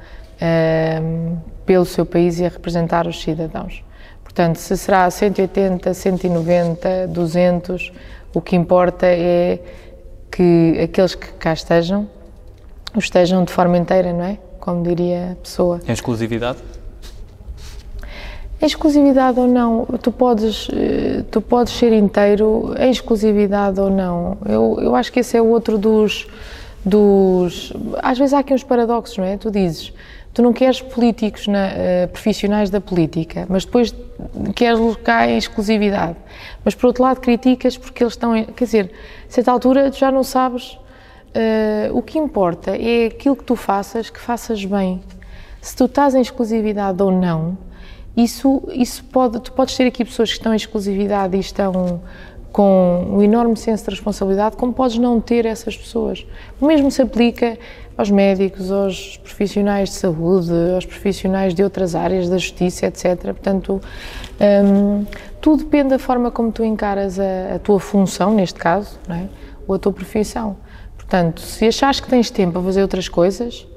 pelo 1.67 1.85
seu 1.85 2.05
país 2.05 2.39
e 2.39 2.45
a 2.45 2.49
representar 2.49 3.05
os 3.05 3.21
cidadãos. 3.21 3.83
Portanto, 4.23 4.55
se 4.55 4.77
será 4.77 5.09
180, 5.11 5.93
190, 5.93 7.07
200, 7.07 7.91
o 8.33 8.41
que 8.41 8.55
importa 8.55 9.05
é 9.05 9.59
que 10.31 10.79
aqueles 10.81 11.13
que 11.13 11.27
cá 11.33 11.51
estejam, 11.53 12.07
estejam 12.97 13.43
de 13.43 13.51
forma 13.51 13.77
inteira, 13.77 14.13
não 14.13 14.23
é? 14.23 14.37
Como 14.59 14.81
diria 14.81 15.33
a 15.33 15.35
pessoa. 15.35 15.81
Em 15.87 15.91
exclusividade? 15.91 16.59
Em 18.61 18.65
exclusividade 18.65 19.39
ou 19.39 19.47
não, 19.47 19.85
tu 20.01 20.11
podes, 20.11 20.67
eh, 20.73 21.23
tu 21.29 21.41
podes 21.41 21.73
ser 21.73 21.93
inteiro 21.93 22.73
em 22.79 22.89
exclusividade 22.89 23.79
ou 23.79 23.89
não. 23.89 24.37
Eu, 24.45 24.77
eu 24.81 24.95
acho 24.95 25.11
que 25.11 25.19
esse 25.19 25.37
é 25.37 25.41
outro 25.41 25.77
dos, 25.77 26.27
dos. 26.83 27.73
Às 28.01 28.17
vezes 28.17 28.33
há 28.33 28.39
aqui 28.39 28.53
uns 28.53 28.63
paradoxos, 28.63 29.17
não 29.17 29.25
é? 29.25 29.37
Tu 29.37 29.51
dizes, 29.51 29.93
tu 30.37 30.43
não 30.43 30.53
queres 30.53 30.79
políticos 30.79 31.47
na, 31.47 31.69
uh, 31.69 32.07
profissionais 32.09 32.69
da 32.69 32.79
política, 32.79 33.47
mas 33.49 33.65
depois 33.65 33.91
queres 34.53 34.77
colocar 34.77 35.27
em 35.27 35.35
exclusividade. 35.35 36.15
Mas 36.63 36.75
por 36.75 36.85
outro 36.85 37.01
lado 37.01 37.19
criticas 37.19 37.75
porque 37.75 38.03
eles 38.03 38.13
estão, 38.13 38.35
em, 38.35 38.45
quer 38.45 38.65
dizer, 38.65 38.91
a 39.27 39.31
certa 39.31 39.51
altura 39.51 39.89
tu 39.89 39.97
já 39.97 40.11
não 40.11 40.23
sabes, 40.23 40.73
uh, 40.73 41.91
o 41.91 42.03
que 42.03 42.19
importa 42.19 42.77
é 42.77 43.07
aquilo 43.07 43.35
que 43.35 43.43
tu 43.43 43.55
faças, 43.55 44.11
que 44.11 44.19
faças 44.19 44.63
bem. 44.63 45.01
Se 45.59 45.75
tu 45.75 45.85
estás 45.85 46.13
em 46.13 46.21
exclusividade 46.21 47.01
ou 47.01 47.11
não, 47.11 47.57
isso, 48.15 48.61
isso 48.71 49.03
pode, 49.05 49.39
tu 49.39 49.51
podes 49.53 49.75
ter 49.75 49.87
aqui 49.87 50.05
pessoas 50.05 50.29
que 50.29 50.37
estão 50.37 50.53
em 50.53 50.55
exclusividade 50.55 51.35
e 51.35 51.39
estão 51.39 51.99
com 52.51 53.07
um 53.09 53.23
enorme 53.23 53.57
senso 53.57 53.85
de 53.85 53.89
responsabilidade, 53.89 54.55
como 54.55 54.71
podes 54.71 54.99
não 54.99 55.19
ter 55.19 55.47
essas 55.47 55.75
pessoas. 55.75 56.27
O 56.61 56.67
mesmo 56.67 56.91
se 56.91 57.01
aplica 57.01 57.57
aos 57.97 58.11
médicos, 58.11 58.71
aos 58.71 59.17
profissionais 59.17 59.89
de 59.89 59.95
saúde, 59.95 60.51
aos 60.75 60.85
profissionais 60.85 61.53
de 61.55 61.63
outras 61.63 61.95
áreas 61.95 62.29
da 62.29 62.37
justiça, 62.37 62.85
etc. 62.85 63.23
Portanto, 63.23 63.81
um, 64.63 65.05
tudo 65.41 65.63
depende 65.63 65.89
da 65.89 65.99
forma 65.99 66.29
como 66.29 66.51
tu 66.51 66.63
encaras 66.63 67.19
a, 67.19 67.55
a 67.55 67.59
tua 67.59 67.79
função, 67.79 68.33
neste 68.33 68.59
caso, 68.59 68.99
é? 69.09 69.25
ou 69.67 69.75
a 69.75 69.79
tua 69.79 69.91
profissão. 69.91 70.57
Portanto, 70.95 71.41
se 71.41 71.67
achares 71.67 71.99
que 71.99 72.07
tens 72.07 72.29
tempo 72.29 72.59
a 72.59 72.61
fazer 72.61 72.81
outras 72.81 73.09
coisas, 73.09 73.67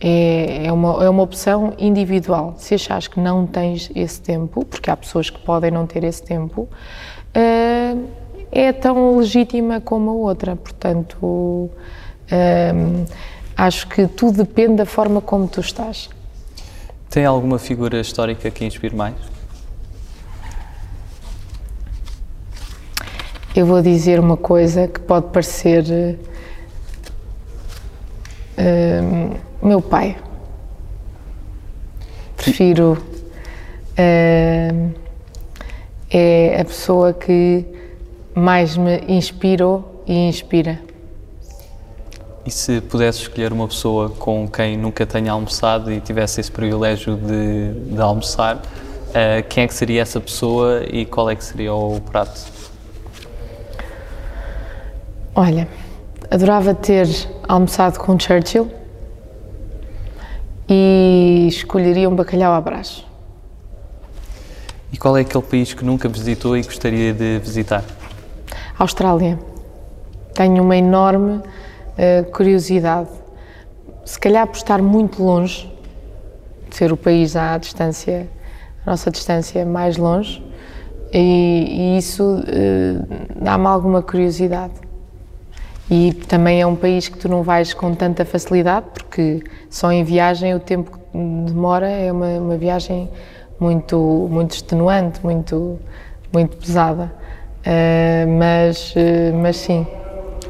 é, 0.00 0.66
é, 0.66 0.72
uma, 0.72 1.04
é 1.04 1.08
uma 1.08 1.22
opção 1.22 1.74
individual. 1.78 2.54
Se 2.56 2.74
achares 2.74 3.06
que 3.06 3.20
não 3.20 3.46
tens 3.46 3.90
esse 3.94 4.20
tempo, 4.20 4.64
porque 4.64 4.90
há 4.90 4.96
pessoas 4.96 5.28
que 5.28 5.38
podem 5.40 5.70
não 5.70 5.86
ter 5.86 6.02
esse 6.04 6.22
tempo, 6.22 6.62
uh, 7.36 8.08
é 8.50 8.72
tão 8.72 9.16
legítima 9.18 9.80
como 9.80 10.10
a 10.10 10.14
outra. 10.14 10.56
Portanto, 10.56 11.70
um, 12.32 13.04
Acho 13.56 13.86
que 13.86 14.06
tudo 14.06 14.38
depende 14.38 14.76
da 14.76 14.86
forma 14.86 15.20
como 15.20 15.46
tu 15.46 15.60
estás. 15.60 16.08
Tem 17.10 17.24
alguma 17.24 17.58
figura 17.58 18.00
histórica 18.00 18.50
que 18.50 18.64
inspire 18.64 18.96
mais? 18.96 19.14
Eu 23.54 23.66
vou 23.66 23.82
dizer 23.82 24.18
uma 24.18 24.36
coisa 24.36 24.88
que 24.88 24.98
pode 24.98 25.26
parecer. 25.26 26.18
Uh, 28.56 29.36
meu 29.66 29.82
pai. 29.82 30.16
Prefiro. 32.36 32.92
Uh, 33.92 34.92
é 36.10 36.60
a 36.60 36.64
pessoa 36.64 37.12
que 37.12 37.64
mais 38.34 38.76
me 38.76 39.04
inspirou 39.08 40.02
e 40.06 40.28
inspira. 40.28 40.80
E 42.44 42.50
se 42.50 42.80
pudesse 42.80 43.22
escolher 43.22 43.52
uma 43.52 43.68
pessoa 43.68 44.10
com 44.10 44.48
quem 44.48 44.76
nunca 44.76 45.06
tenha 45.06 45.30
almoçado 45.30 45.92
e 45.92 46.00
tivesse 46.00 46.40
esse 46.40 46.50
privilégio 46.50 47.16
de, 47.16 47.72
de 47.94 48.00
almoçar, 48.00 48.56
uh, 48.56 49.48
quem 49.48 49.62
é 49.64 49.68
que 49.68 49.74
seria 49.74 50.02
essa 50.02 50.20
pessoa 50.20 50.82
e 50.90 51.06
qual 51.06 51.30
é 51.30 51.36
que 51.36 51.44
seria 51.44 51.72
o 51.72 52.00
prato? 52.00 52.50
Olha, 55.36 55.68
adorava 56.30 56.74
ter 56.74 57.08
almoçado 57.48 57.98
com 58.00 58.18
Churchill 58.18 58.70
e 60.68 61.46
escolheria 61.48 62.08
um 62.08 62.16
bacalhau 62.16 62.52
à 62.52 62.60
brás. 62.60 63.04
E 64.92 64.98
qual 64.98 65.16
é 65.16 65.20
aquele 65.20 65.44
país 65.44 65.72
que 65.72 65.84
nunca 65.84 66.08
visitou 66.08 66.56
e 66.56 66.62
gostaria 66.62 67.12
de 67.12 67.38
visitar? 67.38 67.84
Austrália. 68.78 69.38
Tenho 70.34 70.62
uma 70.62 70.76
enorme 70.76 71.40
curiosidade. 72.32 73.08
Se 74.04 74.18
calhar 74.18 74.46
por 74.46 74.56
estar 74.56 74.80
muito 74.82 75.22
longe, 75.22 75.72
ser 76.70 76.92
o 76.92 76.96
país 76.96 77.36
à 77.36 77.56
distância, 77.58 78.28
a 78.86 78.90
nossa 78.90 79.10
distância 79.10 79.64
mais 79.64 79.96
longe, 79.96 80.42
e, 81.12 81.66
e 81.68 81.98
isso 81.98 82.24
uh, 82.24 83.06
dá-me 83.36 83.66
alguma 83.66 84.02
curiosidade. 84.02 84.72
E 85.90 86.14
também 86.14 86.62
é 86.62 86.66
um 86.66 86.74
país 86.74 87.08
que 87.08 87.18
tu 87.18 87.28
não 87.28 87.42
vais 87.42 87.74
com 87.74 87.94
tanta 87.94 88.24
facilidade, 88.24 88.86
porque 88.94 89.44
só 89.68 89.92
em 89.92 90.02
viagem 90.02 90.54
o 90.54 90.60
tempo 90.60 90.90
que 90.90 91.18
demora 91.46 91.88
é 91.88 92.10
uma, 92.10 92.38
uma 92.38 92.56
viagem 92.56 93.10
muito, 93.60 94.26
muito 94.30 94.52
extenuante, 94.52 95.20
muito, 95.22 95.78
muito 96.32 96.56
pesada. 96.56 97.12
Uh, 97.60 98.38
mas, 98.38 98.92
uh, 98.92 99.36
mas 99.40 99.56
sim, 99.56 99.86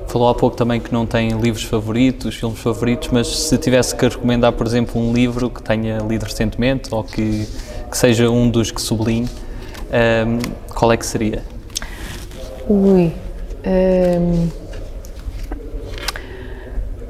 Falou 0.06 0.28
há 0.28 0.34
pouco 0.34 0.56
também 0.56 0.80
que 0.80 0.92
não 0.92 1.06
tem 1.06 1.30
livros 1.30 1.64
favoritos, 1.64 2.34
filmes 2.34 2.58
favoritos, 2.58 3.08
mas 3.10 3.26
se 3.28 3.56
tivesse 3.56 3.96
que 3.96 4.06
recomendar, 4.06 4.52
por 4.52 4.66
exemplo, 4.66 5.00
um 5.00 5.12
livro 5.12 5.48
que 5.48 5.62
tenha 5.62 5.98
lido 5.98 6.24
recentemente 6.24 6.94
ou 6.94 7.02
que, 7.02 7.48
que 7.90 7.96
seja 7.96 8.28
um 8.28 8.50
dos 8.50 8.70
que 8.70 8.80
sublinhe, 8.80 9.28
um, 9.92 10.38
qual 10.74 10.92
é 10.92 10.96
que 10.96 11.06
seria? 11.06 11.42
Ui. 12.68 13.12
Um, 13.64 14.48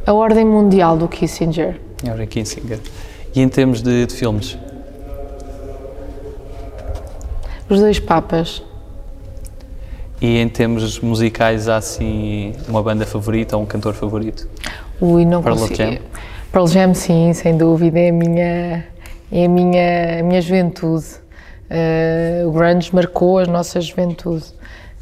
a 0.06 0.12
Ordem 0.12 0.44
Mundial 0.44 0.96
do 0.96 1.08
Kissinger. 1.08 1.80
A 2.06 2.10
Ordem 2.10 2.26
Kissinger. 2.26 2.80
E 3.34 3.40
em 3.40 3.48
termos 3.48 3.82
de, 3.82 4.06
de 4.06 4.14
filmes? 4.14 4.58
Os 7.68 7.80
Dois 7.80 7.98
Papas. 7.98 8.62
E 10.22 10.38
em 10.38 10.48
termos 10.48 11.00
musicais, 11.00 11.68
há 11.68 11.78
assim 11.78 12.52
uma 12.68 12.80
banda 12.80 13.04
favorita 13.04 13.56
ou 13.56 13.64
um 13.64 13.66
cantor 13.66 13.92
favorito? 13.92 14.48
Ui, 15.00 15.24
não 15.24 15.42
Pearl 15.42 15.58
consigo. 15.58 15.76
Jam? 15.76 15.98
Pearl 16.52 16.66
Jam, 16.68 16.94
sim, 16.94 17.32
sem 17.32 17.56
dúvida, 17.56 17.98
é 17.98 18.10
a 18.10 18.12
minha, 18.12 18.84
é 19.32 19.44
a 19.44 19.48
minha, 19.48 20.20
a 20.20 20.22
minha 20.22 20.40
juventude. 20.40 21.06
Uh, 21.68 22.46
o 22.46 22.52
grunge 22.52 22.94
marcou 22.94 23.40
a 23.40 23.46
nossa 23.46 23.80
juventude, 23.80 24.44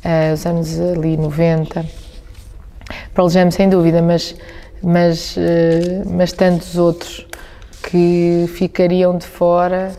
uh, 0.03 0.33
os 0.33 0.47
anos 0.47 0.81
ali 0.81 1.19
90. 1.19 1.85
Pearl 3.13 3.29
Jam, 3.29 3.51
sem 3.51 3.69
dúvida, 3.69 4.01
mas, 4.01 4.35
mas, 4.83 5.37
uh, 5.37 6.09
mas 6.09 6.33
tantos 6.33 6.79
outros 6.79 7.27
que 7.83 8.47
ficariam 8.55 9.19
de 9.19 9.27
fora 9.27 9.93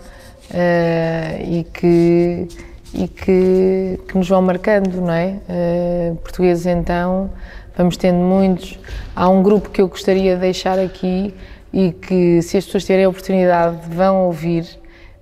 e 1.48 1.64
que 1.64 2.48
e 2.94 3.08
que, 3.08 4.00
que 4.08 4.18
nos 4.18 4.28
vão 4.28 4.42
marcando, 4.42 5.00
não 5.02 5.14
é? 5.14 5.38
Uh, 5.48 6.16
portugueses 6.18 6.66
então, 6.66 7.30
vamos 7.76 7.98
tendo 7.98 8.18
muitos. 8.18 8.78
Há 9.16 9.30
um 9.30 9.42
grupo 9.42 9.70
que 9.70 9.82
eu 9.82 9.88
gostaria 9.88 10.36
de 10.36 10.42
deixar 10.42 10.78
aqui 10.78 11.34
e 11.72 11.92
que, 11.94 12.42
se 12.42 12.58
as 12.58 12.66
pessoas 12.66 12.84
tiverem 12.84 13.06
a 13.06 13.10
oportunidade, 13.10 13.78
vão 13.90 14.26
ouvir, 14.26 14.66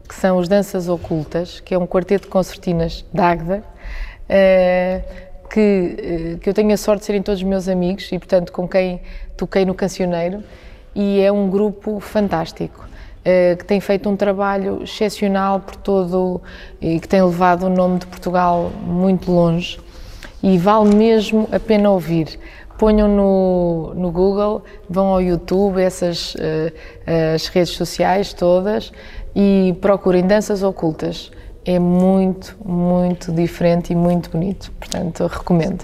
que 0.08 0.16
são 0.16 0.38
os 0.38 0.48
Danças 0.48 0.90
Ocultas, 0.90 1.60
que 1.60 1.74
é 1.74 1.78
um 1.78 1.86
quarteto 1.86 2.26
de 2.26 2.32
concertinas 2.32 3.06
de 3.14 3.22
Águeda, 3.22 3.64
uh, 3.64 5.50
que, 5.50 6.38
que 6.42 6.50
eu 6.50 6.54
tenho 6.54 6.74
a 6.74 6.78
sorte 6.78 7.02
de 7.02 7.06
serem 7.06 7.22
todos 7.22 7.42
meus 7.44 7.68
amigos 7.68 8.12
e, 8.12 8.18
portanto, 8.18 8.52
com 8.52 8.68
quem 8.68 9.02
toquei 9.38 9.66
no 9.66 9.76
Cancioneiro, 9.76 10.44
e 10.96 11.22
é 11.22 11.32
um 11.32 11.50
grupo 11.50 12.00
fantástico. 12.00 12.89
Que 13.24 13.66
tem 13.66 13.80
feito 13.80 14.10
um 14.10 14.16
trabalho 14.16 14.82
excepcional 14.84 15.60
por 15.60 15.76
todo 15.76 16.42
e 16.82 17.00
que 17.00 17.08
tem 17.08 17.22
levado 17.22 17.68
o 17.68 17.70
nome 17.70 18.00
de 18.00 18.08
Portugal 18.08 18.72
muito 18.82 19.32
longe 19.32 19.80
e 20.42 20.58
vale 20.58 20.96
mesmo 20.96 21.48
a 21.52 21.60
pena 21.60 21.90
ouvir 21.92 22.40
ponham 22.80 23.10
no, 23.10 23.94
no 23.94 24.10
Google, 24.10 24.64
vão 24.90 25.08
ao 25.08 25.22
YouTube, 25.22 25.82
essas 25.82 26.34
uh, 26.36 26.74
as 27.36 27.48
redes 27.48 27.74
sociais 27.74 28.32
todas 28.32 28.92
e 29.36 29.76
procurem 29.82 30.26
danças 30.26 30.64
ocultas. 30.64 31.30
É 31.66 31.78
muito, 31.78 32.56
muito 32.66 33.34
diferente 33.34 33.92
e 33.92 33.96
muito 33.96 34.32
bonito. 34.32 34.72
Portanto, 34.80 35.28
recomendo. 35.28 35.84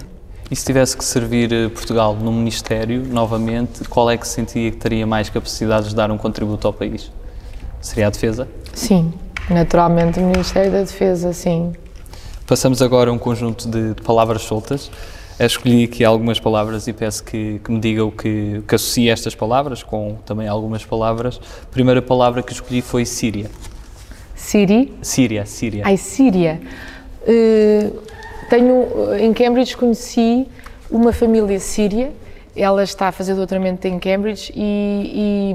E 0.50 0.56
se 0.56 0.64
tivesse 0.64 0.96
que 0.96 1.04
servir 1.04 1.52
eh, 1.52 1.68
Portugal 1.68 2.14
no 2.14 2.32
Ministério, 2.32 3.04
novamente, 3.04 3.84
qual 3.88 4.10
é 4.10 4.16
que 4.16 4.26
sentia 4.26 4.70
que 4.70 4.76
teria 4.76 5.06
mais 5.06 5.28
capacidade 5.28 5.90
de 5.90 5.94
dar 5.94 6.10
um 6.10 6.16
contributo 6.16 6.66
ao 6.66 6.72
país? 6.72 7.10
Seria 7.86 8.08
a 8.08 8.10
Defesa? 8.10 8.48
Sim, 8.74 9.12
naturalmente 9.48 10.18
o 10.18 10.22
Ministério 10.24 10.72
da 10.72 10.80
Defesa, 10.80 11.32
sim. 11.32 11.72
Passamos 12.44 12.82
agora 12.82 13.10
a 13.10 13.12
um 13.12 13.18
conjunto 13.18 13.68
de 13.68 13.94
palavras 14.02 14.42
soltas. 14.42 14.90
Escolhi 15.38 15.84
aqui 15.84 16.04
algumas 16.04 16.40
palavras 16.40 16.88
e 16.88 16.92
peço 16.92 17.22
que, 17.22 17.60
que 17.62 17.70
me 17.70 17.78
diga 17.78 18.04
o 18.04 18.10
que, 18.10 18.60
que 18.66 18.74
associa 18.74 19.12
estas 19.12 19.36
palavras 19.36 19.84
com 19.84 20.16
também 20.26 20.48
algumas 20.48 20.84
palavras. 20.84 21.40
A 21.62 21.66
primeira 21.70 22.02
palavra 22.02 22.42
que 22.42 22.52
escolhi 22.52 22.82
foi 22.82 23.04
Síria. 23.04 23.48
Siri? 24.34 24.92
Síria, 25.00 25.46
Síria. 25.46 25.82
Ai, 25.86 25.96
Síria. 25.96 26.60
Uh, 27.22 28.00
tenho, 28.50 29.14
em 29.16 29.32
Cambridge 29.32 29.76
conheci 29.76 30.48
uma 30.90 31.12
família 31.12 31.60
síria, 31.60 32.12
ela 32.56 32.82
está 32.82 33.08
a 33.08 33.12
fazer 33.12 33.34
doutoramento 33.34 33.86
em 33.86 34.00
Cambridge 34.00 34.52
e, 34.56 35.12
e, 35.14 35.54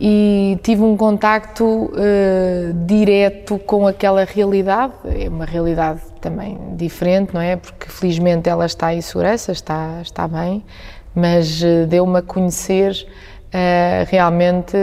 e 0.00 0.58
tive 0.62 0.82
um 0.82 0.96
contacto 0.96 1.64
uh, 1.64 2.72
direto 2.86 3.58
com 3.58 3.86
aquela 3.86 4.24
realidade, 4.24 4.92
é 5.04 5.28
uma 5.28 5.44
realidade 5.44 6.00
também 6.20 6.56
diferente, 6.76 7.34
não 7.34 7.40
é? 7.40 7.56
Porque 7.56 7.88
felizmente 7.88 8.48
ela 8.48 8.64
está 8.64 8.94
em 8.94 9.00
segurança, 9.00 9.50
está, 9.50 10.00
está 10.00 10.28
bem, 10.28 10.64
mas 11.12 11.60
uh, 11.62 11.86
deu-me 11.88 12.18
a 12.18 12.22
conhecer 12.22 13.08
uh, 13.48 14.08
realmente 14.08 14.76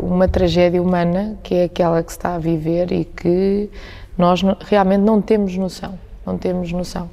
uma 0.00 0.28
tragédia 0.28 0.80
humana 0.80 1.36
que 1.42 1.56
é 1.56 1.64
aquela 1.64 2.00
que 2.00 2.12
se 2.12 2.18
está 2.18 2.36
a 2.36 2.38
viver 2.38 2.92
e 2.92 3.04
que 3.04 3.68
nós 4.16 4.44
não, 4.44 4.56
realmente 4.60 5.00
não 5.00 5.20
temos 5.20 5.56
noção, 5.56 5.98
não 6.24 6.38
temos 6.38 6.70
noção. 6.70 7.10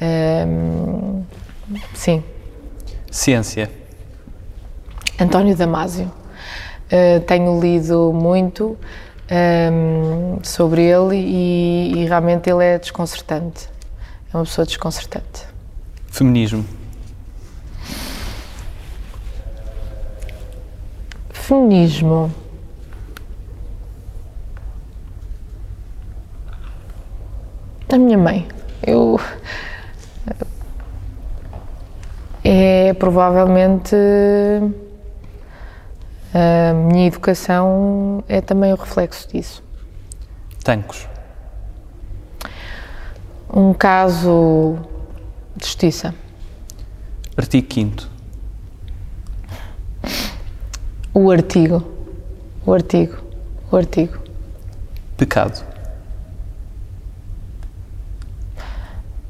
Um, 0.00 1.24
sim. 1.94 2.22
Ciência. 3.10 3.68
António 5.20 5.56
Damasio. 5.56 6.08
Uh, 6.90 7.20
tenho 7.20 7.60
lido 7.60 8.12
muito 8.14 8.78
um, 9.30 10.42
sobre 10.42 10.82
ele 10.82 11.16
e, 11.16 11.92
e, 11.96 12.04
realmente 12.06 12.48
ele 12.48 12.64
é 12.64 12.78
desconcertante. 12.78 13.68
É 14.32 14.36
uma 14.36 14.44
pessoa 14.44 14.66
desconcertante. 14.66 15.46
Feminismo. 16.06 16.64
Feminismo. 21.30 22.32
A 27.90 27.98
minha 27.98 28.18
mãe. 28.18 28.46
Eu. 28.86 29.18
É 32.44 32.92
provavelmente. 32.94 33.96
A 36.34 36.74
minha 36.74 37.06
educação 37.06 38.22
é 38.28 38.40
também 38.40 38.72
o 38.72 38.76
reflexo 38.76 39.28
disso. 39.28 39.62
Tancos. 40.62 41.08
Um 43.52 43.72
caso 43.72 44.78
de 45.56 45.64
justiça. 45.64 46.14
Artigo 47.36 47.72
5 47.72 48.08
O 51.14 51.30
artigo. 51.30 51.82
O 52.66 52.74
artigo. 52.74 53.16
O 53.70 53.76
artigo. 53.76 54.18
Pecado. 55.16 55.64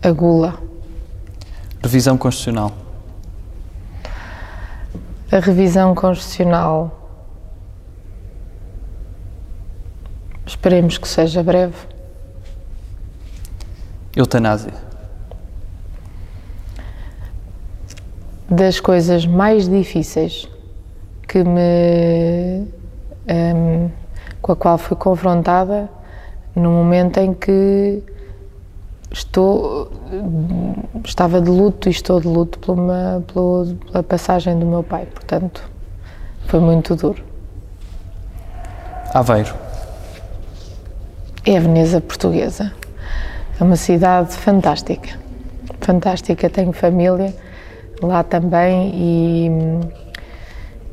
A 0.02 0.10
gula. 0.10 0.58
Revisão 1.80 2.18
constitucional. 2.18 2.87
A 5.30 5.40
revisão 5.40 5.94
constitucional. 5.94 6.90
Esperemos 10.46 10.96
que 10.96 11.06
seja 11.06 11.42
breve. 11.42 11.76
Eutanásia. 14.16 14.72
Das 18.48 18.80
coisas 18.80 19.26
mais 19.26 19.68
difíceis 19.68 20.48
que 21.28 21.44
me. 21.44 22.66
Um, 23.30 23.90
com 24.40 24.52
a 24.52 24.56
qual 24.56 24.78
fui 24.78 24.96
confrontada 24.96 25.90
no 26.56 26.70
momento 26.70 27.18
em 27.18 27.34
que 27.34 28.02
estou 29.10 29.90
estava 31.04 31.40
de 31.40 31.50
luto 31.50 31.88
e 31.88 31.92
estou 31.92 32.20
de 32.20 32.28
luto 32.28 32.58
por 32.58 32.78
uma, 32.78 33.24
pela 33.32 34.02
passagem 34.02 34.58
do 34.58 34.66
meu 34.66 34.82
pai, 34.82 35.06
portanto 35.06 35.62
foi 36.46 36.60
muito 36.60 36.96
duro. 36.96 37.22
Aveiro. 39.12 39.54
É 41.44 41.56
a 41.56 41.60
Veneza 41.60 42.00
portuguesa. 42.00 42.72
É 43.60 43.64
uma 43.64 43.76
cidade 43.76 44.34
fantástica, 44.34 45.18
fantástica. 45.80 46.48
Tenho 46.48 46.72
família 46.72 47.34
lá 48.02 48.22
também 48.22 48.92
e, 48.94 49.50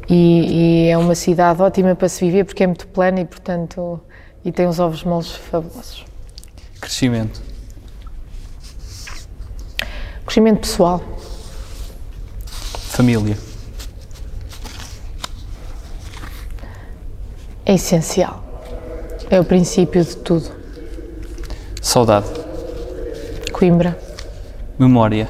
e, 0.10 0.88
e 0.88 0.90
é 0.90 0.98
uma 0.98 1.16
cidade 1.16 1.62
ótima 1.62 1.96
para 1.96 2.10
se 2.10 2.26
viver 2.26 2.44
porque 2.44 2.64
é 2.64 2.68
muito 2.68 2.88
plana 2.88 3.22
e 3.22 3.26
portanto 3.26 4.00
e 4.44 4.52
tem 4.52 4.68
uns 4.68 4.80
ovos 4.80 5.04
moles 5.04 5.32
fabulosos. 5.32 6.06
Crescimento. 6.80 7.55
Crescimento 10.26 10.62
pessoal. 10.62 11.02
Família. 12.90 13.38
É 17.66 17.76
essencial. 17.76 18.44
É 19.30 19.40
o 19.40 19.46
princípio 19.46 20.04
de 20.04 20.18
tudo. 20.18 20.50
Saudade. 21.82 22.28
Coimbra. 23.54 23.98
Memória. 24.78 25.30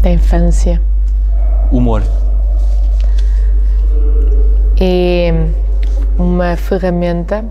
Da 0.00 0.10
infância. 0.10 0.80
Humor. 1.70 2.02
É 4.80 5.32
uma 6.18 6.56
ferramenta 6.56 7.44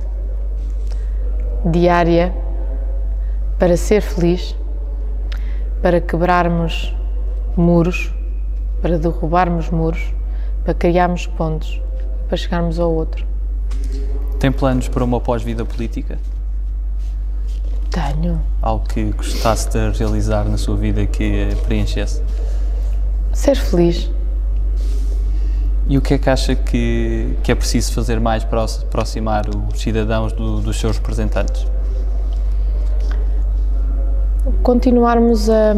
diária 1.66 2.34
para 3.58 3.76
ser 3.76 4.02
feliz, 4.02 4.56
para 5.82 6.00
quebrarmos 6.00 6.96
muros, 7.58 8.14
para 8.82 9.00
derrubarmos 9.00 9.70
muros, 9.70 10.14
para 10.64 10.74
criarmos 10.74 11.26
pontos, 11.26 11.82
para 12.28 12.38
chegarmos 12.38 12.80
ao 12.80 12.92
outro. 12.92 13.26
Tem 14.40 14.52
planos 14.52 14.88
para 14.88 15.04
uma 15.04 15.20
pós-vida 15.20 15.66
política? 15.66 16.20
Tenho. 17.90 18.42
Algo 18.62 18.86
que 18.88 19.12
gostasse 19.12 19.70
de 19.70 19.98
realizar 19.98 20.44
na 20.46 20.58
sua 20.58 20.76
vida 20.76 21.06
que 21.06 21.48
preenchesse? 21.66 22.22
Ser 23.34 23.56
feliz. 23.56 24.12
E 25.88 26.00
o 26.00 26.02
que 26.02 26.16
é 26.16 26.18
que 26.18 26.30
acha 26.30 26.56
que, 26.56 27.38
que 27.44 27.52
é 27.52 27.56
preciso 27.56 27.94
fazer 27.94 28.20
mais 28.20 28.44
para 28.44 28.64
aproximar 28.64 29.44
os 29.48 29.80
cidadãos 29.80 30.34
do, 30.34 30.60
dos 30.60 30.80
seus 30.80 30.98
representantes? 30.98 31.68
Continuarmos 34.64 35.48
a. 35.48 35.76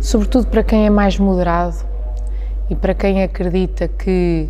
Sobretudo 0.00 0.48
para 0.48 0.64
quem 0.64 0.84
é 0.84 0.90
mais 0.90 1.16
moderado 1.16 1.76
e 2.68 2.74
para 2.74 2.92
quem 2.92 3.22
acredita 3.22 3.86
que 3.86 4.48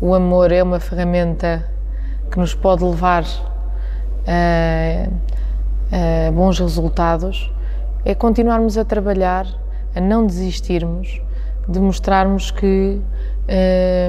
o 0.00 0.14
amor 0.14 0.52
é 0.52 0.62
uma 0.62 0.78
ferramenta 0.78 1.68
que 2.30 2.38
nos 2.38 2.54
pode 2.54 2.84
levar 2.84 3.24
a, 4.28 5.08
a 6.28 6.30
bons 6.30 6.60
resultados, 6.60 7.52
é 8.04 8.14
continuarmos 8.14 8.78
a 8.78 8.84
trabalhar, 8.84 9.44
a 9.92 10.00
não 10.00 10.24
desistirmos 10.24 11.20
de 11.68 11.80
mostrarmos 11.80 12.50
que, 12.50 13.00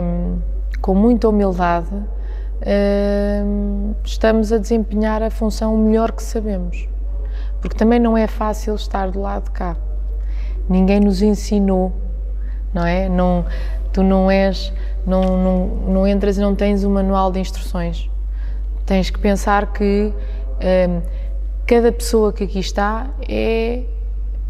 hum, 0.02 0.40
com 0.82 0.96
muita 0.96 1.30
humildade, 1.30 1.92
estamos 4.04 4.54
a 4.54 4.58
desempenhar 4.58 5.22
a 5.22 5.30
função 5.30 5.76
o 5.76 5.78
melhor 5.78 6.12
que 6.12 6.24
sabemos. 6.24 6.88
Porque 7.62 7.78
também 7.78 8.00
não 8.00 8.18
é 8.18 8.28
fácil 8.28 8.76
estar 8.76 9.12
do 9.12 9.22
lado 9.22 9.46
de 9.46 9.52
cá. 9.52 9.76
Ninguém 10.70 11.00
nos 11.00 11.22
ensinou, 11.22 11.94
não 12.74 12.86
é? 12.86 13.10
Não, 13.10 13.46
tu 13.92 14.02
não 14.02 14.32
és, 14.32 14.74
não, 15.06 15.22
não, 15.22 15.68
não 15.88 16.08
entras 16.08 16.38
e 16.38 16.42
não 16.42 16.56
tens 16.56 16.84
o 16.84 16.90
um 16.90 16.94
manual 16.94 17.32
de 17.32 17.40
instruções. 17.40 18.10
Tens 18.86 19.10
que 19.10 19.20
pensar 19.20 19.72
que 19.74 20.14
cada 21.66 21.92
pessoa 21.92 22.32
que 22.32 22.44
aqui 22.44 22.60
está 22.60 23.08
é 23.28 23.84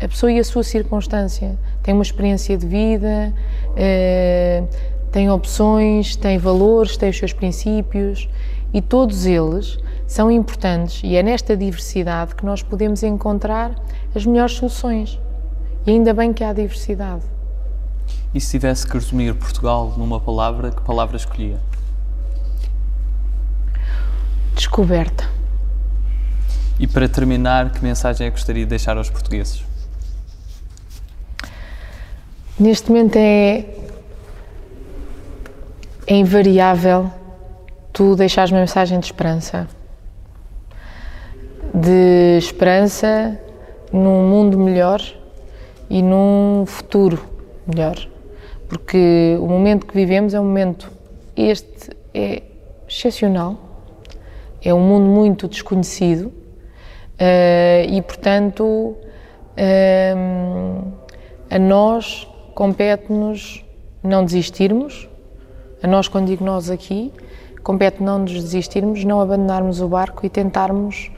a 0.04 0.08
pessoa 0.08 0.32
e 0.32 0.40
a 0.40 0.44
sua 0.44 0.64
circunstância. 0.64 1.58
Tem 1.82 1.94
uma 1.94 2.04
experiência 2.04 2.58
de 2.58 2.68
vida, 2.68 3.34
uh, 3.70 4.68
tem 5.12 5.30
opções, 5.30 6.16
tem 6.16 6.38
valores, 6.38 6.98
tem 6.98 7.10
os 7.10 7.18
seus 7.18 7.32
princípios 7.32 8.28
e 8.74 8.82
todos 8.82 9.26
eles 9.26 9.78
são 10.08 10.30
importantes 10.30 11.02
e 11.04 11.16
é 11.16 11.24
nesta 11.24 11.56
diversidade 11.56 12.36
que 12.36 12.46
nós 12.46 12.62
podemos 12.62 13.04
encontrar 13.04 13.76
as 14.14 14.26
melhores 14.26 14.54
soluções. 14.56 15.20
E 15.86 15.92
ainda 15.92 16.14
bem 16.14 16.34
que 16.34 16.44
há 16.44 16.52
diversidade. 16.52 17.24
E 18.34 18.42
se 18.42 18.52
tivesse 18.52 18.88
que 18.88 18.94
resumir 18.94 19.36
Portugal 19.36 19.94
numa 19.98 20.20
palavra, 20.20 20.72
que 20.72 20.82
palavra 20.82 21.18
escolhia? 21.18 21.60
Descoberta. 24.56 25.30
E 26.80 26.88
para 26.88 27.08
terminar, 27.08 27.72
que 27.72 27.84
mensagem 27.84 28.28
é 28.28 28.30
que 28.32 28.38
gostaria 28.38 28.64
de 28.64 28.70
deixar 28.70 28.98
aos 28.98 29.10
portugueses? 29.10 29.64
Neste 32.60 32.92
momento 32.92 33.16
é, 33.16 33.66
é 36.06 36.14
invariável 36.14 37.10
tu 37.92 38.16
deixares 38.16 38.52
uma 38.52 38.60
mensagem 38.60 39.00
de 39.00 39.08
esperança. 39.08 39.68
De 41.74 42.38
esperança 42.38 43.40
num 43.92 44.30
mundo 44.30 44.60
melhor 44.60 45.02
e 45.90 46.04
num 46.04 46.64
futuro 46.68 47.26
melhor. 47.66 47.98
Porque 48.70 49.36
o 49.40 49.48
momento 49.48 49.88
que 49.88 49.96
vivemos 49.96 50.36
é 50.36 50.40
um 50.40 50.46
momento, 50.46 50.92
este 51.36 51.90
é 52.14 52.44
excepcional, 52.88 53.58
é 54.64 54.72
um 54.72 54.80
mundo 54.80 55.08
muito 55.08 55.48
desconhecido 55.48 56.28
uh, 56.28 57.90
e, 57.90 58.00
portanto, 58.04 58.64
uh, 58.64 58.98
a 61.50 61.58
nós 61.58 62.28
compete-nos 62.54 63.64
não 64.04 64.26
desistirmos, 64.26 65.08
a 65.82 65.88
nós, 65.88 66.08
quando 66.08 66.28
digo 66.28 66.44
nós 66.44 66.70
aqui, 66.70 67.12
compete 67.62 68.02
não 68.02 68.20
nos 68.20 68.32
desistirmos, 68.32 69.04
não 69.04 69.22
abandonarmos 69.22 69.82
o 69.82 69.88
barco 69.88 70.26
e 70.26 70.30
tentarmos 70.30 71.12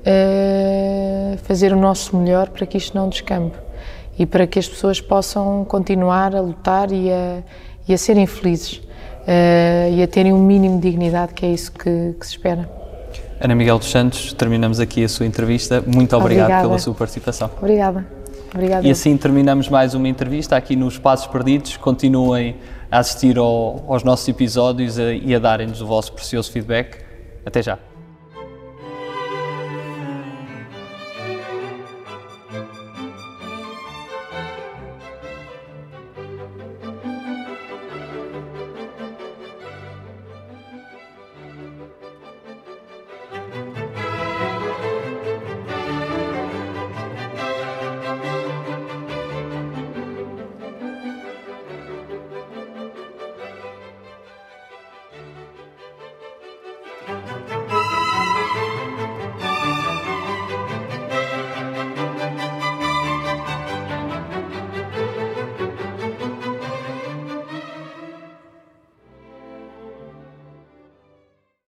uh, 0.00 1.38
fazer 1.38 1.72
o 1.72 1.76
nosso 1.76 2.16
melhor 2.16 2.48
para 2.48 2.66
que 2.66 2.78
isto 2.78 2.96
não 2.96 3.08
descampe 3.08 3.56
e 4.18 4.26
para 4.26 4.46
que 4.46 4.58
as 4.58 4.68
pessoas 4.68 5.00
possam 5.00 5.64
continuar 5.64 6.34
a 6.34 6.40
lutar 6.40 6.92
e 6.92 7.10
a, 7.10 7.42
e 7.88 7.94
a 7.94 7.98
serem 7.98 8.26
felizes 8.26 8.76
uh, 8.76 9.94
e 9.94 10.02
a 10.02 10.06
terem 10.06 10.32
um 10.32 10.42
mínimo 10.42 10.80
de 10.80 10.90
dignidade, 10.90 11.34
que 11.34 11.46
é 11.46 11.50
isso 11.50 11.72
que, 11.72 12.14
que 12.18 12.26
se 12.26 12.32
espera. 12.32 12.68
Ana 13.40 13.54
Miguel 13.54 13.78
dos 13.78 13.90
Santos, 13.90 14.32
terminamos 14.34 14.80
aqui 14.80 15.02
a 15.02 15.08
sua 15.08 15.24
entrevista. 15.24 15.80
Muito 15.80 16.14
obrigado 16.14 16.44
Obrigada. 16.44 16.68
pela 16.68 16.78
sua 16.78 16.94
participação. 16.94 17.50
Obrigada. 17.58 18.19
Obrigada. 18.52 18.86
E 18.86 18.90
assim 18.90 19.16
terminamos 19.16 19.68
mais 19.68 19.94
uma 19.94 20.08
entrevista 20.08 20.56
aqui 20.56 20.74
nos 20.74 20.98
Passos 20.98 21.26
Perdidos. 21.26 21.76
Continuem 21.76 22.56
a 22.90 22.98
assistir 22.98 23.38
ao, 23.38 23.84
aos 23.88 24.02
nossos 24.02 24.26
episódios 24.28 24.96
e 24.98 25.34
a 25.34 25.38
darem-nos 25.38 25.80
o 25.80 25.86
vosso 25.86 26.12
precioso 26.12 26.50
feedback. 26.50 26.98
Até 27.44 27.62
já. 27.62 27.89